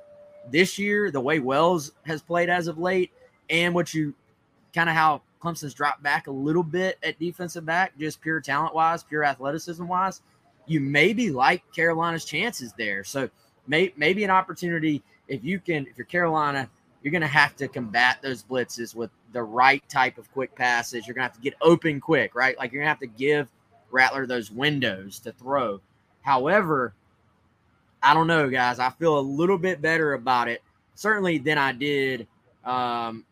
This 0.49 0.79
year, 0.79 1.11
the 1.11 1.19
way 1.19 1.39
Wells 1.39 1.91
has 2.05 2.21
played 2.21 2.49
as 2.49 2.67
of 2.67 2.77
late, 2.77 3.11
and 3.49 3.75
what 3.75 3.93
you 3.93 4.13
kind 4.73 4.89
of 4.89 4.95
how 4.95 5.21
Clemson's 5.41 5.73
dropped 5.73 6.01
back 6.01 6.27
a 6.27 6.31
little 6.31 6.63
bit 6.63 6.97
at 7.03 7.19
defensive 7.19 7.65
back, 7.65 7.97
just 7.97 8.21
pure 8.21 8.39
talent 8.41 8.73
wise, 8.73 9.03
pure 9.03 9.23
athleticism 9.23 9.85
wise. 9.85 10.21
You 10.65 10.79
maybe 10.79 11.29
like 11.29 11.63
Carolina's 11.73 12.25
chances 12.25 12.73
there. 12.77 13.03
So 13.03 13.29
may, 13.67 13.93
maybe 13.97 14.23
an 14.23 14.29
opportunity 14.29 15.01
if 15.27 15.43
you 15.43 15.59
can, 15.59 15.87
if 15.87 15.97
you're 15.97 16.05
Carolina, 16.05 16.69
you're 17.01 17.11
going 17.11 17.21
to 17.21 17.27
have 17.27 17.55
to 17.57 17.67
combat 17.67 18.19
those 18.21 18.43
blitzes 18.43 18.93
with 18.95 19.09
the 19.31 19.41
right 19.41 19.87
type 19.89 20.17
of 20.17 20.31
quick 20.31 20.53
passes. 20.55 21.07
You're 21.07 21.13
going 21.13 21.27
to 21.27 21.33
have 21.33 21.35
to 21.35 21.41
get 21.41 21.53
open 21.61 21.99
quick, 22.01 22.35
right? 22.35 22.57
Like 22.57 22.71
you're 22.71 22.81
going 22.81 22.87
to 22.87 22.89
have 22.89 22.99
to 22.99 23.17
give 23.17 23.49
Rattler 23.91 24.27
those 24.27 24.51
windows 24.51 25.19
to 25.19 25.31
throw. 25.31 25.81
However, 26.21 26.93
I 28.03 28.13
don't 28.13 28.27
know, 28.27 28.49
guys. 28.49 28.79
I 28.79 28.89
feel 28.91 29.17
a 29.17 29.21
little 29.21 29.57
bit 29.57 29.81
better 29.81 30.13
about 30.13 30.47
it, 30.47 30.61
certainly 30.95 31.37
than 31.37 31.57
I 31.57 31.71
did 31.71 32.27
um, 32.63 33.25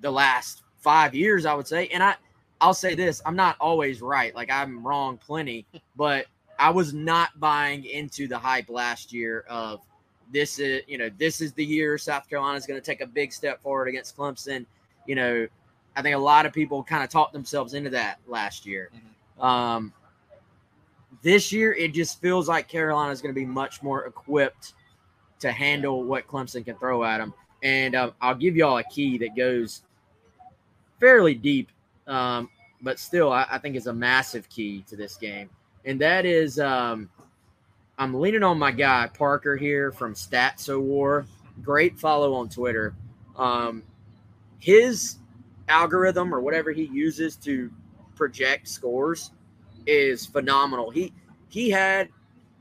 the 0.00 0.10
last 0.10 0.62
five 0.78 1.14
years, 1.14 1.46
I 1.46 1.54
would 1.54 1.66
say. 1.66 1.88
And 1.88 2.02
I, 2.02 2.16
I'll 2.60 2.74
say 2.74 2.94
this: 2.94 3.20
I'm 3.26 3.36
not 3.36 3.56
always 3.60 4.02
right. 4.02 4.34
Like 4.34 4.50
I'm 4.50 4.86
wrong 4.86 5.18
plenty, 5.18 5.66
but 5.96 6.26
I 6.58 6.70
was 6.70 6.94
not 6.94 7.38
buying 7.38 7.84
into 7.84 8.28
the 8.28 8.38
hype 8.38 8.68
last 8.68 9.12
year 9.12 9.44
of 9.48 9.80
this 10.32 10.58
is, 10.58 10.82
you 10.86 10.98
know, 10.98 11.10
this 11.18 11.40
is 11.40 11.52
the 11.52 11.64
year 11.64 11.98
South 11.98 12.28
Carolina 12.28 12.56
is 12.56 12.66
going 12.66 12.80
to 12.80 12.84
take 12.84 13.00
a 13.00 13.06
big 13.06 13.32
step 13.32 13.62
forward 13.62 13.88
against 13.88 14.16
Clemson. 14.16 14.66
You 15.06 15.14
know, 15.14 15.48
I 15.94 16.02
think 16.02 16.14
a 16.14 16.18
lot 16.18 16.46
of 16.46 16.52
people 16.52 16.82
kind 16.82 17.02
of 17.02 17.10
talked 17.10 17.32
themselves 17.32 17.74
into 17.74 17.90
that 17.90 18.18
last 18.26 18.66
year. 18.66 18.90
Mm-hmm. 18.94 19.42
Um, 19.42 19.92
this 21.22 21.52
year, 21.52 21.72
it 21.72 21.94
just 21.94 22.20
feels 22.20 22.48
like 22.48 22.68
Carolina 22.68 23.12
is 23.12 23.22
going 23.22 23.34
to 23.34 23.38
be 23.38 23.46
much 23.46 23.82
more 23.82 24.04
equipped 24.04 24.74
to 25.40 25.52
handle 25.52 26.02
what 26.04 26.26
Clemson 26.26 26.64
can 26.64 26.76
throw 26.76 27.04
at 27.04 27.18
them. 27.18 27.32
And 27.62 27.94
uh, 27.94 28.10
I'll 28.20 28.34
give 28.34 28.56
y'all 28.56 28.78
a 28.78 28.84
key 28.84 29.18
that 29.18 29.36
goes 29.36 29.82
fairly 31.00 31.34
deep, 31.34 31.70
um, 32.06 32.48
but 32.82 32.98
still, 32.98 33.32
I, 33.32 33.46
I, 33.50 33.58
think 33.58 33.76
is 33.76 33.86
a 33.86 33.92
massive 33.92 34.48
key 34.48 34.84
to 34.88 34.96
this 34.96 35.16
game. 35.16 35.50
And 35.84 36.00
that 36.00 36.26
is, 36.26 36.58
um, 36.58 37.08
I'm 37.98 38.14
leaning 38.14 38.42
on 38.42 38.58
my 38.58 38.72
guy 38.72 39.08
Parker 39.12 39.56
here 39.56 39.90
from 39.90 40.14
Statso 40.14 40.80
War. 40.80 41.26
Great 41.62 41.98
follow 41.98 42.34
on 42.34 42.48
Twitter. 42.48 42.94
Um, 43.36 43.82
his 44.58 45.16
algorithm 45.68 46.34
or 46.34 46.40
whatever 46.40 46.72
he 46.72 46.84
uses 46.84 47.36
to 47.36 47.70
project 48.14 48.68
scores 48.68 49.30
is 49.86 50.26
phenomenal. 50.26 50.90
He 50.90 51.12
he 51.48 51.70
had 51.70 52.08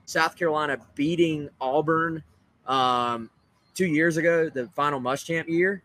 South 0.06 0.38
Carolina 0.38 0.78
beating 0.96 1.50
Auburn 1.60 2.24
um, 2.66 3.30
two 3.74 3.88
years 3.88 4.18
ago, 4.18 4.50
the 4.50 4.68
final 4.70 5.02
Muschamp 5.02 5.48
year, 5.50 5.84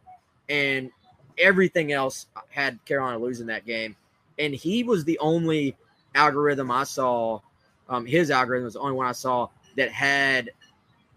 and 0.48 0.90
everything 1.38 1.92
else 1.92 2.26
had 2.50 2.84
Carolina 2.84 3.18
losing 3.18 3.46
that 3.46 3.66
game. 3.66 3.96
And 4.38 4.54
he 4.54 4.84
was 4.84 5.04
the 5.04 5.18
only 5.18 5.76
algorithm 6.14 6.70
I 6.70 6.84
saw. 6.84 7.40
Um, 7.90 8.06
his 8.06 8.30
algorithm 8.30 8.64
was 8.64 8.74
the 8.74 8.80
only 8.80 8.94
one 8.94 9.06
I 9.06 9.12
saw 9.12 9.48
that 9.76 9.90
had 9.92 10.50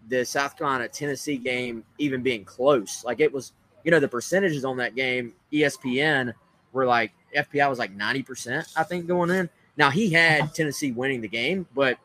the 0.10 0.26
South 0.26 0.58
Carolina 0.58 0.88
Tennessee 0.88 1.38
game 1.38 1.86
even 2.00 2.22
being 2.22 2.44
close. 2.44 3.06
Like 3.06 3.20
it 3.20 3.32
was, 3.32 3.54
you 3.84 3.92
know, 3.92 4.00
the 4.00 4.08
percentages 4.08 4.66
on 4.66 4.78
that 4.78 4.96
game, 4.96 5.34
ESPN 5.54 6.34
were 6.74 6.86
like 6.86 7.12
FPI 7.36 7.70
was 7.70 7.80
like 7.80 7.96
90%, 7.96 8.74
I 8.76 8.84
think, 8.84 9.08
going 9.08 9.30
in. 9.30 9.50
Now 9.78 9.90
he 9.90 10.10
had 10.10 10.54
Tennessee 10.56 10.92
winning 10.92 11.22
the 11.22 11.28
game, 11.28 11.66
but 11.74 11.98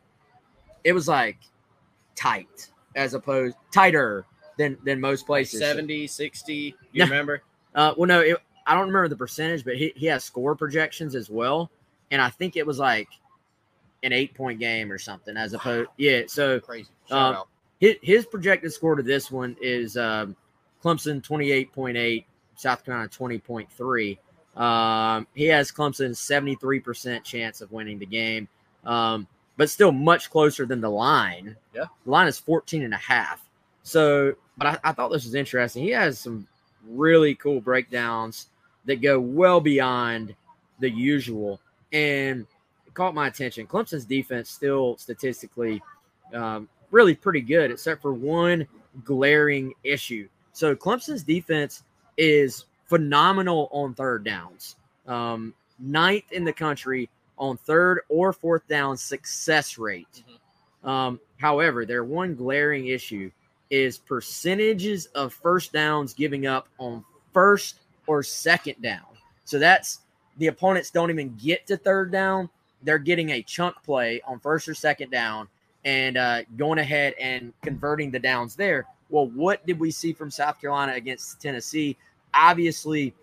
it 0.83 0.93
was 0.93 1.07
like 1.07 1.37
tight 2.15 2.69
as 2.95 3.13
opposed 3.13 3.55
tighter 3.71 4.25
than 4.57 4.77
than 4.83 5.01
most 5.01 5.25
places. 5.25 5.59
70, 5.59 6.07
60, 6.07 6.75
you 6.91 7.03
remember? 7.03 7.41
Uh, 7.75 7.93
well, 7.97 8.07
no, 8.07 8.21
it, 8.21 8.37
I 8.65 8.75
don't 8.75 8.87
remember 8.87 9.07
the 9.07 9.15
percentage, 9.15 9.63
but 9.65 9.77
he, 9.77 9.93
he 9.95 10.05
has 10.07 10.23
score 10.23 10.55
projections 10.55 11.15
as 11.15 11.29
well, 11.29 11.71
and 12.11 12.21
I 12.21 12.29
think 12.29 12.55
it 12.55 12.65
was 12.65 12.79
like 12.79 13.07
an 14.03 14.13
eight 14.13 14.33
point 14.33 14.59
game 14.59 14.91
or 14.91 14.97
something, 14.97 15.35
as 15.37 15.53
opposed. 15.53 15.89
Yeah, 15.97 16.23
so 16.27 16.59
crazy. 16.59 16.89
Um, 17.11 17.43
his, 17.79 17.95
his 18.01 18.25
projected 18.25 18.71
score 18.73 18.95
to 18.95 19.03
this 19.03 19.31
one 19.31 19.55
is 19.61 19.97
um, 19.97 20.35
Clemson 20.83 21.23
twenty 21.23 21.51
eight 21.51 21.71
point 21.71 21.97
eight, 21.97 22.25
South 22.55 22.83
Carolina 22.83 23.09
twenty 23.09 23.39
point 23.39 23.71
three. 23.71 24.19
Um, 24.55 25.27
he 25.33 25.45
has 25.45 25.71
Clemson 25.71 26.15
seventy 26.15 26.55
three 26.55 26.79
percent 26.79 27.23
chance 27.23 27.61
of 27.61 27.71
winning 27.71 27.99
the 27.99 28.05
game, 28.05 28.47
um, 28.85 29.27
but 29.57 29.69
still 29.69 29.91
much 29.91 30.29
closer 30.29 30.65
than 30.65 30.81
the 30.81 30.89
line. 30.89 31.55
Yeah, 31.73 31.85
the 32.05 32.11
line 32.11 32.27
is 32.27 32.39
14 32.39 32.83
and 32.83 32.93
a 32.93 32.97
half. 32.97 33.45
So, 33.83 34.35
but 34.57 34.67
I, 34.67 34.89
I 34.89 34.91
thought 34.91 35.09
this 35.09 35.25
was 35.25 35.35
interesting. 35.35 35.83
He 35.83 35.91
has 35.91 36.19
some 36.19 36.47
really 36.87 37.35
cool 37.35 37.61
breakdowns 37.61 38.47
that 38.85 39.01
go 39.01 39.19
well 39.19 39.61
beyond 39.61 40.35
the 40.79 40.89
usual. 40.89 41.59
And 41.91 42.45
caught 42.93 43.15
my 43.15 43.27
attention. 43.27 43.67
Clemson's 43.67 44.05
defense 44.05 44.49
still 44.49 44.97
statistically 44.97 45.81
um, 46.33 46.67
really 46.91 47.15
pretty 47.15 47.41
good, 47.41 47.71
except 47.71 48.01
for 48.01 48.13
one 48.13 48.67
glaring 49.03 49.73
issue. 49.83 50.27
So 50.53 50.75
Clemson's 50.75 51.23
defense 51.23 51.83
is 52.17 52.65
phenomenal 52.85 53.69
on 53.71 53.93
third 53.93 54.23
downs, 54.23 54.75
um, 55.07 55.53
ninth 55.79 56.31
in 56.31 56.43
the 56.43 56.53
country 56.53 57.09
on 57.37 57.57
third 57.57 58.01
or 58.09 58.33
fourth 58.33 58.67
down 58.67 58.97
success 58.97 59.77
rate. 59.77 60.23
Mm-hmm. 60.27 60.89
Um, 60.89 61.19
however, 61.37 61.85
their 61.85 62.03
one 62.03 62.35
glaring 62.35 62.87
issue 62.87 63.31
is 63.69 63.97
percentages 63.97 65.05
of 65.07 65.33
first 65.33 65.71
downs 65.71 66.13
giving 66.13 66.47
up 66.47 66.67
on 66.77 67.03
first 67.33 67.79
or 68.07 68.23
second 68.23 68.81
down. 68.81 69.05
So 69.45 69.59
that's 69.59 69.99
the 70.37 70.47
opponents 70.47 70.89
don't 70.89 71.09
even 71.09 71.35
get 71.35 71.67
to 71.67 71.77
third 71.77 72.11
down. 72.11 72.49
They're 72.83 72.97
getting 72.97 73.31
a 73.31 73.41
chunk 73.41 73.75
play 73.83 74.21
on 74.25 74.39
first 74.39 74.67
or 74.67 74.73
second 74.73 75.11
down 75.11 75.47
and 75.85 76.17
uh, 76.17 76.41
going 76.57 76.79
ahead 76.79 77.13
and 77.19 77.53
converting 77.61 78.11
the 78.11 78.19
downs 78.19 78.55
there. 78.55 78.85
well, 79.09 79.27
what 79.27 79.65
did 79.65 79.79
we 79.79 79.91
see 79.91 80.13
from 80.13 80.29
South 80.29 80.59
Carolina 80.59 80.93
against 80.93 81.41
Tennessee? 81.41 81.97
Obviously, 82.33 83.13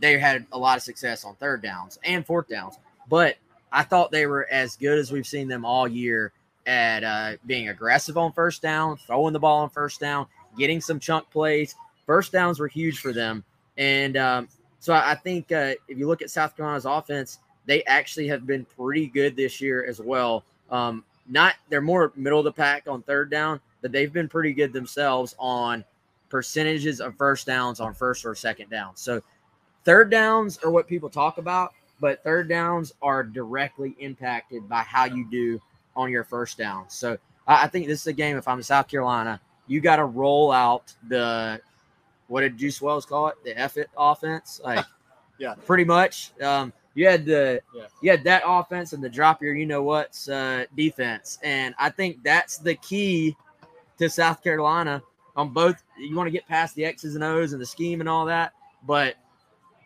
they 0.00 0.18
had 0.18 0.46
a 0.52 0.58
lot 0.58 0.76
of 0.76 0.82
success 0.82 1.24
on 1.24 1.34
third 1.36 1.62
downs 1.62 1.98
and 2.04 2.26
fourth 2.26 2.48
downs, 2.48 2.76
but 3.08 3.36
I 3.72 3.82
thought 3.82 4.10
they 4.10 4.26
were 4.26 4.46
as 4.50 4.76
good 4.76 4.98
as 4.98 5.12
we've 5.12 5.26
seen 5.26 5.48
them 5.48 5.64
all 5.64 5.86
year 5.86 6.32
at 6.66 7.04
uh, 7.04 7.36
being 7.46 7.68
aggressive 7.68 8.16
on 8.16 8.32
first 8.32 8.62
down, 8.62 8.96
throwing 8.96 9.32
the 9.32 9.38
ball 9.38 9.62
on 9.62 9.70
first 9.70 10.00
down, 10.00 10.26
getting 10.58 10.80
some 10.80 10.98
chunk 10.98 11.30
plays. 11.30 11.74
First 12.06 12.32
downs 12.32 12.58
were 12.58 12.68
huge 12.68 12.98
for 12.98 13.12
them. 13.12 13.44
And 13.78 14.16
um, 14.16 14.48
so 14.80 14.94
I 14.94 15.14
think 15.14 15.52
uh, 15.52 15.74
if 15.88 15.98
you 15.98 16.06
look 16.06 16.22
at 16.22 16.30
South 16.30 16.56
Carolina's 16.56 16.84
offense, 16.84 17.38
they 17.66 17.82
actually 17.84 18.28
have 18.28 18.46
been 18.46 18.64
pretty 18.64 19.06
good 19.06 19.36
this 19.36 19.60
year 19.60 19.84
as 19.84 20.00
well. 20.00 20.44
Um, 20.70 21.04
not 21.28 21.54
they're 21.68 21.80
more 21.80 22.12
middle 22.16 22.38
of 22.38 22.44
the 22.44 22.52
pack 22.52 22.84
on 22.88 23.02
third 23.02 23.30
down, 23.30 23.60
but 23.82 23.92
they've 23.92 24.12
been 24.12 24.28
pretty 24.28 24.52
good 24.52 24.72
themselves 24.72 25.34
on 25.38 25.84
percentages 26.28 27.00
of 27.00 27.16
first 27.16 27.46
downs 27.46 27.80
on 27.80 27.94
first 27.94 28.24
or 28.24 28.34
second 28.34 28.70
down. 28.70 28.96
So 28.96 29.20
third 29.84 30.10
downs 30.10 30.58
are 30.64 30.70
what 30.70 30.86
people 30.86 31.08
talk 31.08 31.38
about, 31.38 31.72
but 32.00 32.22
third 32.22 32.48
downs 32.48 32.92
are 33.02 33.22
directly 33.22 33.96
impacted 33.98 34.68
by 34.68 34.82
how 34.82 35.04
you 35.04 35.28
do 35.30 35.60
on 35.94 36.10
your 36.10 36.24
first 36.24 36.58
down. 36.58 36.84
So 36.88 37.18
I 37.46 37.68
think 37.68 37.86
this 37.86 38.00
is 38.00 38.06
a 38.06 38.12
game. 38.12 38.36
If 38.36 38.48
I'm 38.48 38.62
South 38.62 38.88
Carolina, 38.88 39.40
you 39.66 39.80
got 39.80 39.96
to 39.96 40.04
roll 40.04 40.52
out 40.52 40.94
the 41.08 41.60
what 42.28 42.40
did 42.40 42.58
Juice 42.58 42.82
Wells 42.82 43.06
call 43.06 43.28
it? 43.28 43.36
The 43.44 43.56
F 43.58 43.76
it 43.76 43.88
offense, 43.96 44.60
like 44.64 44.84
yeah, 45.38 45.54
pretty 45.64 45.84
much. 45.84 46.32
Um, 46.40 46.72
you 46.96 47.06
had 47.06 47.24
the 47.24 47.60
Yeah. 47.74 47.86
you 48.00 48.10
had 48.10 48.24
that 48.24 48.42
offense 48.44 48.92
and 48.92 49.04
the 49.04 49.08
drop 49.08 49.40
your 49.42 49.54
you 49.54 49.66
know 49.66 49.82
what's 49.82 50.28
uh, 50.28 50.64
defense, 50.74 51.38
and 51.42 51.74
I 51.78 51.90
think 51.90 52.22
that's 52.24 52.58
the 52.58 52.74
key 52.76 53.36
to 53.98 54.10
South 54.10 54.42
Carolina 54.42 55.02
on 55.36 55.50
both. 55.50 55.82
You 55.98 56.16
want 56.16 56.26
to 56.26 56.32
get 56.32 56.48
past 56.48 56.74
the 56.74 56.84
X's 56.84 57.14
and 57.14 57.22
O's 57.22 57.52
and 57.52 57.60
the 57.62 57.66
scheme 57.66 58.00
and 58.00 58.08
all 58.08 58.24
that, 58.26 58.52
but 58.84 59.14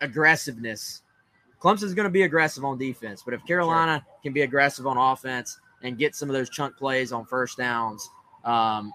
aggressiveness. 0.00 1.02
Clemson's 1.60 1.92
going 1.92 2.04
to 2.04 2.10
be 2.10 2.22
aggressive 2.22 2.64
on 2.64 2.78
defense, 2.78 3.22
but 3.22 3.34
if 3.34 3.44
Carolina 3.44 4.04
can 4.22 4.32
be 4.32 4.42
aggressive 4.42 4.86
on 4.86 4.96
offense 4.96 5.58
and 5.82 5.98
get 5.98 6.14
some 6.14 6.30
of 6.30 6.34
those 6.34 6.48
chunk 6.48 6.74
plays 6.76 7.12
on 7.12 7.26
first 7.26 7.58
downs, 7.58 8.08
um, 8.44 8.92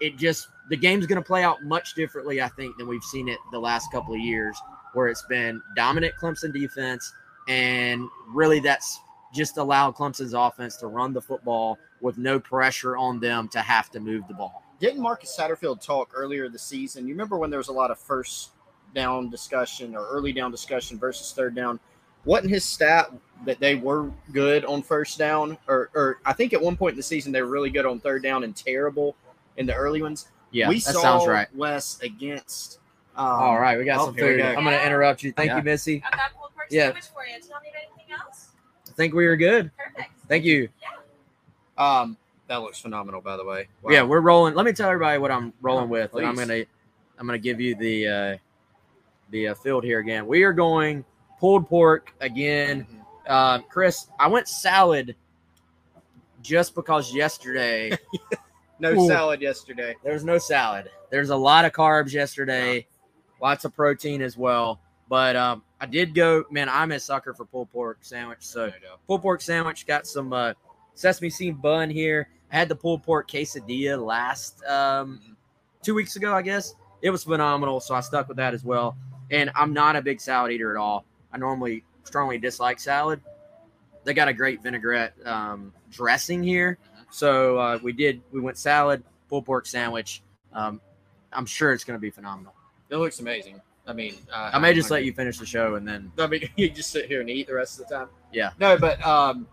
it 0.00 0.16
just 0.18 0.48
the 0.68 0.76
game's 0.76 1.06
going 1.06 1.20
to 1.20 1.26
play 1.26 1.42
out 1.42 1.62
much 1.62 1.94
differently, 1.94 2.42
I 2.42 2.48
think, 2.48 2.76
than 2.76 2.86
we've 2.86 3.02
seen 3.04 3.28
it 3.28 3.38
the 3.50 3.58
last 3.58 3.90
couple 3.92 4.12
of 4.12 4.20
years, 4.20 4.58
where 4.92 5.08
it's 5.08 5.22
been 5.22 5.62
dominant 5.74 6.14
Clemson 6.20 6.52
defense, 6.52 7.14
and 7.48 8.08
really 8.28 8.60
that's 8.60 9.00
just 9.32 9.56
allowed 9.56 9.94
Clemson's 9.94 10.34
offense 10.34 10.76
to 10.76 10.86
run 10.86 11.12
the 11.12 11.20
football 11.22 11.78
with 12.00 12.18
no 12.18 12.38
pressure 12.38 12.96
on 12.96 13.18
them 13.20 13.48
to 13.48 13.60
have 13.60 13.90
to 13.90 14.00
move 14.00 14.26
the 14.28 14.34
ball. 14.34 14.62
Didn't 14.80 15.00
Marcus 15.00 15.34
Satterfield 15.38 15.80
talk 15.80 16.10
earlier 16.14 16.48
this 16.48 16.62
season? 16.62 17.06
You 17.06 17.14
remember 17.14 17.38
when 17.38 17.50
there 17.50 17.58
was 17.58 17.68
a 17.68 17.72
lot 17.72 17.90
of 17.90 17.98
first 17.98 18.50
down 18.94 19.30
discussion 19.30 19.94
or 19.94 20.06
early 20.08 20.32
down 20.32 20.50
discussion 20.50 20.98
versus 20.98 21.32
third 21.32 21.54
down? 21.54 21.78
Wasn't 22.24 22.50
his 22.50 22.64
stat 22.64 23.10
that 23.46 23.58
they 23.58 23.74
were 23.74 24.10
good 24.32 24.64
on 24.64 24.82
first 24.82 25.18
down? 25.18 25.56
Or, 25.66 25.90
or 25.94 26.18
I 26.24 26.32
think 26.32 26.52
at 26.52 26.60
one 26.60 26.76
point 26.76 26.92
in 26.92 26.96
the 26.96 27.02
season 27.02 27.32
they 27.32 27.42
were 27.42 27.48
really 27.48 27.70
good 27.70 27.86
on 27.86 28.00
third 28.00 28.22
down 28.22 28.44
and 28.44 28.54
terrible 28.54 29.16
in 29.56 29.66
the 29.66 29.74
early 29.74 30.02
ones. 30.02 30.28
Yeah, 30.50 30.68
we 30.68 30.76
that 30.80 30.92
saw 30.92 31.00
sounds 31.00 31.26
right. 31.26 31.48
Wes 31.54 31.98
against. 32.02 32.78
Um, 33.16 33.26
All 33.26 33.60
right, 33.60 33.78
we 33.78 33.84
got 33.84 34.00
oh, 34.00 34.06
some 34.06 34.14
here 34.14 34.32
food. 34.32 34.38
go. 34.38 34.48
I'm 34.48 34.64
going 34.64 34.78
to 34.78 34.86
interrupt 34.86 35.22
you. 35.22 35.32
Thank 35.32 35.48
Yeah. 35.48 35.58
you, 35.58 35.62
Missy. 35.62 36.02
I've 36.64 36.70
got 36.70 36.94
pulled 36.94 36.94
pork 36.94 36.96
Yeah. 36.96 37.00
for 37.14 37.26
you. 37.26 37.40
Tell 37.42 37.60
me 37.60 37.68
of 37.68 37.74
anything 37.76 38.12
else. 38.12 38.48
I 38.88 38.92
think 38.92 39.14
we 39.14 39.26
were 39.26 39.36
good. 39.36 39.70
Perfect. 39.76 40.10
Thank 40.28 40.44
you. 40.44 40.68
Yeah. 40.80 40.88
Um, 41.78 42.16
that 42.48 42.56
looks 42.56 42.78
phenomenal, 42.78 43.20
by 43.20 43.36
the 43.36 43.44
way. 43.44 43.68
Wow. 43.82 43.92
Yeah, 43.92 44.02
we're 44.02 44.20
rolling. 44.20 44.54
Let 44.54 44.66
me 44.66 44.72
tell 44.72 44.88
everybody 44.90 45.18
what 45.18 45.30
I'm 45.30 45.52
rolling 45.62 45.88
with, 45.88 46.14
and 46.14 46.26
I'm 46.26 46.34
gonna 46.34 46.64
I'm 47.18 47.26
gonna 47.26 47.38
give 47.38 47.60
you 47.60 47.74
the 47.74 48.06
uh, 48.08 48.36
the 49.30 49.48
uh, 49.48 49.54
field 49.54 49.84
here 49.84 50.00
again. 50.00 50.26
We 50.26 50.42
are 50.42 50.52
going 50.52 51.04
pulled 51.40 51.68
pork 51.68 52.12
again. 52.20 52.86
Uh, 53.26 53.60
Chris, 53.60 54.08
I 54.18 54.28
went 54.28 54.48
salad 54.48 55.16
just 56.42 56.74
because 56.74 57.14
yesterday 57.14 57.96
no 58.80 58.92
Ooh. 58.92 59.06
salad 59.08 59.40
yesterday. 59.40 59.94
there 60.02 60.12
was 60.12 60.24
no 60.24 60.38
salad. 60.38 60.90
There's 61.10 61.30
a 61.30 61.36
lot 61.36 61.64
of 61.64 61.72
carbs 61.72 62.12
yesterday, 62.12 62.86
lots 63.40 63.64
of 63.64 63.74
protein 63.74 64.20
as 64.22 64.36
well. 64.36 64.80
But 65.12 65.36
um, 65.36 65.62
I 65.78 65.84
did 65.84 66.14
go. 66.14 66.44
Man, 66.50 66.70
I'm 66.70 66.90
a 66.90 66.98
sucker 66.98 67.34
for 67.34 67.44
pulled 67.44 67.70
pork 67.70 67.98
sandwich. 68.00 68.38
So 68.40 68.72
pulled 69.06 69.20
pork 69.20 69.42
sandwich 69.42 69.86
got 69.86 70.06
some 70.06 70.32
uh, 70.32 70.54
sesame 70.94 71.28
seed 71.28 71.60
bun 71.60 71.90
here. 71.90 72.30
I 72.50 72.56
had 72.56 72.70
the 72.70 72.76
pulled 72.76 73.02
pork 73.02 73.30
quesadilla 73.30 74.02
last 74.02 74.64
um, 74.64 75.36
two 75.82 75.94
weeks 75.94 76.16
ago, 76.16 76.32
I 76.32 76.40
guess. 76.40 76.74
It 77.02 77.10
was 77.10 77.24
phenomenal, 77.24 77.78
so 77.78 77.94
I 77.94 78.00
stuck 78.00 78.26
with 78.26 78.38
that 78.38 78.54
as 78.54 78.64
well. 78.64 78.96
And 79.30 79.50
I'm 79.54 79.74
not 79.74 79.96
a 79.96 80.00
big 80.00 80.18
salad 80.18 80.50
eater 80.50 80.70
at 80.70 80.80
all. 80.80 81.04
I 81.30 81.36
normally 81.36 81.84
strongly 82.04 82.38
dislike 82.38 82.80
salad. 82.80 83.20
They 84.04 84.14
got 84.14 84.28
a 84.28 84.32
great 84.32 84.62
vinaigrette 84.62 85.12
um, 85.26 85.74
dressing 85.90 86.42
here, 86.42 86.78
so 87.10 87.58
uh, 87.58 87.78
we 87.82 87.92
did. 87.92 88.22
We 88.32 88.40
went 88.40 88.56
salad, 88.56 89.04
pulled 89.28 89.44
pork 89.44 89.66
sandwich. 89.66 90.22
Um, 90.54 90.80
I'm 91.34 91.44
sure 91.44 91.74
it's 91.74 91.84
going 91.84 91.98
to 91.98 92.00
be 92.00 92.08
phenomenal. 92.08 92.54
It 92.88 92.96
looks 92.96 93.20
amazing. 93.20 93.60
I 93.86 93.92
mean, 93.92 94.16
uh, 94.32 94.50
I 94.52 94.58
may 94.58 94.74
just 94.74 94.90
let 94.90 95.04
you 95.04 95.12
finish 95.12 95.38
the 95.38 95.46
show 95.46 95.74
and 95.74 95.86
then 95.86 96.12
I 96.18 96.26
mean, 96.26 96.48
you 96.56 96.70
just 96.70 96.90
sit 96.90 97.06
here 97.06 97.20
and 97.20 97.28
eat 97.28 97.46
the 97.46 97.54
rest 97.54 97.80
of 97.80 97.88
the 97.88 97.94
time. 97.94 98.08
Yeah. 98.32 98.50
No, 98.58 98.78
but 98.78 99.04
um, 99.04 99.46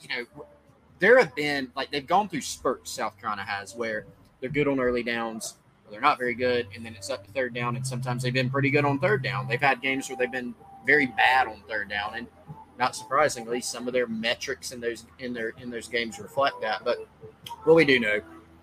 you 0.00 0.08
know, 0.08 0.44
there 0.98 1.18
have 1.18 1.34
been 1.34 1.70
like 1.76 1.90
they've 1.90 2.06
gone 2.06 2.28
through 2.28 2.40
spurts. 2.42 2.90
South 2.92 3.18
Carolina 3.18 3.44
has 3.44 3.74
where 3.74 4.06
they're 4.40 4.50
good 4.50 4.68
on 4.68 4.80
early 4.80 5.02
downs, 5.02 5.54
or 5.84 5.90
they're 5.90 6.00
not 6.00 6.18
very 6.18 6.34
good, 6.34 6.66
and 6.74 6.84
then 6.84 6.94
it's 6.94 7.10
up 7.10 7.24
to 7.24 7.30
third 7.32 7.54
down, 7.54 7.76
and 7.76 7.86
sometimes 7.86 8.22
they've 8.22 8.32
been 8.32 8.50
pretty 8.50 8.70
good 8.70 8.84
on 8.84 8.98
third 8.98 9.22
down. 9.22 9.48
They've 9.48 9.60
had 9.60 9.82
games 9.82 10.08
where 10.08 10.16
they've 10.16 10.30
been 10.30 10.54
very 10.86 11.06
bad 11.06 11.48
on 11.48 11.62
third 11.68 11.88
down, 11.88 12.14
and 12.14 12.26
not 12.78 12.94
surprisingly, 12.94 13.60
some 13.60 13.86
of 13.86 13.92
their 13.92 14.06
metrics 14.06 14.72
in 14.72 14.80
those 14.80 15.06
in 15.18 15.32
their 15.32 15.50
in 15.60 15.70
those 15.70 15.88
games 15.88 16.18
reflect 16.18 16.60
that. 16.62 16.84
But 16.84 17.06
what 17.64 17.76
we 17.76 17.84
do 17.84 17.98
know, 18.00 18.20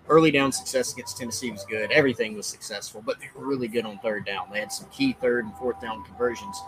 early 0.08 0.30
down 0.30 0.52
success 0.52 0.92
against 0.92 1.16
Tennessee 1.16 1.50
was 1.50 1.64
good. 1.64 1.90
Everything 1.90 2.36
was 2.36 2.46
successful, 2.46 3.02
but 3.04 3.18
they 3.20 3.28
were 3.34 3.46
really 3.46 3.68
good 3.68 3.86
on 3.86 3.98
third 3.98 4.26
down. 4.26 4.48
They 4.52 4.60
had 4.60 4.72
some 4.72 4.88
key 4.90 5.14
third 5.20 5.44
and 5.44 5.54
fourth 5.56 5.80
down 5.80 6.04
conversions. 6.04 6.60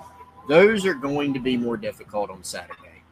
Those 0.48 0.86
are 0.86 0.94
going 0.94 1.34
to 1.34 1.40
be 1.40 1.56
more 1.56 1.76
difficult 1.76 2.30
on 2.30 2.42
Saturday. 2.44 3.02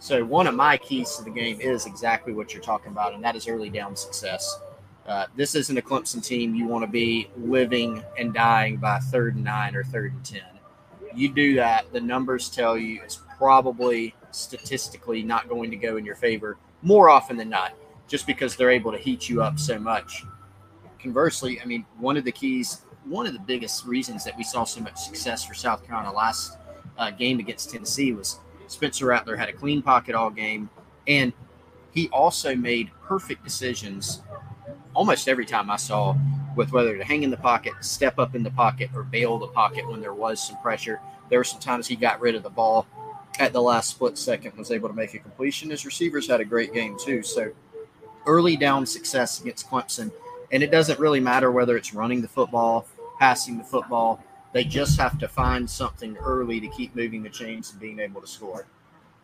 So 0.00 0.24
one 0.24 0.46
of 0.46 0.54
my 0.54 0.76
keys 0.76 1.16
to 1.16 1.24
the 1.24 1.30
game 1.30 1.60
is 1.60 1.86
exactly 1.86 2.32
what 2.32 2.54
you're 2.54 2.62
talking 2.62 2.92
about, 2.92 3.14
and 3.14 3.24
that 3.24 3.34
is 3.34 3.48
early 3.48 3.68
down 3.68 3.96
success. 3.96 4.60
Uh, 5.06 5.26
this 5.34 5.54
isn't 5.54 5.76
a 5.76 5.82
Clemson 5.82 6.24
team 6.24 6.54
you 6.54 6.66
want 6.66 6.84
to 6.84 6.90
be 6.90 7.28
living 7.36 8.04
and 8.18 8.32
dying 8.32 8.76
by 8.76 8.98
third 8.98 9.34
and 9.34 9.44
nine 9.44 9.74
or 9.74 9.82
third 9.82 10.12
and 10.12 10.24
ten. 10.24 10.42
You 11.14 11.32
do 11.32 11.54
that, 11.56 11.92
the 11.92 12.00
numbers 12.00 12.48
tell 12.48 12.76
you 12.76 13.00
it's 13.02 13.20
probably 13.38 14.14
statistically 14.30 15.22
not 15.22 15.48
going 15.48 15.70
to 15.70 15.76
go 15.76 15.96
in 15.96 16.04
your 16.04 16.14
favor 16.14 16.58
more 16.82 17.08
often 17.08 17.36
than 17.36 17.48
not, 17.48 17.74
just 18.08 18.26
because 18.26 18.56
they're 18.56 18.70
able 18.70 18.90
to 18.90 18.98
heat 18.98 19.28
you 19.28 19.42
up 19.42 19.58
so 19.58 19.78
much. 19.78 20.24
Conversely, 20.98 21.60
I 21.60 21.64
mean, 21.64 21.86
one 21.98 22.16
of 22.16 22.24
the 22.24 22.32
keys, 22.32 22.82
one 23.04 23.26
of 23.26 23.32
the 23.32 23.38
biggest 23.38 23.84
reasons 23.86 24.24
that 24.24 24.36
we 24.36 24.42
saw 24.42 24.64
so 24.64 24.80
much 24.80 24.98
success 24.98 25.44
for 25.44 25.54
South 25.54 25.86
Carolina 25.86 26.12
last 26.12 26.58
uh, 26.98 27.10
game 27.10 27.38
against 27.38 27.70
Tennessee 27.70 28.12
was 28.12 28.40
Spencer 28.66 29.06
Rattler 29.06 29.36
had 29.36 29.48
a 29.48 29.52
clean 29.52 29.82
pocket 29.82 30.14
all 30.14 30.30
game, 30.30 30.68
and 31.06 31.32
he 31.92 32.08
also 32.08 32.54
made 32.54 32.90
perfect 33.02 33.44
decisions 33.44 34.22
almost 34.94 35.28
every 35.28 35.46
time 35.46 35.70
I 35.70 35.76
saw 35.76 36.16
with 36.56 36.72
whether 36.72 36.96
to 36.96 37.04
hang 37.04 37.22
in 37.22 37.30
the 37.30 37.36
pocket, 37.36 37.72
step 37.80 38.18
up 38.18 38.34
in 38.34 38.42
the 38.42 38.50
pocket, 38.50 38.90
or 38.94 39.04
bail 39.04 39.38
the 39.38 39.46
pocket 39.46 39.88
when 39.88 40.00
there 40.00 40.14
was 40.14 40.44
some 40.44 40.58
pressure. 40.58 41.00
There 41.30 41.38
were 41.38 41.44
some 41.44 41.60
times 41.60 41.86
he 41.86 41.94
got 41.94 42.20
rid 42.20 42.34
of 42.34 42.42
the 42.42 42.50
ball 42.50 42.86
at 43.38 43.52
the 43.52 43.62
last 43.62 43.90
split 43.90 44.18
second, 44.18 44.56
was 44.56 44.72
able 44.72 44.88
to 44.88 44.94
make 44.94 45.14
a 45.14 45.18
completion. 45.18 45.70
His 45.70 45.86
receivers 45.86 46.26
had 46.26 46.40
a 46.40 46.44
great 46.44 46.72
game 46.74 46.96
too. 46.98 47.22
So 47.22 47.52
early 48.26 48.56
down 48.56 48.86
success 48.86 49.40
against 49.40 49.68
Clemson, 49.68 50.10
and 50.52 50.62
it 50.62 50.70
doesn't 50.70 50.98
really 50.98 51.20
matter 51.20 51.50
whether 51.50 51.76
it's 51.76 51.94
running 51.94 52.22
the 52.22 52.28
football, 52.28 52.86
passing 53.18 53.58
the 53.58 53.64
football. 53.64 54.22
They 54.52 54.64
just 54.64 54.98
have 54.98 55.18
to 55.18 55.28
find 55.28 55.68
something 55.68 56.16
early 56.16 56.60
to 56.60 56.68
keep 56.68 56.94
moving 56.96 57.22
the 57.22 57.28
chains 57.28 57.70
and 57.70 57.80
being 57.80 57.98
able 57.98 58.20
to 58.20 58.26
score. 58.26 58.66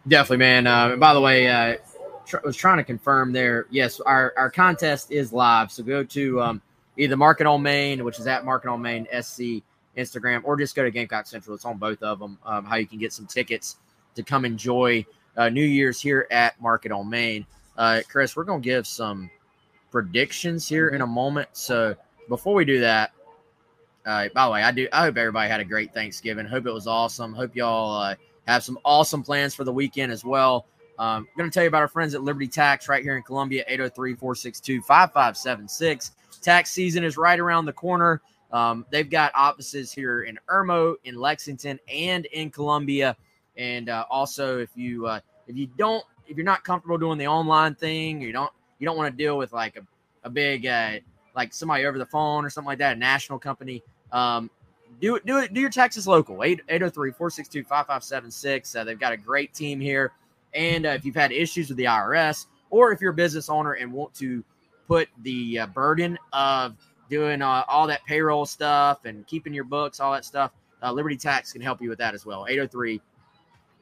Definitely, 0.07 0.38
man. 0.38 0.66
Uh, 0.66 0.90
and 0.90 1.01
by 1.01 1.14
the 1.14 1.20
way, 1.20 1.49
uh, 1.49 1.78
tr- 2.26 2.38
was 2.45 2.57
trying 2.57 2.76
to 2.76 2.84
confirm 2.84 3.32
there. 3.32 3.66
Yes, 3.70 4.01
our, 4.01 4.34
our 4.36 4.51
contest 4.51 5.11
is 5.11 5.32
live. 5.32 5.72
So 5.72 5.82
go 5.82 6.05
to 6.05 6.42
um, 6.42 6.62
either 6.97 7.16
Market 7.16 7.47
on 7.47 7.62
Main, 7.62 8.05
which 8.05 8.18
is 8.18 8.26
at 8.26 8.45
Market 8.45 8.68
on 8.68 8.82
Main 8.82 9.07
SC 9.22 9.62
Instagram, 9.97 10.42
or 10.45 10.57
just 10.57 10.74
go 10.74 10.82
to 10.82 10.90
Gamecock 10.90 11.26
Central. 11.26 11.55
It's 11.55 11.64
on 11.64 11.78
both 11.78 12.03
of 12.03 12.18
them. 12.18 12.38
Um, 12.45 12.64
how 12.64 12.76
you 12.76 12.86
can 12.86 12.99
get 12.99 13.12
some 13.12 13.26
tickets 13.26 13.76
to 14.14 14.22
come 14.22 14.45
enjoy 14.45 15.07
uh, 15.36 15.49
New 15.49 15.64
Year's 15.64 16.01
here 16.01 16.26
at 16.30 16.61
Market 16.61 16.92
on 16.92 17.09
Main. 17.09 17.47
Uh, 17.77 18.01
Chris, 18.09 18.37
we're 18.37 18.45
gonna 18.45 18.61
give 18.61 18.87
some 18.87 19.31
predictions 19.91 20.68
here 20.68 20.89
in 20.89 21.03
a 21.03 21.07
moment. 21.07 21.49
So 21.53 21.95
before 22.29 22.55
we 22.55 22.64
do 22.64 22.81
that, 22.81 23.12
uh, 24.07 24.29
by 24.35 24.47
the 24.47 24.53
way, 24.53 24.62
I 24.62 24.70
do. 24.70 24.89
I 24.93 25.03
hope 25.03 25.16
everybody 25.16 25.49
had 25.49 25.61
a 25.61 25.64
great 25.64 25.95
Thanksgiving. 25.95 26.47
Hope 26.47 26.66
it 26.66 26.72
was 26.72 26.87
awesome. 26.87 27.33
Hope 27.33 27.57
y'all 27.57 27.97
uh, 27.97 28.14
have 28.47 28.62
some 28.62 28.79
awesome 28.85 29.22
plans 29.22 29.55
for 29.55 29.64
the 29.64 29.72
weekend 29.72 30.12
as 30.12 30.25
well. 30.25 30.66
Um, 30.99 31.27
I'm 31.33 31.39
going 31.39 31.51
to 31.51 31.55
tell 31.55 31.64
you 31.64 31.68
about 31.68 31.83
our 31.83 31.89
friends 31.89 32.14
at 32.14 32.22
Liberty 32.22 32.47
Tax 32.47 32.89
right 32.89 33.03
here 33.03 33.16
in 33.16 33.22
Columbia, 33.22 33.64
803 33.66 34.14
462 34.14 34.83
5576. 34.83 36.12
tax 36.41 36.70
season 36.70 37.03
is 37.03 37.16
right 37.16 37.41
around 37.41 37.64
the 37.64 37.72
corner. 37.72 38.20
Um, 38.53 38.87
they've 38.91 39.11
got 39.11 39.33
offices 39.35 39.91
here 39.93 40.22
in 40.22 40.39
Irmo, 40.49 40.95
in 41.05 41.16
Lexington, 41.16 41.81
and 41.89 42.27
in 42.27 42.51
Columbia. 42.51 43.16
And 43.57 43.89
uh, 43.89 44.05
also, 44.09 44.59
if 44.59 44.70
you 44.77 45.07
uh, 45.07 45.20
if 45.49 45.57
you 45.57 45.66
don't 45.79 46.05
if 46.27 46.37
you're 46.37 46.45
not 46.45 46.64
comfortable 46.64 46.99
doing 46.99 47.18
the 47.18 47.27
online 47.27 47.75
thing, 47.75 48.20
you 48.20 48.33
don't 48.33 48.53
you 48.79 48.87
don't 48.87 48.97
want 48.97 49.12
to 49.12 49.16
deal 49.16 49.39
with 49.39 49.53
like 49.53 49.77
a, 49.77 49.83
a 50.25 50.31
big 50.31 50.66
uh, 50.66 50.99
like 51.35 51.53
somebody 51.53 51.85
over 51.87 51.99
the 51.99 52.07
phone 52.07 52.45
or 52.45 52.51
something 52.51 52.66
like 52.66 52.79
that, 52.79 52.97
a 52.97 52.99
national 52.99 53.39
company. 53.39 53.83
Um, 54.12 54.51
do 55.01 55.16
it, 55.16 55.27
do 55.27 55.39
it, 55.39 55.53
do 55.53 55.61
your 55.61 55.70
taxes 55.70 56.07
local 56.07 56.45
803 56.45 57.11
462 57.11 57.64
5576. 57.64 58.77
Uh, 58.77 58.85
they've 58.85 58.99
got 58.99 59.12
a 59.12 59.16
great 59.16 59.53
team 59.53 59.81
here. 59.81 60.12
And 60.55 60.87
uh, 60.87 60.91
if 60.91 61.05
you've 61.05 61.16
had 61.16 61.33
issues 61.33 61.68
with 61.68 61.79
the 61.79 61.85
IRS, 61.85 62.47
or 62.70 62.93
if 62.93 63.01
you're 63.01 63.11
a 63.11 63.14
business 63.14 63.49
owner 63.49 63.72
and 63.72 63.93
want 63.93 64.14
to 64.14 64.45
put 64.87 65.09
the 65.22 65.61
uh, 65.61 65.66
burden 65.66 66.18
of 66.33 66.77
doing 67.11 67.43
uh, 67.43 67.64
all 67.68 67.87
that 67.87 68.05
payroll 68.07 68.47
stuff 68.47 69.05
and 69.05 69.27
keeping 69.27 69.53
your 69.53 69.64
books, 69.64 69.99
all 69.99 70.12
that 70.12 70.25
stuff, 70.25 70.53
uh, 70.83 70.93
Liberty 70.93 71.16
Tax 71.16 71.53
can 71.53 71.62
help 71.62 71.83
you 71.83 71.89
with 71.89 71.99
that 71.99 72.14
as 72.14 72.25
well. 72.25 72.47
803 72.49 73.01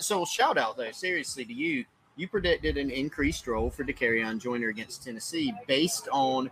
So 0.00 0.24
shout 0.26 0.58
out 0.58 0.76
though, 0.76 0.90
seriously 0.92 1.44
to 1.46 1.52
you. 1.52 1.84
You 2.18 2.26
predicted 2.26 2.76
an 2.76 2.90
increased 2.90 3.46
role 3.46 3.70
for 3.70 3.84
DeCarrion 3.84 4.40
Joyner 4.40 4.70
against 4.70 5.04
Tennessee 5.04 5.54
based 5.68 6.08
on 6.10 6.50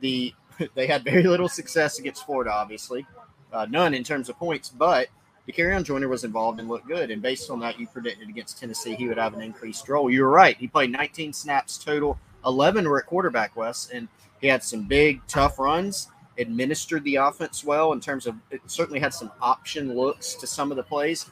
the 0.00 0.32
they 0.76 0.86
had 0.86 1.02
very 1.02 1.24
little 1.24 1.48
success 1.48 1.98
against 1.98 2.24
Florida, 2.24 2.52
obviously, 2.52 3.04
uh, 3.52 3.66
none 3.68 3.94
in 3.94 4.04
terms 4.04 4.28
of 4.28 4.38
points, 4.38 4.68
but 4.68 5.08
DeCarrion 5.48 5.82
Joyner 5.82 6.06
was 6.06 6.22
involved 6.22 6.60
and 6.60 6.68
looked 6.68 6.86
good. 6.86 7.10
And 7.10 7.20
based 7.20 7.50
on 7.50 7.58
that, 7.60 7.80
you 7.80 7.88
predicted 7.88 8.28
against 8.28 8.60
Tennessee 8.60 8.94
he 8.94 9.08
would 9.08 9.18
have 9.18 9.34
an 9.34 9.42
increased 9.42 9.88
role. 9.88 10.08
You 10.08 10.22
were 10.22 10.30
right. 10.30 10.56
He 10.56 10.68
played 10.68 10.92
19 10.92 11.32
snaps 11.32 11.78
total. 11.78 12.16
11 12.46 12.88
were 12.88 13.00
at 13.00 13.06
quarterback, 13.06 13.56
Wes, 13.56 13.90
and 13.92 14.06
he 14.40 14.46
had 14.46 14.62
some 14.62 14.84
big, 14.84 15.20
tough 15.26 15.58
runs. 15.58 16.12
Administered 16.38 17.02
the 17.02 17.16
offense 17.16 17.64
well 17.64 17.92
in 17.92 17.98
terms 17.98 18.24
of 18.28 18.36
it 18.52 18.60
certainly 18.66 19.00
had 19.00 19.12
some 19.12 19.32
option 19.42 19.96
looks 19.96 20.36
to 20.36 20.46
some 20.46 20.70
of 20.70 20.76
the 20.76 20.84
plays. 20.84 21.28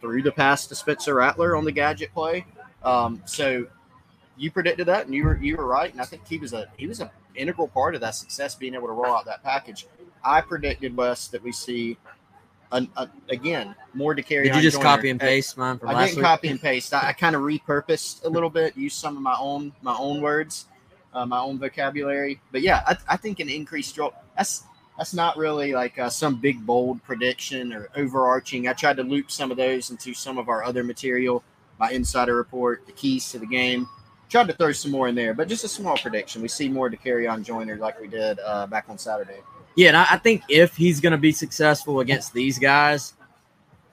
Threw 0.00 0.22
the 0.22 0.32
pass 0.32 0.66
to 0.66 0.74
Spencer 0.74 1.14
Rattler 1.14 1.54
on 1.54 1.64
the 1.64 1.70
gadget 1.70 2.12
play. 2.12 2.44
Um, 2.82 3.22
so 3.26 3.66
you 4.36 4.50
predicted 4.50 4.86
that, 4.86 5.06
and 5.06 5.14
you 5.14 5.24
were 5.24 5.36
you 5.36 5.56
were 5.56 5.66
right. 5.66 5.90
And 5.90 6.00
I 6.00 6.04
think 6.04 6.26
he 6.26 6.38
was 6.38 6.52
a 6.52 6.66
he 6.76 6.86
was 6.86 7.00
an 7.00 7.10
integral 7.34 7.68
part 7.68 7.94
of 7.94 8.00
that 8.00 8.14
success, 8.14 8.54
being 8.54 8.74
able 8.74 8.88
to 8.88 8.92
roll 8.92 9.12
out 9.14 9.24
that 9.26 9.42
package. 9.42 9.86
I 10.24 10.40
predicted 10.40 10.96
Wes 10.96 11.28
that 11.28 11.42
we 11.42 11.52
see, 11.52 11.96
an, 12.72 12.88
a, 12.96 13.08
again, 13.30 13.74
more 13.94 14.14
DeCarrion. 14.14 14.44
Did 14.44 14.56
you 14.56 14.62
just 14.62 14.80
copy 14.80 15.10
and 15.10 15.20
paste 15.20 15.56
mine 15.56 15.78
from 15.78 15.88
last 15.88 15.94
week? 15.94 15.96
I 15.96 16.00
last 16.00 16.08
didn't 16.08 16.18
week? 16.18 16.24
copy 16.24 16.48
and 16.48 16.60
paste. 16.60 16.94
I, 16.94 17.08
I 17.08 17.12
kind 17.12 17.36
of 17.36 17.42
repurposed 17.42 18.24
a 18.24 18.28
little 18.28 18.50
bit, 18.50 18.76
used 18.76 18.96
some 18.96 19.16
of 19.16 19.22
my 19.22 19.36
own 19.38 19.72
my 19.82 19.96
own 19.96 20.20
words, 20.20 20.66
uh, 21.14 21.26
my 21.26 21.38
own 21.38 21.58
vocabulary. 21.58 22.40
But 22.52 22.62
yeah, 22.62 22.82
I, 22.86 22.96
I 23.08 23.16
think 23.16 23.40
an 23.40 23.48
increased 23.48 23.96
role. 23.98 24.14
That's 24.36 24.64
that's 24.96 25.14
not 25.14 25.36
really 25.36 25.72
like 25.72 25.98
uh, 25.98 26.10
some 26.10 26.40
big 26.40 26.66
bold 26.66 27.02
prediction 27.04 27.72
or 27.72 27.88
overarching. 27.94 28.66
I 28.66 28.72
tried 28.72 28.96
to 28.96 29.04
loop 29.04 29.30
some 29.30 29.50
of 29.52 29.56
those 29.56 29.90
into 29.90 30.12
some 30.12 30.38
of 30.38 30.48
our 30.48 30.64
other 30.64 30.82
material, 30.82 31.44
my 31.78 31.90
insider 31.90 32.34
report, 32.36 32.86
the 32.86 32.92
keys 32.92 33.30
to 33.32 33.38
the 33.38 33.46
game. 33.46 33.88
Tried 34.28 34.48
to 34.48 34.52
throw 34.52 34.72
some 34.72 34.90
more 34.90 35.08
in 35.08 35.14
there, 35.14 35.32
but 35.32 35.48
just 35.48 35.64
a 35.64 35.68
small 35.68 35.96
prediction. 35.96 36.42
We 36.42 36.48
see 36.48 36.68
more 36.68 36.90
DeCarrion 36.90 37.42
Joyner 37.44 37.76
like 37.76 37.98
we 37.98 38.08
did 38.08 38.38
uh, 38.40 38.66
back 38.66 38.84
on 38.88 38.98
Saturday. 38.98 39.38
Yeah, 39.74 39.88
and 39.88 39.96
I, 39.96 40.06
I 40.10 40.18
think 40.18 40.42
if 40.50 40.76
he's 40.76 41.00
going 41.00 41.12
to 41.12 41.18
be 41.18 41.32
successful 41.32 42.00
against 42.00 42.34
these 42.34 42.58
guys, 42.58 43.14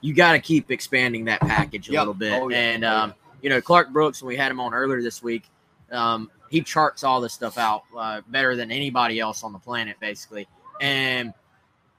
you 0.02 0.14
got 0.14 0.34
to 0.34 0.40
keep 0.40 0.72
expanding 0.72 1.26
that 1.26 1.40
package 1.40 1.88
a 1.90 1.94
Yep. 1.94 2.00
little 2.02 2.14
bit. 2.14 2.34
Oh, 2.34 2.50
yeah. 2.50 2.58
And 2.58 2.84
Oh, 2.84 2.90
um, 2.98 3.14
you 3.42 3.50
know, 3.50 3.62
Clark 3.62 3.92
Brooks, 3.92 4.22
when 4.22 4.28
we 4.30 4.36
had 4.36 4.52
him 4.52 4.60
on 4.60 4.74
earlier 4.74 5.02
this 5.02 5.24
week, 5.24 5.44
um, 5.92 6.30
he 6.50 6.62
charts 6.62 7.04
all 7.04 7.22
this 7.22 7.34
stuff 7.34 7.58
out 7.58 7.84
uh, 7.98 8.22
better 8.28 8.56
than 8.58 8.72
anybody 8.72 9.20
else 9.20 9.44
on 9.44 9.54
the 9.54 9.60
planet, 9.60 9.96
basically. 10.02 10.48
And 10.82 11.34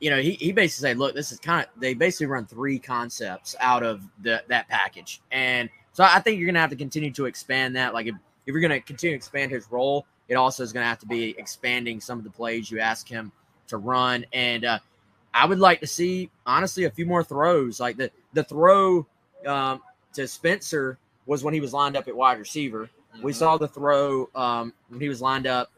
you 0.00 0.10
know, 0.10 0.20
he, 0.20 0.32
he 0.32 0.52
basically 0.52 0.90
said, 0.90 0.98
look, 0.98 1.14
this 1.14 1.32
is 1.32 1.38
kind 1.38 1.66
of 1.66 1.80
they 1.80 1.94
basically 1.94 2.26
run 2.26 2.46
three 2.46 2.78
concepts 2.78 3.56
out 3.60 3.82
of 3.82 4.02
the 4.22 4.42
that 4.48 4.68
package. 4.68 5.22
And 5.32 5.70
so 5.92 6.04
I 6.04 6.20
think 6.20 6.38
you're 6.38 6.46
gonna 6.46 6.60
have 6.60 6.70
to 6.70 6.76
continue 6.76 7.10
to 7.12 7.24
expand 7.26 7.74
that. 7.76 7.94
Like 7.94 8.06
if, 8.06 8.14
if 8.14 8.52
you're 8.52 8.60
gonna 8.60 8.80
continue 8.80 9.14
to 9.14 9.16
expand 9.16 9.50
his 9.50 9.70
role, 9.70 10.06
it 10.28 10.34
also 10.34 10.62
is 10.62 10.72
gonna 10.72 10.86
have 10.86 10.98
to 11.00 11.06
be 11.06 11.34
expanding 11.38 12.00
some 12.00 12.18
of 12.18 12.24
the 12.24 12.30
plays 12.30 12.70
you 12.70 12.78
ask 12.78 13.08
him 13.08 13.32
to 13.68 13.78
run. 13.78 14.26
And 14.32 14.64
uh, 14.64 14.78
I 15.32 15.46
would 15.46 15.58
like 15.58 15.80
to 15.80 15.86
see 15.86 16.30
honestly 16.44 16.84
a 16.84 16.90
few 16.90 17.06
more 17.06 17.24
throws. 17.24 17.80
Like 17.80 17.96
the 17.96 18.10
the 18.34 18.44
throw 18.44 19.06
um, 19.46 19.80
to 20.12 20.28
Spencer 20.28 20.98
was 21.24 21.42
when 21.42 21.54
he 21.54 21.60
was 21.60 21.72
lined 21.72 21.96
up 21.96 22.06
at 22.06 22.14
wide 22.14 22.38
receiver. 22.38 22.90
We 23.22 23.32
Mhm. 23.32 23.36
saw 23.36 23.56
the 23.56 23.68
throw 23.68 24.28
um, 24.34 24.74
when 24.88 25.00
he 25.00 25.08
was 25.08 25.22
lined 25.22 25.46
up 25.46 25.70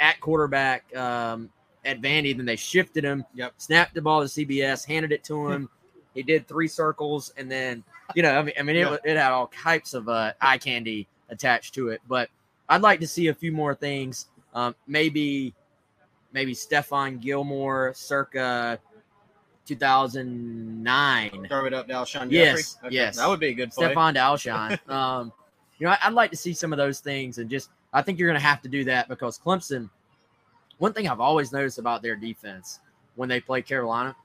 at 0.00 0.20
quarterback 0.20 0.94
um, 0.96 1.50
at 1.84 2.00
Vandy. 2.00 2.36
Then 2.36 2.46
they 2.46 2.56
shifted 2.56 3.04
him, 3.04 3.24
Yep. 3.34 3.54
snapped 3.58 3.94
the 3.94 4.02
ball 4.02 4.20
to 4.20 4.26
CBS, 4.28 4.84
handed 4.84 5.12
it 5.12 5.24
to 5.24 5.48
him. 5.50 5.68
he 6.14 6.22
did 6.22 6.46
three 6.48 6.68
circles, 6.68 7.32
and 7.36 7.50
then 7.50 7.82
you 8.14 8.22
know, 8.22 8.36
I 8.38 8.42
mean, 8.42 8.54
I 8.58 8.62
mean, 8.62 8.76
it, 8.76 8.80
Yeah. 8.80 8.96
it 9.04 9.16
had 9.16 9.30
all 9.32 9.46
types 9.48 9.94
of 9.94 10.08
uh, 10.08 10.32
eye 10.40 10.58
candy 10.58 11.06
attached 11.28 11.74
to 11.74 11.88
it. 11.90 12.00
But 12.08 12.28
I'd 12.68 12.82
like 12.82 12.98
to 13.00 13.06
see 13.06 13.28
a 13.28 13.34
few 13.34 13.52
more 13.52 13.74
things. 13.74 14.26
Um, 14.52 14.74
maybe, 14.88 15.54
maybe 16.32 16.52
Stephon 16.54 17.20
Gilmore, 17.20 17.92
circa 17.94 18.80
2009. 19.66 21.46
Throw 21.48 21.66
it 21.66 21.72
up 21.74 21.86
to 21.88 21.92
Alshon 21.94 22.30
Yes, 22.30 22.74
Jeffery. 22.74 22.94
yes. 22.94 23.16
that 23.16 23.28
would 23.28 23.40
be 23.40 23.48
a 23.48 23.54
good 23.54 23.70
play. 23.70 23.86
Stefan 23.86 24.14
Dalshine. 24.14 24.88
um, 24.90 25.32
you 25.78 25.86
know, 25.86 25.92
I, 25.92 25.98
I'd 26.04 26.12
like 26.12 26.30
to 26.32 26.36
see 26.36 26.52
some 26.52 26.72
of 26.72 26.76
those 26.76 27.00
things, 27.00 27.38
and 27.38 27.48
just 27.48 27.70
I 27.92 28.02
think 28.02 28.18
you're 28.18 28.28
going 28.28 28.40
to 28.40 28.46
have 28.46 28.60
to 28.62 28.68
do 28.68 28.84
that 28.84 29.08
because 29.08 29.38
Clemson. 29.38 29.88
One 30.80 30.94
thing 30.94 31.08
I've 31.08 31.20
always 31.20 31.52
noticed 31.52 31.78
about 31.78 32.00
their 32.00 32.16
defense 32.16 32.80
when 33.14 33.28
they 33.28 33.38
play 33.38 33.60
Carolina, 33.60 34.16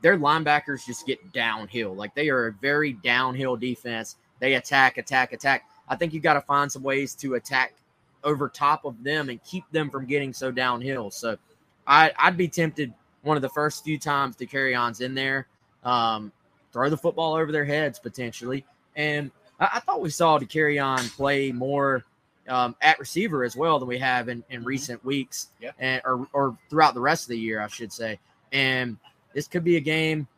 their 0.00 0.16
linebackers 0.16 0.86
just 0.86 1.08
get 1.08 1.32
downhill. 1.32 1.92
Like 1.92 2.14
they 2.14 2.28
are 2.28 2.46
a 2.46 2.52
very 2.52 2.92
downhill 2.92 3.56
defense. 3.56 4.14
They 4.38 4.54
attack, 4.54 4.96
attack, 4.96 5.32
attack. 5.32 5.64
I 5.88 5.96
think 5.96 6.12
you 6.12 6.20
got 6.20 6.34
to 6.34 6.40
find 6.40 6.70
some 6.70 6.84
ways 6.84 7.16
to 7.16 7.34
attack 7.34 7.74
over 8.22 8.48
top 8.48 8.84
of 8.84 9.02
them 9.02 9.28
and 9.28 9.42
keep 9.42 9.64
them 9.72 9.90
from 9.90 10.06
getting 10.06 10.32
so 10.32 10.52
downhill. 10.52 11.10
So 11.10 11.36
I, 11.84 12.12
I'd 12.16 12.36
be 12.36 12.46
tempted 12.46 12.94
one 13.22 13.36
of 13.36 13.42
the 13.42 13.48
first 13.48 13.82
few 13.82 13.98
times 13.98 14.36
DeCarrions 14.36 15.00
in 15.00 15.16
there, 15.16 15.48
um, 15.82 16.30
throw 16.72 16.90
the 16.90 16.96
football 16.96 17.34
over 17.34 17.50
their 17.50 17.64
heads 17.64 17.98
potentially. 17.98 18.64
And 18.94 19.32
I, 19.58 19.68
I 19.74 19.80
thought 19.80 20.00
we 20.00 20.10
saw 20.10 20.38
DeCarrion 20.38 21.10
play 21.16 21.50
more 21.50 22.04
um, 22.48 22.76
at 22.82 22.98
receiver 22.98 23.44
as 23.44 23.56
well 23.56 23.78
than 23.78 23.88
we 23.88 23.98
have 23.98 24.28
in, 24.28 24.44
in 24.50 24.64
recent 24.64 25.04
weeks 25.04 25.48
Yeah. 25.60 25.70
and 25.78 26.02
or, 26.04 26.26
or 26.32 26.58
throughout 26.70 26.94
the 26.94 27.00
rest 27.00 27.24
of 27.24 27.28
the 27.28 27.38
year, 27.38 27.60
I 27.60 27.66
should 27.68 27.92
say. 27.92 28.18
And 28.52 28.96
this 29.32 29.48
could 29.48 29.64
be 29.64 29.76
a 29.76 29.80
game 29.80 30.28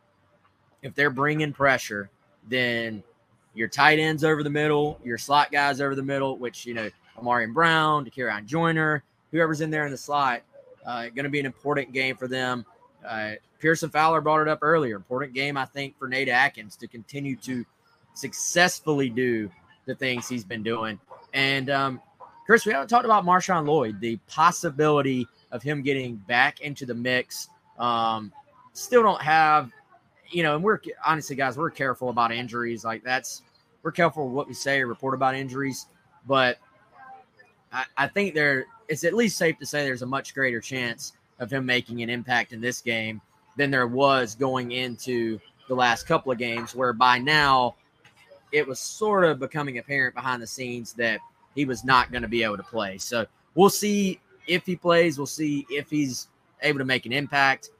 if 0.81 0.93
they're 0.95 1.09
bringing 1.09 1.53
pressure, 1.53 2.09
then 2.47 3.03
your 3.53 3.67
tight 3.67 3.99
ends 3.99 4.23
over 4.23 4.43
the 4.43 4.49
middle, 4.49 4.99
your 5.03 5.17
slot 5.17 5.51
guys 5.51 5.81
over 5.81 5.95
the 5.95 6.03
middle, 6.03 6.37
which 6.37 6.65
you 6.65 6.73
know 6.73 6.89
Ahmarean 7.19 7.53
Brown, 7.53 8.05
DeCarrion 8.05 8.45
Joyner, 8.45 9.03
whoever's 9.31 9.61
in 9.61 9.69
there 9.69 9.85
in 9.85 9.91
the 9.91 9.97
slot, 9.97 10.41
uh, 10.85 11.03
going 11.09 11.23
to 11.23 11.29
be 11.29 11.39
an 11.39 11.45
important 11.45 11.91
game 11.91 12.15
for 12.15 12.27
them. 12.27 12.65
Uh, 13.05 13.31
Pearson 13.59 13.89
Fowler 13.89 14.21
brought 14.21 14.41
it 14.41 14.47
up 14.47 14.59
earlier. 14.61 14.95
Important 14.95 15.33
game, 15.33 15.57
I 15.57 15.65
think, 15.65 15.97
for 15.97 16.07
Nate 16.07 16.29
Adkins 16.29 16.75
to 16.77 16.87
continue 16.87 17.35
to 17.37 17.65
successfully 18.13 19.09
do 19.09 19.49
the 19.85 19.95
things 19.95 20.27
he's 20.27 20.43
been 20.43 20.63
doing. 20.63 20.99
And 21.33 21.69
um, 21.69 22.01
Chris, 22.45 22.65
we 22.65 22.71
haven't 22.71 22.87
talked 22.87 23.05
about 23.05 23.25
Marshawn 23.25 23.67
Lloyd, 23.67 23.99
the 23.99 24.17
possibility 24.27 25.27
of 25.51 25.63
him 25.63 25.81
getting 25.81 26.15
back 26.15 26.61
into 26.61 26.85
the 26.85 26.93
mix. 26.93 27.49
Um, 27.77 28.31
still 28.73 29.03
don't 29.03 29.21
have 29.21 29.71
you 30.31 30.43
know, 30.43 30.55
and 30.55 30.63
we're 30.63 30.79
honestly, 31.05 31.35
guys, 31.35 31.57
we're 31.57 31.69
careful 31.69 32.09
about 32.09 32.31
injuries. 32.31 32.83
Like 32.83 33.03
that's 33.03 33.43
we're 33.83 33.91
careful 33.91 34.29
what 34.29 34.47
we 34.47 34.53
say 34.53 34.81
or 34.81 34.87
report 34.87 35.13
about 35.13 35.35
injuries, 35.35 35.87
but 36.25 36.57
I, 37.71 37.85
I 37.95 38.07
think 38.07 38.33
there 38.33 38.65
it's 38.87 39.03
at 39.03 39.13
least 39.13 39.37
safe 39.37 39.57
to 39.59 39.65
say 39.65 39.83
there's 39.83 40.01
a 40.01 40.07
much 40.07 40.33
greater 40.33 40.59
chance 40.59 41.13
of 41.39 41.51
him 41.51 41.65
making 41.65 42.01
an 42.01 42.09
impact 42.09 42.53
in 42.53 42.61
this 42.61 42.81
game 42.81 43.21
than 43.57 43.71
there 43.71 43.87
was 43.87 44.35
going 44.35 44.71
into 44.71 45.39
the 45.67 45.75
last 45.75 46.07
couple 46.07 46.31
of 46.31 46.37
games, 46.37 46.75
where 46.75 46.93
by 46.93 47.17
now 47.17 47.75
it 48.51 48.67
was 48.67 48.79
sort 48.79 49.23
of 49.25 49.39
becoming 49.39 49.77
apparent 49.77 50.15
behind 50.15 50.41
the 50.41 50.47
scenes 50.47 50.93
that 50.93 51.19
he 51.55 51.65
was 51.65 51.83
not 51.83 52.11
going 52.11 52.21
to 52.21 52.27
be 52.27 52.43
able 52.43 52.57
to 52.57 52.63
play. 52.63 52.97
So 52.97 53.25
we'll 53.55 53.69
see 53.69 54.19
if 54.47 54.65
he 54.65 54.75
plays. 54.75 55.17
We'll 55.17 55.27
see 55.27 55.65
if 55.69 55.89
he's 55.89 56.27
able 56.61 56.79
to 56.79 56.85
make 56.85 57.05
an 57.05 57.11
impact. 57.11 57.71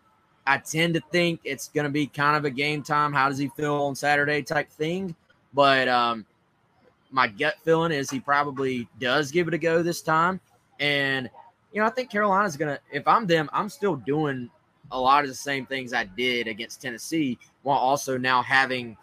I 0.45 0.57
tend 0.57 0.93
to 0.93 1.01
think 1.11 1.41
it's 1.43 1.68
going 1.70 1.84
to 1.86 1.91
be 1.91 2.07
kind 2.07 2.38
of 2.38 2.45
a 2.45 2.49
game 2.49 2.82
time. 2.82 3.13
How 3.13 3.30
does 3.30 3.38
he 3.38 3.49
feel 3.49 3.76
on 3.84 3.95
Saturday 3.95 4.41
type 4.41 4.70
thing? 4.70 5.15
But 5.53 5.88
um, 5.88 6.26
my 7.11 7.28
gut 7.28 7.55
feeling 7.63 7.91
is 7.91 8.09
he 8.09 8.20
probably 8.20 8.88
does 8.99 9.32
give 9.32 9.47
it 9.47 9.53
a 9.53 9.57
go 9.57 9.84
this 9.84 10.01
time. 10.01 10.39
And, 10.80 11.30
you 11.74 11.82
know, 11.82 11.88
I 11.88 11.89
think 11.89 12.09
Carolina's 12.09 12.55
going 12.57 12.76
to, 12.76 12.82
if 12.91 13.07
I'm 13.07 13.28
them, 13.28 13.49
I'm 13.51 13.70
still 13.70 13.95
doing 13.95 14.49
a 14.91 14.99
lot 14.99 15.24
of 15.24 15.30
the 15.30 15.36
same 15.36 15.65
things 15.65 15.93
I 15.93 16.05
did 16.05 16.47
against 16.47 16.82
Tennessee 16.82 17.38
while 17.63 17.78
also 17.78 18.18
now 18.18 18.41
having 18.41 18.95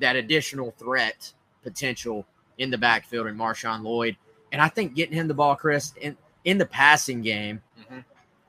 that 0.00 0.16
additional 0.16 0.70
threat 0.72 1.32
potential 1.62 2.26
in 2.58 2.70
the 2.70 2.78
backfield 2.78 3.26
in 3.26 3.36
Marshawn 3.36 3.82
Lloyd. 3.82 4.16
And 4.52 4.60
I 4.60 4.68
think 4.68 4.94
getting 4.94 5.14
him 5.14 5.28
the 5.28 5.34
ball, 5.34 5.54
Chris, 5.56 5.92
in, 6.00 6.16
in 6.44 6.58
the 6.58 6.66
passing 6.66 7.20
game, 7.22 7.62
Mhm. 7.90 8.04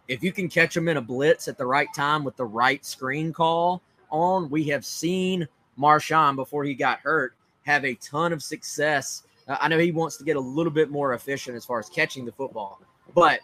if 0.08 0.24
you 0.24 0.32
can 0.32 0.50
catch 0.50 0.76
him 0.76 0.88
in 0.88 0.97
a 0.97 1.02
blitz 1.02 1.47
at 1.47 1.58
the 1.58 1.66
right 1.66 1.88
time 1.95 2.24
with 2.24 2.36
the 2.38 2.45
right 2.45 2.84
screen 2.86 3.34
call 3.34 3.82
on, 4.10 4.50
we 4.50 4.66
have 4.66 4.86
seen 4.86 5.47
Marshawn 5.78 6.36
before 6.36 6.64
he 6.64 6.74
got 6.74 7.00
hurt 7.00 7.34
have 7.64 7.86
a 7.86 7.95
ton 7.95 8.34
of 8.34 8.41
success. 8.41 9.24
Uh, 9.47 9.58
I 9.60 9.68
know 9.68 9.78
he 9.78 9.91
wants 9.91 10.18
to 10.18 10.24
get 10.24 10.36
a 10.36 10.39
little 10.39 10.72
bit 10.72 10.89
more 10.89 11.14
efficient 11.14 11.56
as 11.56 11.66
far 11.66 11.80
as 11.80 11.89
catching 11.89 12.26
the 12.26 12.32
football, 12.32 12.82
but 13.14 13.39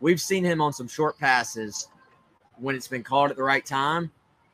we've 0.00 0.20
seen 0.20 0.44
him 0.44 0.60
on 0.60 0.72
some 0.72 0.88
short 0.88 1.18
passes 1.18 1.88
when 2.56 2.74
it's 2.74 2.88
been 2.88 3.02
called 3.04 3.30
at 3.30 3.36
the 3.36 3.42
right 3.42 3.64
time 3.64 4.10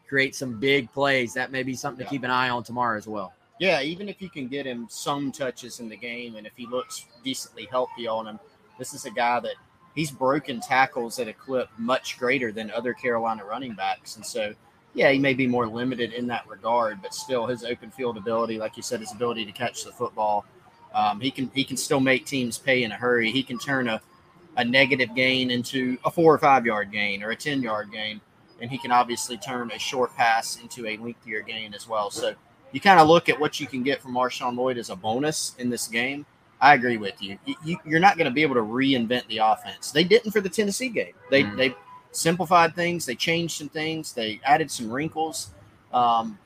create 0.08 0.34
some 0.34 0.58
big 0.58 0.90
plays. 0.92 1.34
That 1.34 1.52
may 1.52 1.62
be 1.62 1.74
something 1.74 2.00
Yeah. 2.00 2.06
to 2.06 2.10
keep 2.10 2.24
an 2.24 2.30
eye 2.30 2.48
on 2.48 2.64
tomorrow 2.64 2.96
as 2.96 3.06
well. 3.06 3.32
Yeah, 3.58 3.80
even 3.82 4.08
if 4.08 4.22
you 4.22 4.30
can 4.30 4.48
get 4.48 4.66
him 4.66 4.86
some 4.88 5.32
touches 5.32 5.80
in 5.80 5.88
the 5.88 5.96
game, 5.96 6.36
and 6.36 6.46
if 6.46 6.52
he 6.56 6.66
looks 6.66 7.06
decently 7.24 7.66
healthy 7.66 8.06
on 8.06 8.26
him, 8.26 8.38
this 8.78 8.94
is 8.94 9.04
a 9.04 9.10
guy 9.10 9.40
that 9.40 9.54
he's 9.94 10.10
broken 10.10 10.60
tackles 10.60 11.18
at 11.18 11.26
a 11.26 11.32
clip 11.32 11.68
much 11.76 12.18
greater 12.18 12.52
than 12.52 12.70
other 12.70 12.94
Carolina 12.94 13.44
running 13.44 13.74
backs, 13.74 14.16
and 14.16 14.24
so 14.24 14.54
yeah, 14.94 15.10
he 15.10 15.18
may 15.18 15.34
be 15.34 15.46
more 15.46 15.66
limited 15.66 16.12
in 16.12 16.26
that 16.28 16.48
regard, 16.48 17.02
but 17.02 17.12
still 17.12 17.46
his 17.46 17.62
open 17.64 17.90
field 17.90 18.16
ability, 18.16 18.58
like 18.58 18.76
you 18.76 18.82
said, 18.82 19.00
his 19.00 19.12
ability 19.12 19.44
to 19.44 19.52
catch 19.52 19.84
the 19.84 19.92
football, 19.92 20.44
um, 20.94 21.20
he 21.20 21.30
can 21.30 21.50
he 21.54 21.64
can 21.64 21.76
still 21.76 22.00
make 22.00 22.24
teams 22.26 22.58
pay 22.58 22.84
in 22.84 22.92
a 22.92 22.96
hurry. 22.96 23.30
He 23.30 23.42
can 23.42 23.58
turn 23.58 23.88
a 23.88 24.00
a 24.56 24.64
negative 24.64 25.14
gain 25.14 25.50
into 25.50 25.98
a 26.04 26.10
four 26.10 26.34
or 26.34 26.38
five 26.38 26.64
yard 26.64 26.90
gain 26.90 27.22
or 27.22 27.30
a 27.30 27.36
ten 27.36 27.60
yard 27.62 27.92
gain, 27.92 28.20
and 28.60 28.70
he 28.70 28.78
can 28.78 28.90
obviously 28.90 29.36
turn 29.36 29.70
a 29.70 29.78
short 29.78 30.14
pass 30.16 30.60
into 30.60 30.86
a 30.86 30.96
lengthier 30.96 31.42
gain 31.42 31.74
as 31.74 31.88
well. 31.88 32.10
So 32.10 32.34
you 32.72 32.80
kind 32.80 33.00
of 33.00 33.08
look 33.08 33.28
at 33.28 33.38
what 33.38 33.60
you 33.60 33.66
can 33.66 33.82
get 33.82 34.02
from 34.02 34.14
Marshawn 34.14 34.56
Lloyd 34.56 34.78
as 34.78 34.90
a 34.90 34.96
bonus 34.96 35.54
in 35.58 35.70
this 35.70 35.86
game. 35.86 36.26
I 36.60 36.74
agree 36.74 36.96
with 36.96 37.22
you. 37.22 37.38
You-. 37.64 37.78
You're 37.84 38.00
not 38.00 38.16
going 38.16 38.26
to 38.26 38.32
be 38.32 38.42
able 38.42 38.56
to 38.56 38.62
reinvent 38.62 39.26
the 39.28 39.38
offense. 39.38 39.92
They 39.92 40.04
didn't 40.04 40.32
for 40.32 40.40
the 40.40 40.48
Tennessee 40.48 40.88
game. 40.88 41.14
They 41.30 41.44
Mhm. 41.44 41.56
they 41.56 41.74
simplified 42.10 42.74
things. 42.74 43.06
They 43.06 43.14
changed 43.14 43.56
some 43.56 43.68
things. 43.68 44.12
They 44.12 44.40
added 44.44 44.70
some 44.70 44.90
wrinkles, 44.90 45.50
um, 45.92 46.38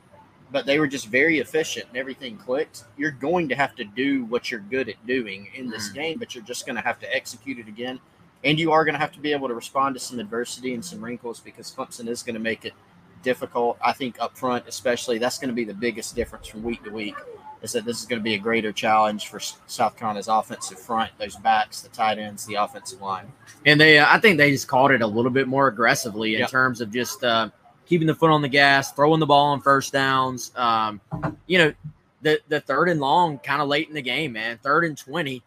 but 0.51 0.65
they 0.67 0.77
were 0.77 0.87
just 0.87 1.07
very 1.07 1.39
efficient 1.39 1.87
and 1.87 1.97
everything 1.97 2.37
clicked. 2.37 2.83
You're 2.95 3.11
going 3.11 3.49
to 3.49 3.55
have 3.55 3.73
to 3.75 3.83
do 3.83 4.25
what 4.25 4.51
you're 4.51 4.59
good 4.59 4.87
at 4.87 5.03
doing 5.07 5.49
in 5.55 5.69
this 5.69 5.89
Mhm. 5.89 5.93
game, 5.95 6.19
but 6.19 6.35
you're 6.35 6.43
just 6.43 6.65
going 6.67 6.75
to 6.75 6.81
have 6.81 6.99
to 6.99 7.15
execute 7.15 7.57
it 7.57 7.67
again. 7.67 7.99
And 8.43 8.59
you 8.59 8.71
are 8.71 8.83
going 8.83 8.93
to 8.93 8.99
have 8.99 9.11
to 9.13 9.19
be 9.19 9.31
able 9.31 9.47
to 9.47 9.53
respond 9.53 9.95
to 9.95 9.99
some 9.99 10.19
adversity 10.19 10.73
and 10.73 10.83
some 10.83 11.03
wrinkles 11.03 11.39
because 11.39 11.71
Clemson 11.71 12.07
is 12.07 12.23
going 12.23 12.33
to 12.35 12.41
make 12.41 12.65
it 12.65 12.73
difficult. 13.21 13.77
I 13.81 13.93
think 13.93 14.17
up 14.19 14.37
front, 14.37 14.65
especially, 14.67 15.17
that's 15.17 15.37
going 15.37 15.49
to 15.49 15.55
be 15.55 15.63
the 15.63 15.73
biggest 15.73 16.15
difference 16.15 16.47
from 16.47 16.63
week 16.63 16.83
to 16.83 16.89
week. 16.89 17.15
Is 17.61 17.71
that 17.71 17.85
this 17.85 18.01
is 18.01 18.05
going 18.05 18.19
to 18.19 18.23
be 18.23 18.33
a 18.33 18.37
greater 18.37 18.73
challenge 18.73 19.29
for 19.29 19.39
South 19.39 19.95
Carolina's 19.95 20.27
offensive 20.27 20.77
front, 20.77 21.11
those 21.17 21.37
backs, 21.37 21.79
the 21.79 21.87
tight 21.87 22.19
ends, 22.19 22.45
the 22.45 22.55
offensive 22.55 23.01
line. 23.01 23.31
And 23.65 23.79
they, 23.79 23.99
uh, 23.99 24.05
I 24.09 24.19
think 24.19 24.37
they 24.37 24.51
just 24.51 24.67
called 24.67 24.91
it 24.91 25.01
a 25.01 25.07
little 25.07 25.31
bit 25.31 25.47
more 25.47 25.67
aggressively 25.69 26.33
in 26.33 26.41
Yep. 26.41 26.49
terms 26.49 26.81
of 26.81 26.91
just 26.91 27.23
uh, 27.23 27.49
keeping 27.85 28.07
the 28.07 28.15
foot 28.15 28.31
on 28.31 28.41
the 28.41 28.49
gas, 28.49 28.91
throwing 28.91 29.21
the 29.21 29.25
ball 29.25 29.45
on 29.53 29.61
first 29.61 29.93
downs. 29.93 30.51
Um, 30.57 30.99
you 31.47 31.57
know, 31.57 31.73
the 32.21 32.41
the 32.49 32.59
third 32.59 32.89
and 32.89 32.99
long, 32.99 33.39
kind 33.39 33.61
of 33.61 33.69
late 33.69 33.87
in 33.87 33.93
the 33.93 34.01
game, 34.01 34.33
man. 34.33 34.59
Third 34.61 34.83
and 34.83 34.97
twenty, 34.97 35.41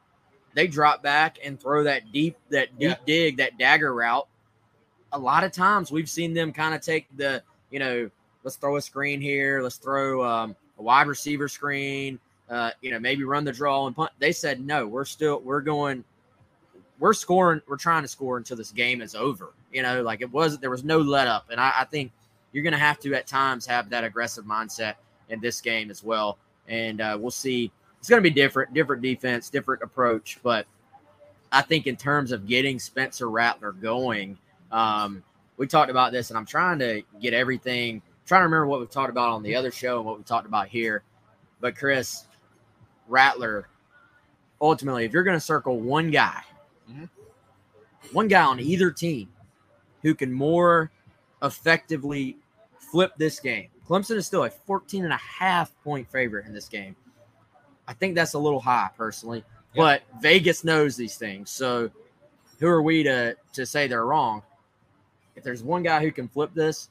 they 0.57 0.67
drop 0.67 1.03
back 1.03 1.39
and 1.45 1.61
throw 1.61 1.85
that 1.85 2.11
deep, 2.13 2.35
that 2.49 2.77
deep 2.79 2.89
Yeah. 2.89 2.97
dig, 3.07 3.37
that 3.37 3.59
dagger 3.59 3.93
route. 3.95 4.27
A 5.13 5.19
lot 5.19 5.45
of 5.45 5.53
times 5.53 5.93
we've 5.93 6.09
seen 6.09 6.33
them 6.33 6.51
kind 6.51 6.75
of 6.75 6.81
take 6.81 7.07
the, 7.15 7.43
you 7.71 7.79
know, 7.79 8.11
let's 8.43 8.57
throw 8.57 8.77
a 8.77 8.81
screen 8.81 9.21
here, 9.21 9.61
let's 9.63 9.77
throw 9.77 10.25
um, 10.25 10.57
a 10.79 10.83
wide 10.83 11.09
receiver 11.09 11.47
screen, 11.47 12.19
uh, 12.49 12.71
you 12.81 12.91
know, 12.91 12.99
maybe 12.99 13.23
run 13.23 13.45
the 13.45 13.53
draw 13.53 13.87
and 13.87 13.95
punt. 13.95 14.13
They 14.19 14.33
said 14.33 14.65
no, 14.65 14.87
we're 14.87 15.05
still 15.05 15.41
we're 15.41 15.61
going 15.61 16.05
we're 16.99 17.13
scoring, 17.13 17.61
we're 17.69 17.77
trying 17.77 18.03
to 18.03 18.09
score 18.09 18.39
until 18.39 18.57
this 18.57 18.73
game 18.73 19.03
is 19.03 19.15
over. 19.15 19.53
You 19.71 19.83
know, 19.83 20.03
like 20.03 20.23
it 20.23 20.33
wasn't, 20.33 20.63
there 20.63 20.71
was 20.71 20.85
no 20.85 20.99
let 20.99 21.29
up. 21.29 21.51
And 21.51 21.61
I, 21.61 21.81
I 21.81 21.85
think 21.85 22.13
you're 22.53 22.63
going 22.63 22.73
to 22.73 22.79
have 22.79 22.99
to 23.01 23.13
at 23.13 23.27
times 23.27 23.67
have 23.67 23.91
that 23.91 24.05
aggressive 24.05 24.47
mindset 24.47 24.95
in 25.29 25.39
this 25.41 25.61
game 25.61 25.91
as 25.91 26.03
well. 26.03 26.39
And 26.67 27.03
uh, 27.03 27.19
we'll 27.21 27.31
see. 27.31 27.71
It's 28.07 28.11
going 28.13 28.23
to 28.23 28.31
be 28.31 28.33
different, 28.33 28.73
different 28.73 29.03
defense, 29.03 29.51
different 29.51 29.83
approach. 29.83 30.39
But 30.41 30.69
I 31.51 31.61
think 31.61 31.89
in 31.89 31.97
terms 31.97 32.31
of 32.31 32.47
getting 32.47 32.79
Spencer 32.79 33.29
Rattler 33.29 33.73
going, 33.73 34.39
um, 34.71 35.25
we 35.57 35.67
talked 35.67 35.91
about 35.91 36.13
this, 36.13 36.31
and 36.31 36.39
I'm 36.39 36.47
trying 36.47 36.79
to 36.79 37.03
get 37.21 37.35
everything, 37.35 38.01
trying 38.25 38.43
to 38.43 38.45
remember 38.45 38.69
what 38.69 38.79
we've 38.79 38.89
talked 38.89 39.11
about 39.11 39.31
on 39.31 39.43
the 39.43 39.57
other 39.57 39.73
show 39.73 39.97
and 39.97 40.07
what 40.07 40.19
we 40.19 40.23
talked 40.23 40.47
about 40.47 40.69
here. 40.69 41.03
But 41.61 41.75
Chris, 41.75 42.27
Rattler, 43.09 43.67
ultimately, 44.61 45.05
if 45.05 45.13
you're 45.13 45.25
going 45.25 45.37
to 45.37 45.45
circle 45.45 45.81
one 45.81 46.13
guy, 46.13 46.43
one 48.13 48.29
guy 48.29 48.45
on 48.45 48.61
either 48.61 48.93
team 48.93 49.31
who 50.03 50.15
can 50.15 50.33
more 50.33 50.93
effectively 51.43 52.37
flip 52.79 53.15
this 53.19 53.41
game. 53.41 53.67
Clemson 53.85 54.15
is 54.15 54.29
still 54.29 54.45
a 54.45 54.51
14 54.51 55.03
and 55.03 55.13
a 55.13 55.17
half 55.17 55.73
point 55.83 56.09
favorite 56.09 56.47
in 56.47 56.53
this 56.53 56.69
game. 56.69 56.95
I 57.89 57.93
think 57.93 58.15
that's 58.15 58.35
a 58.35 58.39
little 58.39 58.61
high 58.61 58.91
personally, 58.97 59.45
but 59.75 60.03
Vegas 60.21 60.65
knows 60.65 60.97
these 60.97 61.17
things. 61.17 61.51
So 61.51 61.91
who 62.59 62.67
are 62.67 62.83
we 62.83 63.03
to 63.05 63.37
to 63.53 63.67
say 63.67 63.87
they're 63.87 64.07
wrong? 64.07 64.43
If 65.35 65.45
there's 65.45 65.63
one 65.63 65.83
guy 65.83 66.03
who 66.03 66.11
can 66.11 66.29
flip 66.29 66.51
this, 66.55 66.89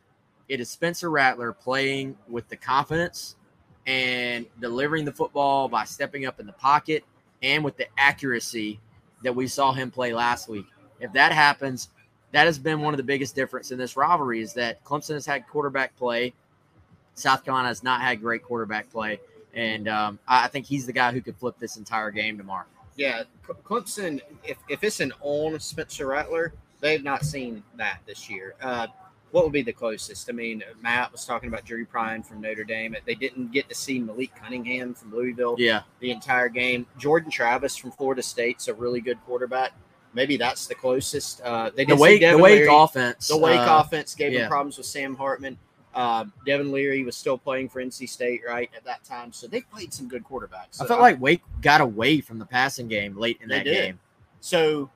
it 0.47 0.59
is 0.59 0.69
Spencer 0.69 1.09
Rattler 1.09 1.51
playing 1.51 2.15
with 2.27 2.47
the 2.47 2.55
confidence 2.55 3.35
and 3.87 4.45
delivering 4.59 5.05
the 5.05 5.11
football 5.11 5.67
by 5.67 5.83
stepping 5.83 6.25
up 6.25 6.39
in 6.39 6.45
the 6.45 6.53
pocket 6.53 7.03
and 7.41 7.63
with 7.63 7.77
the 7.77 7.87
accuracy 7.97 8.79
that 9.23 9.35
we 9.35 9.47
saw 9.47 9.71
him 9.71 9.91
play 9.91 10.13
last 10.13 10.47
week. 10.47 10.65
If 10.99 11.11
that 11.13 11.31
happens, 11.31 11.89
that 12.31 12.45
has 12.45 12.59
been 12.59 12.81
one 12.81 12.93
of 12.93 12.97
the 12.97 13.03
biggest 13.03 13.35
difference 13.35 13.71
in 13.71 13.77
this 13.77 13.97
rivalry 13.97 14.41
is 14.41 14.53
that 14.53 14.83
Clemson 14.83 15.13
has 15.13 15.25
had 15.25 15.47
quarterback 15.47 15.95
play. 15.97 16.33
South 17.15 17.43
Carolina 17.43 17.69
has 17.69 17.83
not 17.83 18.01
had 18.01 18.21
great 18.21 18.43
quarterback 18.43 18.91
play. 18.91 19.19
And 19.55 19.87
um, 19.87 20.19
I 20.27 20.45
I 20.45 20.47
think 20.47 20.65
he's 20.65 20.85
the 20.85 20.93
guy 20.93 21.11
who 21.11 21.21
could 21.21 21.35
flip 21.37 21.55
this 21.59 21.77
entire 21.77 22.11
game 22.11 22.37
tomorrow. 22.37 22.65
Yeah, 22.97 23.23
Clemson. 23.63 24.21
If, 24.43 24.57
if 24.69 24.83
it's 24.83 24.99
an 24.99 25.11
on 25.21 25.59
Spencer 25.59 26.07
Rattler, 26.07 26.53
they've 26.79 27.03
not 27.03 27.23
seen 27.25 27.63
that 27.75 27.99
this 28.05 28.29
year. 28.29 28.55
Uh, 28.61 28.87
what 29.31 29.43
would 29.43 29.51
be 29.51 29.63
the 29.63 29.73
closest? 29.73 30.29
I 30.29 30.33
mean, 30.33 30.63
Matt 30.81 31.11
was 31.11 31.25
talking 31.25 31.49
about 31.49 31.65
Drew 31.65 31.85
Pyne 31.85 32.23
from 32.23 32.39
Notre 32.39 32.63
Dame. 32.63 32.95
They 33.05 33.15
didn't 33.15 33.51
get 33.51 33.67
to 33.67 33.75
see 33.75 33.99
Malik 33.99 34.33
Cunningham 34.35 34.93
from 34.93 35.13
Louisville 35.13 35.55
Yeah. 35.57 35.81
the 35.99 36.11
entire 36.11 36.47
game. 36.47 36.85
Jordan 36.97 37.29
Travis 37.29 37.75
from 37.75 37.91
Florida 37.91 38.23
State's 38.23 38.69
a 38.69 38.73
really 38.73 39.01
good 39.01 39.17
quarterback. 39.25 39.73
Maybe 40.13 40.37
that's 40.37 40.67
the 40.67 40.75
closest. 40.75 41.41
Uh, 41.41 41.69
they 41.75 41.83
The 41.83 41.95
did 41.95 41.99
Wake, 41.99 42.21
the 42.21 42.37
Wake 42.37 42.59
Leary. 42.61 42.67
offense. 42.71 43.27
The 43.27 43.35
Wake 43.37 43.59
uh, 43.59 43.83
offense 43.83 44.15
gave 44.15 44.31
yeah. 44.31 44.41
them 44.41 44.49
problems 44.49 44.77
with 44.77 44.87
Sam 44.87 45.17
Hartman. 45.17 45.57
Uh, 45.95 46.25
Devin 46.45 46.71
Leary 46.73 47.03
was 47.05 47.15
still 47.15 47.37
playing 47.37 47.69
for 47.69 47.81
NC 47.81 48.09
State 48.09 48.41
right 48.45 48.69
at 48.75 48.83
that 48.83 49.03
time, 49.05 49.31
so 49.31 49.47
they 49.47 49.61
played 49.61 49.93
some 49.93 50.09
good 50.09 50.25
quarterbacks. 50.25 50.79
I 50.81 50.83
So 50.83 50.85
felt 50.87 50.99
like 50.99 51.19
Wake 51.21 51.41
got 51.61 51.79
away 51.79 52.19
from 52.19 52.37
the 52.37 52.45
passing 52.45 52.89
game 52.89 53.17
late 53.17 53.39
in 53.41 53.47
that 53.49 53.63
did. 53.63 53.73
game. 53.73 53.99
So 54.41 54.89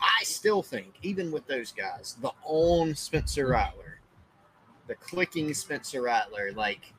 I 0.00 0.22
still 0.22 0.62
think, 0.62 0.94
even 1.02 1.32
with 1.32 1.46
those 1.48 1.72
guys, 1.72 2.16
the 2.22 2.30
on 2.44 2.94
Spencer 2.94 3.48
Rattler, 3.48 3.98
the 4.86 4.94
clicking 4.94 5.52
Spencer 5.54 6.02
Rattler, 6.02 6.52
like 6.52 6.92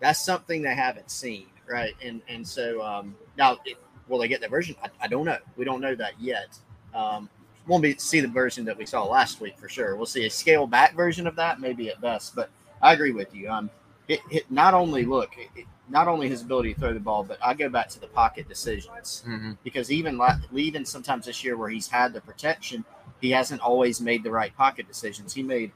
that's 0.00 0.24
something 0.24 0.62
they 0.62 0.74
haven't 0.74 1.10
seen, 1.10 1.48
right? 1.68 1.94
And 2.02 2.22
and 2.28 2.46
so 2.46 2.80
um, 2.82 3.14
now, 3.36 3.58
it, 3.66 3.76
will 4.08 4.18
they 4.18 4.28
get 4.28 4.40
that 4.40 4.50
version? 4.50 4.76
I, 4.82 4.88
I 5.02 5.08
don't 5.08 5.26
know. 5.26 5.38
We 5.56 5.66
don't 5.66 5.82
know 5.82 5.94
that 5.94 6.18
yet. 6.18 6.58
Um, 6.94 7.28
won't 7.66 7.82
be 7.82 7.96
see 7.98 8.20
the 8.20 8.28
version 8.28 8.64
that 8.64 8.76
we 8.78 8.86
saw 8.86 9.04
last 9.04 9.40
week 9.40 9.58
for 9.58 9.68
sure. 9.68 9.94
We'll 9.96 10.06
see 10.06 10.24
a 10.26 10.30
scale 10.30 10.66
back 10.66 10.94
version 10.94 11.26
of 11.26 11.36
that, 11.36 11.60
maybe 11.60 11.90
at 11.90 12.00
best. 12.00 12.34
But 12.34 12.50
I 12.84 12.92
agree 12.92 13.12
with 13.12 13.34
you. 13.34 13.48
Um, 13.50 13.70
it, 14.08 14.20
it 14.30 14.50
not 14.50 14.74
only 14.74 15.04
look, 15.04 15.30
it, 15.38 15.64
not 15.88 16.08
only 16.08 16.28
his 16.28 16.42
ability 16.42 16.74
to 16.74 16.80
throw 16.80 16.92
the 16.94 17.00
ball, 17.00 17.24
but 17.24 17.38
I 17.42 17.54
go 17.54 17.68
back 17.68 17.88
to 17.90 18.00
the 18.00 18.06
pocket 18.06 18.48
decisions 18.48 19.24
Mm-hmm. 19.26 19.52
because 19.64 19.90
even 19.90 20.18
la- 20.18 20.36
even 20.54 20.84
sometimes 20.84 21.26
this 21.26 21.42
year 21.42 21.56
where 21.56 21.70
he's 21.70 21.88
had 21.88 22.12
the 22.12 22.20
protection, 22.20 22.84
he 23.20 23.30
hasn't 23.30 23.60
always 23.62 24.00
made 24.00 24.22
the 24.22 24.30
right 24.30 24.54
pocket 24.56 24.86
decisions. 24.86 25.32
He 25.34 25.42
made 25.42 25.72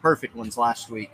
perfect 0.00 0.34
ones 0.36 0.56
last 0.56 0.90
week, 0.90 1.10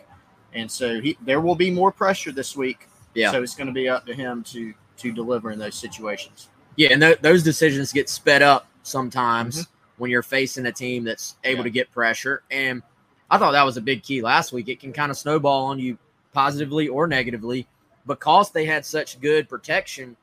and 0.53 0.71
so 0.71 1.01
he 1.01 1.17
there 1.23 1.41
will 1.41 1.55
be 1.55 1.71
more 1.71 1.91
pressure 1.93 2.33
this 2.33 2.55
week. 2.57 2.87
Yeah. 3.15 3.33
So 3.33 3.43
it's 3.43 3.55
going 3.55 3.67
to 3.69 3.73
be 3.73 3.89
up 3.89 4.05
to 4.07 4.15
him 4.15 4.43
to 4.45 4.75
to 4.99 5.13
deliver 5.13 5.51
in 5.51 5.59
those 5.59 5.75
situations. 5.75 6.49
Yeah, 6.77 6.91
and 6.93 7.01
th- 7.03 7.21
those 7.21 7.43
decisions 7.43 7.93
get 7.93 8.09
sped 8.09 8.43
up 8.43 8.67
sometimes 8.83 9.67
when 9.97 10.11
you're 10.11 10.23
facing 10.23 10.67
a 10.67 10.73
team 10.73 11.05
that's 11.05 11.37
able 11.45 11.59
Yeah. 11.61 11.65
to 11.65 11.71
get 11.71 11.91
pressure. 11.91 12.43
And 12.51 12.83
I 13.31 13.39
thought 13.39 13.53
that 13.53 13.65
was 13.65 13.77
a 13.77 13.83
big 13.83 14.03
key 14.03 14.23
last 14.23 14.53
week. 14.53 14.69
It 14.69 14.81
can 14.81 14.93
kind 14.93 15.11
of 15.11 15.19
snowball 15.19 15.67
on 15.67 15.79
you 15.79 15.99
positively 16.33 16.89
or 16.89 17.07
negatively 17.07 17.67
because 18.07 18.51
they 18.51 18.65
had 18.65 18.85
such 18.87 19.21
good 19.21 19.49
protection. 19.49 20.17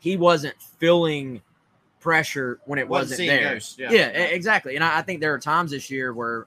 He 0.00 0.16
wasn't 0.16 0.60
feeling 0.78 1.40
pressure 2.00 2.60
when 2.64 2.78
it 2.78 2.88
Wasn't 2.88 3.20
wasn't, 3.20 3.28
there. 3.28 3.90
yeah. 3.90 3.90
yeah, 3.90 4.24
exactly. 4.24 4.76
And 4.76 4.84
I, 4.84 4.98
I 4.98 5.02
think 5.02 5.20
there 5.20 5.34
are 5.34 5.38
times 5.38 5.70
this 5.72 5.90
year 5.90 6.12
where, 6.12 6.46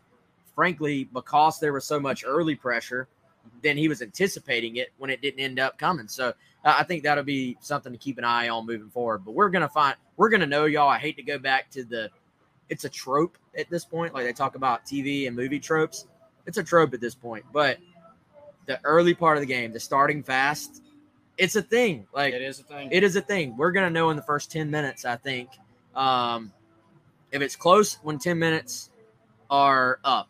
frankly, 0.55 1.05
because 1.13 1.59
there 1.59 1.73
was 1.73 1.85
so 1.85 1.99
much 1.99 2.23
early 2.25 2.55
pressure, 2.55 3.07
then 3.61 3.77
he 3.77 3.87
was 3.87 4.01
anticipating 4.01 4.77
it 4.77 4.91
when 4.97 5.09
it 5.09 5.21
didn't 5.21 5.39
end 5.39 5.59
up 5.59 5.77
coming. 5.77 6.07
So 6.07 6.33
I 6.63 6.83
think 6.83 7.03
that'll 7.03 7.23
be 7.23 7.57
something 7.59 7.91
to 7.91 7.97
keep 7.97 8.17
an 8.17 8.23
eye 8.23 8.49
on 8.49 8.65
moving 8.65 8.89
forward. 8.89 9.19
But 9.25 9.31
we're 9.31 9.49
gonna 9.49 9.69
find 9.69 9.95
we're 10.17 10.29
gonna 10.29 10.45
know 10.45 10.65
y'all. 10.65 10.89
I 10.89 10.97
hate 10.97 11.15
to 11.17 11.23
go 11.23 11.37
back 11.39 11.69
to 11.71 11.83
the 11.83 12.09
it's 12.71 12.85
a 12.85 12.89
trope 12.89 13.37
at 13.55 13.69
this 13.69 13.85
point. 13.85 14.13
Like 14.15 14.25
they 14.25 14.33
talk 14.33 14.55
about 14.55 14.85
TV 14.85 15.27
and 15.27 15.35
movie 15.35 15.59
tropes. 15.59 16.07
It's 16.47 16.57
a 16.57 16.63
trope 16.63 16.93
at 16.95 17.01
this 17.01 17.13
point. 17.13 17.45
But 17.53 17.77
the 18.65 18.79
early 18.83 19.13
part 19.13 19.37
of 19.37 19.41
the 19.41 19.47
game, 19.47 19.71
the 19.73 19.79
starting 19.79 20.23
fast, 20.23 20.81
it's 21.37 21.55
a 21.55 21.61
thing. 21.61 22.07
Like 22.13 22.33
It 22.33 22.41
is 22.41 22.59
a 22.59 22.63
thing. 22.63 22.89
it 22.91 23.03
is 23.03 23.15
a 23.15 23.21
thing. 23.21 23.55
We're 23.57 23.71
gonna 23.71 23.89
know 23.89 24.09
in 24.09 24.15
the 24.17 24.23
first 24.23 24.51
ten 24.51 24.71
minutes. 24.71 25.05
I 25.05 25.17
think 25.17 25.49
um, 25.95 26.51
if 27.31 27.41
it's 27.41 27.55
close 27.55 27.99
when 28.03 28.17
ten 28.17 28.39
minutes 28.39 28.89
are 29.49 29.99
up, 30.03 30.29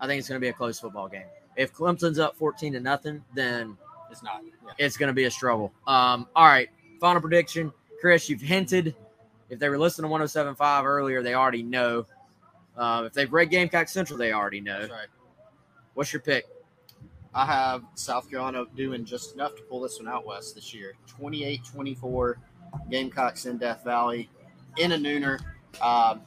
I 0.00 0.06
think 0.06 0.18
it's 0.18 0.28
gonna 0.28 0.40
be 0.40 0.48
a 0.48 0.52
close 0.52 0.80
football 0.80 1.08
game. 1.08 1.26
If 1.56 1.74
Clemson's 1.74 2.18
up 2.18 2.34
fourteen 2.36 2.72
to 2.72 2.80
nothing, 2.80 3.22
then 3.34 3.76
It's 4.10 4.22
not. 4.22 4.40
Yeah. 4.64 4.72
it's 4.78 4.96
going 4.96 5.08
to 5.08 5.12
be 5.12 5.24
a 5.24 5.30
struggle. 5.30 5.70
Um, 5.86 6.26
all 6.34 6.46
right, 6.46 6.68
final 7.00 7.20
prediction, 7.20 7.72
Chris. 8.00 8.28
You've 8.30 8.40
hinted. 8.40 8.94
If 9.52 9.58
they 9.58 9.68
were 9.68 9.78
listening 9.78 10.10
to 10.10 10.16
107.5 10.16 10.84
earlier, 10.84 11.22
they 11.22 11.34
already 11.34 11.62
know. 11.62 12.06
Uh, 12.74 13.04
if 13.04 13.12
they've 13.12 13.30
read 13.30 13.50
Gamecock 13.50 13.86
Central, 13.86 14.18
they 14.18 14.32
already 14.32 14.62
know. 14.62 14.80
That's 14.80 14.90
right. 14.90 15.08
What's 15.92 16.10
your 16.10 16.22
pick? 16.22 16.46
I 17.34 17.44
have 17.44 17.82
South 17.94 18.30
Carolina 18.30 18.64
doing 18.74 19.04
just 19.04 19.34
enough 19.34 19.54
to 19.56 19.62
pull 19.64 19.82
this 19.82 19.98
one 19.98 20.08
out 20.08 20.24
west 20.24 20.54
this 20.54 20.72
year. 20.72 20.94
28 21.06 21.60
24 21.66 22.38
Gamecocks 22.90 23.44
in 23.44 23.58
Death 23.58 23.84
Valley 23.84 24.30
in 24.78 24.92
a 24.92 24.96
nooner. 24.96 25.38
Um, 25.82 26.22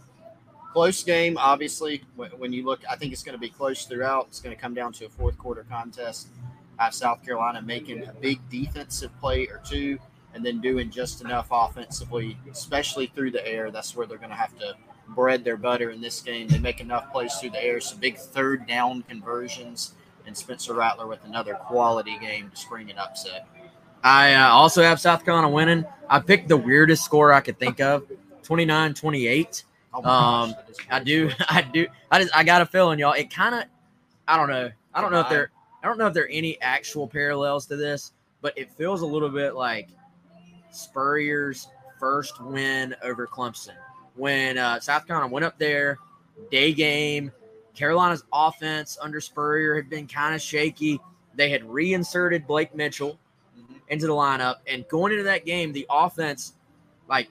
close 0.71 1.03
game, 1.03 1.35
obviously. 1.39 2.03
When, 2.15 2.29
when 2.37 2.53
you 2.53 2.63
look, 2.63 2.81
I 2.87 2.95
think 2.95 3.11
it's 3.11 3.23
going 3.23 3.33
to 3.33 3.41
be 3.41 3.49
close 3.49 3.85
throughout. 3.85 4.27
It's 4.27 4.39
going 4.39 4.55
to 4.55 4.61
come 4.61 4.75
down 4.75 4.93
to 4.93 5.07
a 5.07 5.09
fourth 5.09 5.39
quarter 5.39 5.65
contest. 5.67 6.27
I 6.77 6.83
have 6.83 6.93
South 6.93 7.25
Carolina 7.25 7.63
making 7.63 8.03
a 8.03 8.13
big 8.13 8.39
defensive 8.51 9.09
play 9.19 9.47
or 9.47 9.61
two 9.65 9.97
and 10.35 10.45
then 10.45 10.61
doing 10.61 10.91
just 10.91 11.21
enough 11.21 11.47
offensively, 11.49 12.37
especially 12.51 13.07
through 13.07 13.31
the 13.31 13.45
air. 13.47 13.71
That's 13.71 13.95
where 13.95 14.05
they're 14.05 14.17
going 14.17 14.29
to 14.29 14.35
have 14.35 14.55
to 14.59 14.75
bread 15.09 15.43
their 15.43 15.57
butter 15.57 15.89
in 15.91 16.01
this 16.01 16.21
game. 16.21 16.47
They 16.47 16.59
make 16.59 16.81
enough 16.81 17.11
plays 17.11 17.33
through 17.35 17.51
the 17.51 17.63
air, 17.63 17.79
some 17.79 17.99
big 17.99 18.17
third 18.17 18.67
down 18.67 19.03
conversions 19.03 19.93
and 20.27 20.35
Spencer 20.35 20.73
Rattler 20.73 21.07
with 21.07 21.23
another 21.23 21.53
quality 21.55 22.17
game 22.19 22.49
to 22.49 22.57
spring 22.57 22.91
an 22.91 22.97
upset. 22.97 23.47
I 24.03 24.33
uh, 24.33 24.49
also 24.49 24.83
have 24.83 24.99
South 24.99 25.23
Carolina 25.23 25.49
winning. 25.49 25.85
I 26.09 26.19
picked 26.19 26.49
the 26.49 26.57
weirdest 26.57 27.03
score 27.03 27.31
I 27.31 27.41
could 27.41 27.57
think 27.57 27.79
of 27.79 28.03
29 28.43 28.93
28. 28.93 29.63
Oh 29.93 29.97
Um, 29.97 30.03
gosh, 30.51 30.85
I 30.89 30.99
do, 30.99 31.31
I 31.49 31.61
do. 31.61 31.87
I 32.11 32.21
just, 32.21 32.35
I 32.35 32.43
got 32.43 32.61
a 32.61 32.65
feeling, 32.65 32.99
y'all. 32.99 33.13
It 33.13 33.31
kind 33.31 33.55
of, 33.55 33.63
I 34.27 34.37
don't 34.37 34.49
know. 34.49 34.69
I 34.93 35.01
don't 35.01 35.11
know 35.11 35.21
if 35.21 35.29
there, 35.29 35.51
I 35.83 35.87
don't 35.87 35.97
know 35.97 36.07
if 36.07 36.13
there 36.13 36.23
are 36.25 36.29
any 36.29 36.59
actual 36.61 37.07
parallels 37.07 37.65
to 37.67 37.75
this, 37.75 38.11
but 38.41 38.57
it 38.57 38.71
feels 38.71 39.01
a 39.01 39.05
little 39.05 39.29
bit 39.29 39.55
like 39.55 39.89
Spurrier's 40.75 41.67
first 41.99 42.41
win 42.41 42.95
over 43.01 43.25
Clemson 43.27 43.75
when 44.15 44.57
uh, 44.57 44.79
South 44.79 45.07
Carolina 45.07 45.31
went 45.31 45.45
up 45.45 45.57
there, 45.57 45.97
day 46.51 46.73
game. 46.73 47.31
Carolina's 47.73 48.23
offense 48.31 48.97
under 49.01 49.19
Spurrier 49.19 49.75
had 49.75 49.89
been 49.89 50.07
kind 50.07 50.33
of 50.33 50.41
shaky. 50.41 50.99
They 51.35 51.49
had 51.49 51.63
reinserted 51.69 52.47
Blake 52.47 52.73
Mitchell 52.73 53.19
Mhm. 53.57 53.79
into 53.89 54.07
the 54.07 54.13
lineup, 54.13 54.57
and 54.67 54.87
going 54.89 55.11
into 55.11 55.23
that 55.23 55.45
game, 55.45 55.71
the 55.71 55.85
offense 55.89 56.53
like 57.07 57.29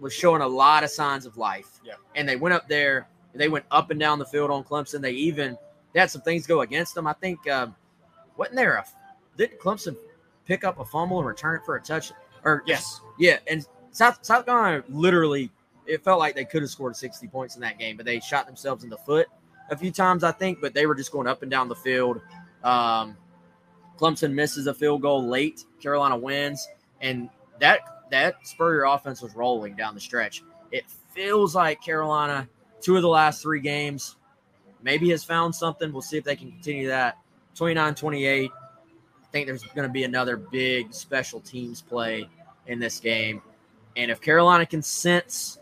was 0.00 0.12
showing 0.12 0.42
a 0.42 0.46
lot 0.46 0.84
of 0.84 0.90
signs 0.90 1.24
of 1.26 1.36
life. 1.38 1.80
Yeah. 1.84 1.94
And 2.14 2.28
they 2.28 2.36
went 2.36 2.52
up 2.54 2.68
there, 2.68 3.08
they 3.34 3.48
went 3.48 3.64
up 3.70 3.90
and 3.90 3.98
down 3.98 4.18
the 4.18 4.26
field 4.26 4.50
on 4.50 4.62
Clemson. 4.64 5.00
They 5.00 5.12
even 5.12 5.56
they 5.92 6.00
had 6.00 6.10
some 6.10 6.20
things 6.22 6.46
go 6.46 6.60
against 6.60 6.94
them. 6.94 7.06
I 7.06 7.12
think 7.14 7.48
um, 7.48 7.74
wasn't 8.36 8.56
there 8.56 8.74
a 8.76 8.84
did 9.36 9.58
Clemson 9.58 9.96
pick 10.46 10.64
up 10.64 10.78
a 10.78 10.84
fumble 10.84 11.18
and 11.18 11.26
return 11.26 11.56
it 11.56 11.64
for 11.64 11.76
a 11.76 11.80
touch? 11.80 12.12
Or 12.46 12.62
Yes. 12.66 13.00
yeah, 13.18 13.38
and 13.48 13.66
South 13.90 14.18
South 14.22 14.46
Carolina 14.46 14.82
literally 14.88 15.50
it 15.86 16.02
felt 16.02 16.18
like 16.18 16.34
they 16.34 16.44
could 16.44 16.62
have 16.62 16.70
scored 16.70 16.96
60 16.96 17.28
points 17.28 17.54
in 17.54 17.60
that 17.60 17.78
game, 17.78 17.96
but 17.96 18.06
they 18.06 18.18
shot 18.18 18.46
themselves 18.46 18.82
in 18.82 18.90
the 18.90 18.96
foot 18.96 19.28
a 19.70 19.76
few 19.76 19.90
times, 19.90 20.24
I 20.24 20.32
think, 20.32 20.60
but 20.60 20.74
they 20.74 20.86
were 20.86 20.94
just 20.94 21.12
going 21.12 21.26
up 21.26 21.42
and 21.42 21.50
down 21.50 21.68
the 21.68 21.76
field. 21.76 22.20
Um, 22.64 23.16
Clemson 23.98 24.32
misses 24.32 24.66
a 24.66 24.74
field 24.74 25.02
goal 25.02 25.26
late. 25.26 25.64
Carolina 25.80 26.16
wins, 26.16 26.66
and 27.00 27.28
that 27.60 27.80
that 28.10 28.46
Spurrier 28.46 28.84
offense 28.84 29.22
was 29.22 29.34
rolling 29.34 29.74
down 29.74 29.94
the 29.94 30.00
stretch. 30.00 30.42
It 30.70 30.84
feels 31.12 31.54
like 31.54 31.80
Carolina, 31.82 32.48
two 32.80 32.96
of 32.96 33.02
the 33.02 33.08
last 33.08 33.42
three 33.42 33.60
games, 33.60 34.16
maybe 34.82 35.10
has 35.10 35.24
found 35.24 35.54
something. 35.54 35.92
We'll 35.92 36.02
see 36.02 36.18
if 36.18 36.24
they 36.24 36.36
can 36.36 36.50
continue 36.52 36.88
that. 36.88 37.18
29-28. 37.56 38.50
I 38.50 38.50
think 39.36 39.46
there's 39.46 39.62
going 39.62 39.86
to 39.86 39.92
be 39.92 40.04
another 40.04 40.38
big 40.38 40.94
special 40.94 41.40
teams 41.40 41.82
play 41.82 42.26
in 42.66 42.78
this 42.78 42.98
game. 42.98 43.42
And 43.96 44.10
if 44.10 44.20
Carolina 44.20 44.64
can 44.64 44.80
sense 44.80 45.58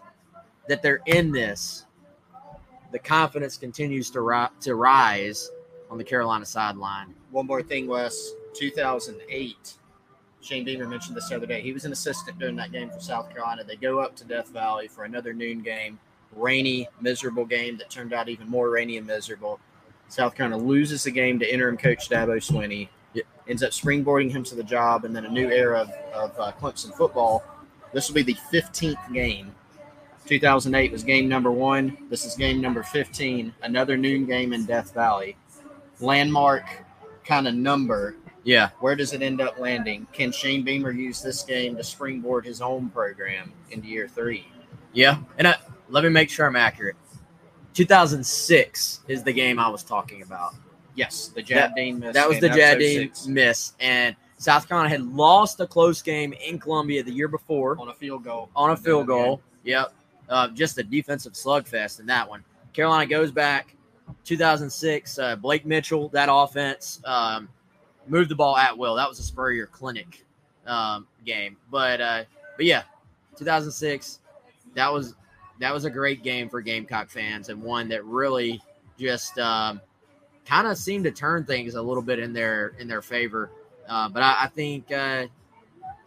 that 0.69 0.81
they're 0.81 1.01
in 1.07 1.33
this, 1.33 1.85
the 2.93 2.99
confidence 3.01 3.57
continues 3.57 4.11
to, 4.11 4.21
ri- 4.21 4.49
to 4.61 4.77
rise 4.77 5.51
on 5.91 5.99
the 5.99 6.05
Carolina 6.05 6.47
sideline. 6.47 7.13
One 7.33 7.47
more 7.47 7.63
thing, 7.63 7.89
Wes. 7.89 8.33
2008. 8.55 9.75
Shane 10.41 10.65
Beamer 10.65 10.87
mentioned 10.87 11.17
this 11.17 11.29
the 11.29 11.37
other 11.37 11.47
day. 11.47 11.61
He 11.61 11.73
was 11.73 11.85
an 11.85 11.91
assistant 11.91 12.39
during 12.39 12.55
that 12.57 12.71
game 12.71 12.91
for 12.91 13.01
South 13.01 13.31
Carolina. 13.31 13.65
They 13.65 13.77
go 13.77 13.99
up 13.99 14.15
to 14.17 14.25
Death 14.25 14.49
Valley 14.51 14.87
for 14.87 15.05
another 15.05 15.33
noon 15.33 15.63
game, 15.63 15.99
rainy, 16.37 16.87
miserable 17.01 17.45
game 17.45 17.77
that 17.79 17.91
turned 17.91 18.13
out 18.13 18.29
even 18.29 18.49
more 18.49 18.71
rainy 18.71 18.99
and 18.99 19.07
miserable. 19.07 19.59
South 20.09 20.37
Carolina 20.37 20.63
loses 20.63 21.03
the 21.03 21.11
game 21.11 21.41
to 21.41 21.53
interim 21.53 21.77
coach 21.77 22.09
Dabo 22.09 22.37
Swinney. 22.37 22.89
Ends 23.49 23.63
up 23.63 23.71
springboarding 23.71 24.31
him 24.31 24.43
to 24.45 24.55
the 24.55 24.63
job, 24.63 25.05
and 25.05 25.15
then 25.15 25.27
a 25.27 25.29
new 25.29 25.51
era 25.51 25.81
of, 25.83 25.91
of 26.15 26.41
uh, 26.41 26.53
Clemson 26.61 26.95
football. 26.95 27.45
This 27.93 28.09
will 28.09 28.15
be 28.15 28.23
the 28.23 28.37
15th 28.53 29.13
game. 29.13 29.55
2008 30.27 30.91
was 30.91 31.05
game 31.05 31.29
number 31.29 31.51
one. 31.51 31.97
This 32.09 32.25
is 32.25 32.35
game 32.35 32.61
number 32.61 32.83
15. 32.83 33.55
Another 33.63 33.97
noon 33.97 34.25
game 34.25 34.53
in 34.53 34.65
Death 34.65 34.95
Valley. 34.95 35.37
Landmark 36.01 36.65
kind 37.25 37.47
of 37.47 37.55
number. 37.55 38.17
Yeah. 38.43 38.71
Where 38.81 38.97
does 38.97 39.13
it 39.13 39.23
end 39.23 39.41
up 39.41 39.59
landing? 39.59 40.07
Can 40.13 40.33
Shane 40.33 40.65
Beamer 40.65 40.91
use 40.91 41.23
this 41.23 41.43
game 41.43 41.77
to 41.77 41.85
springboard 41.85 42.45
his 42.45 42.61
own 42.61 42.89
program 42.91 43.53
into 43.71 43.89
year 43.89 44.09
three? 44.09 44.47
Yeah. 44.93 45.19
And 45.39 45.49
I, 45.49 45.57
let 45.89 46.05
me 46.05 46.11
make 46.11 46.31
sure 46.31 46.47
I'm 46.47 46.57
accurate. 46.57 46.97
2006 47.75 49.01
is 49.09 49.23
the 49.23 49.33
game 49.33 49.59
I 49.59 49.69
was 49.69 49.83
talking 49.83 50.23
about. 50.23 50.55
Yes, 50.95 51.29
the 51.29 51.41
That- 51.43 51.47
Jad 51.47 51.75
Dean 51.75 51.99
miss. 52.01 52.15
That 52.15 52.29
was 52.29 52.41
the 52.41 52.49
Jad 52.49 52.79
Dean 52.79 53.11
miss. 53.27 53.73
And 53.81 54.15
South 54.39 54.69
Carolina 54.69 54.91
had 54.91 55.03
lost 55.03 55.59
a 55.61 55.67
close 55.67 56.03
game 56.03 56.33
in 56.35 56.59
Columbia 56.59 57.03
the 57.03 57.13
year 57.13 57.29
before 57.29 57.77
on 57.81 57.89
a 57.89 57.95
field 57.95 58.25
goal. 58.25 58.49
on 58.55 58.71
a 58.71 58.73
At 58.75 58.77
the 58.77 58.81
end 58.81 58.85
field 58.85 59.01
of 59.03 59.07
the 59.09 59.15
game. 59.15 59.25
goal. 59.25 59.41
Yep. 59.65 59.95
Uh, 60.29 60.49
just 60.49 60.79
a 60.79 60.83
defensive 60.83 61.33
slugfest 61.35 62.01
in 62.01 62.07
that 62.07 62.29
one. 62.29 62.45
Carolina 62.73 63.07
goes 63.07 63.31
back 63.31 63.75
2006. 64.25 65.19
Uh, 65.19 65.37
Blake 65.37 65.65
Mitchell, 65.67 66.09
that 66.11 66.29
offense, 66.31 67.01
um, 67.05 67.49
moved 68.07 68.31
the 68.31 68.35
ball 68.35 68.57
at 68.57 68.77
will. 68.77 68.95
That 68.95 69.09
was 69.09 69.19
a 69.19 69.23
Spurrier 69.23 69.67
clinic 69.67 70.25
um, 70.67 71.07
game. 71.25 71.57
But 71.71 72.01
uh, 72.01 72.25
but 72.57 72.67
yeah, 72.67 72.83
2006. 73.37 74.21
That 74.75 74.93
was 74.93 75.15
that 75.61 75.73
was 75.73 75.85
a 75.85 75.91
great 75.91 76.23
game 76.23 76.49
for 76.49 76.61
Gamecock 76.61 77.09
fans 77.11 77.49
and 77.49 77.63
one 77.63 77.89
that 77.89 78.05
really 78.05 78.61
just 78.99 79.39
um, 79.39 79.81
kind 80.47 80.67
of 80.67 80.77
seemed 80.77 81.05
to 81.05 81.11
turn 81.11 81.45
things 81.45 81.75
a 81.75 81.83
little 81.83 82.03
bit 82.03 82.19
in 82.19 82.33
their 82.33 82.69
in 82.79 82.89
their 82.89 83.03
favor. 83.03 83.51
Uh, 83.89 84.09
but 84.09 84.23
I, 84.23 84.45
I 84.45 84.47
think 84.49 84.91
uh, 84.93 85.27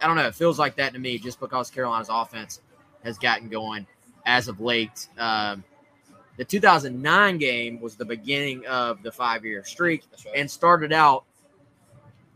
I 0.01 0.07
don't 0.07 0.15
know. 0.15 0.27
It 0.27 0.35
feels 0.35 0.59
like 0.59 0.75
that 0.77 0.93
to 0.93 0.99
me, 0.99 1.17
just 1.17 1.39
because 1.39 1.69
Carolina's 1.69 2.09
offense 2.09 2.61
has 3.03 3.17
gotten 3.17 3.49
going 3.49 3.85
as 4.25 4.47
of 4.47 4.59
late. 4.59 5.07
Um, 5.17 5.63
the 6.37 6.45
2009 6.45 7.37
game 7.39 7.79
was 7.81 7.95
the 7.95 8.05
beginning 8.05 8.65
of 8.67 9.01
the 9.01 9.11
five 9.11 9.43
year 9.43 9.63
streak 9.63 10.03
right. 10.25 10.35
and 10.35 10.49
started 10.49 10.93
out 10.93 11.23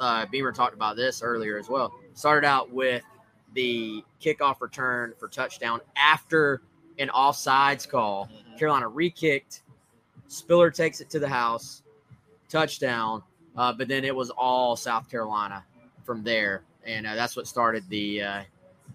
uh, 0.02 0.26
Beamer 0.26 0.52
talked 0.52 0.74
about 0.74 0.96
this 0.96 1.22
earlier 1.22 1.58
as 1.58 1.70
well. 1.70 1.94
Started 2.16 2.46
out 2.46 2.72
with 2.72 3.04
the 3.54 4.04
kickoff 4.20 4.60
return 4.60 5.14
for 5.18 5.28
touchdown 5.28 5.80
after 5.96 6.64
an 6.98 7.10
offsides 7.10 7.88
call. 7.88 8.26
Mm-hmm. 8.26 8.58
Carolina 8.58 8.88
re-kicked. 8.88 9.62
Spiller 10.28 10.72
takes 10.72 11.02
it 11.02 11.10
to 11.12 11.20
the 11.20 11.28
house, 11.28 11.84
touchdown. 12.52 13.24
Uh, 13.56 13.74
but 13.74 13.88
then 13.88 14.06
it 14.06 14.16
was 14.16 14.30
all 14.30 14.76
South 14.76 15.10
Carolina 15.10 15.64
from 16.04 16.24
there, 16.24 16.64
and 16.86 17.06
uh, 17.06 17.16
that's 17.16 17.36
what 17.36 17.48
started 17.48 17.84
the 17.90 18.22
uh, 18.22 18.42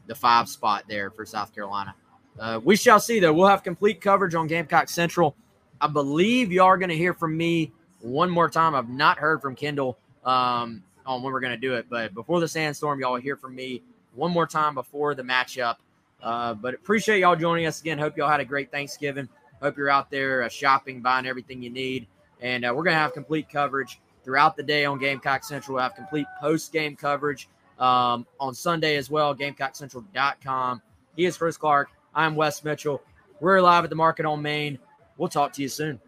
the 0.07 0.15
five 0.15 0.49
spot 0.49 0.85
there 0.89 1.11
for 1.11 1.27
South 1.27 1.55
Carolina. 1.55 1.95
Uh, 2.39 2.61
we 2.63 2.77
shall 2.77 3.01
see, 3.01 3.21
though. 3.21 3.33
We'll 3.33 3.49
have 3.49 3.63
complete 3.63 4.01
coverage 4.01 4.35
on 4.35 4.47
Gamecock 4.47 4.89
Central. 4.89 5.35
I 5.81 5.89
believe 5.89 6.53
you 6.53 6.63
are 6.63 6.79
going 6.79 6.89
to 6.89 6.97
hear 6.97 7.15
from 7.15 7.37
me 7.37 7.73
one 8.01 8.31
more 8.31 8.49
time. 8.49 8.75
I've 8.75 8.89
not 8.89 9.19
heard 9.19 9.43
from 9.43 9.55
Kendall 9.55 9.99
um, 10.25 10.83
on 11.05 11.23
when 11.23 11.33
we're 11.33 11.41
going 11.41 11.53
to 11.53 11.59
do 11.59 11.75
it, 11.75 11.87
but 11.89 12.15
before 12.15 12.41
the 12.41 12.49
sandstorm, 12.49 13.01
y'all 13.01 13.13
will 13.13 13.21
hear 13.21 13.37
from 13.37 13.55
me 13.55 13.83
one 14.15 14.31
more 14.31 14.47
time 14.47 14.75
before 14.75 15.15
the 15.15 15.23
matchup. 15.23 15.77
Uh, 16.23 16.55
but 16.55 16.75
appreciate 16.75 17.21
y'all 17.21 17.37
joining 17.37 17.67
us 17.67 17.81
again. 17.81 17.99
Hope 17.99 18.17
y'all 18.17 18.31
had 18.31 18.41
a 18.41 18.45
great 18.45 18.71
Thanksgiving. 18.71 19.29
Hope 19.63 19.77
you're 19.77 19.91
out 19.91 20.11
there 20.11 20.43
uh, 20.43 20.49
shopping, 20.49 21.01
buying 21.01 21.27
everything 21.27 21.63
you 21.63 21.71
need. 21.71 22.07
And 22.41 22.65
uh, 22.65 22.73
we're 22.75 22.85
going 22.85 22.95
to 22.95 23.01
have 23.01 23.13
complete 23.13 23.49
coverage 23.49 24.01
throughout 24.25 24.57
the 24.57 24.63
day 24.63 24.85
on 24.85 24.99
Gamecock 24.99 25.45
Central. 25.45 25.77
We'll 25.77 25.83
have 25.83 25.95
complete 25.95 26.27
post 26.41 26.73
game 26.73 26.97
coverage 26.97 27.49
um, 27.79 28.27
on 28.41 28.55
Sunday 28.55 28.97
as 28.97 29.11
well. 29.11 29.35
GamecockCentral.com. 29.35 30.83
He 31.17 31.25
is 31.25 31.37
Chris 31.37 31.57
Clark. 31.57 31.89
I'm 32.15 32.35
Wes 32.35 32.63
Mitchell. 32.65 33.03
We're 33.41 33.61
live 33.61 33.85
at 33.85 33.91
the 33.91 33.97
market 33.97 34.27
on 34.27 34.43
Main. 34.43 34.79
We'll 35.17 35.29
talk 35.29 35.53
to 35.55 35.63
you 35.63 35.69
soon. 35.69 36.01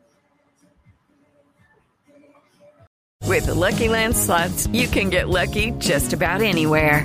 With 3.24 3.46
the 3.46 3.54
Lucky 3.54 3.88
Land 3.88 4.16
slots, 4.16 4.66
you 4.68 4.88
can 4.88 5.10
get 5.10 5.28
lucky 5.28 5.72
just 5.72 6.14
about 6.14 6.40
anywhere. 6.40 7.04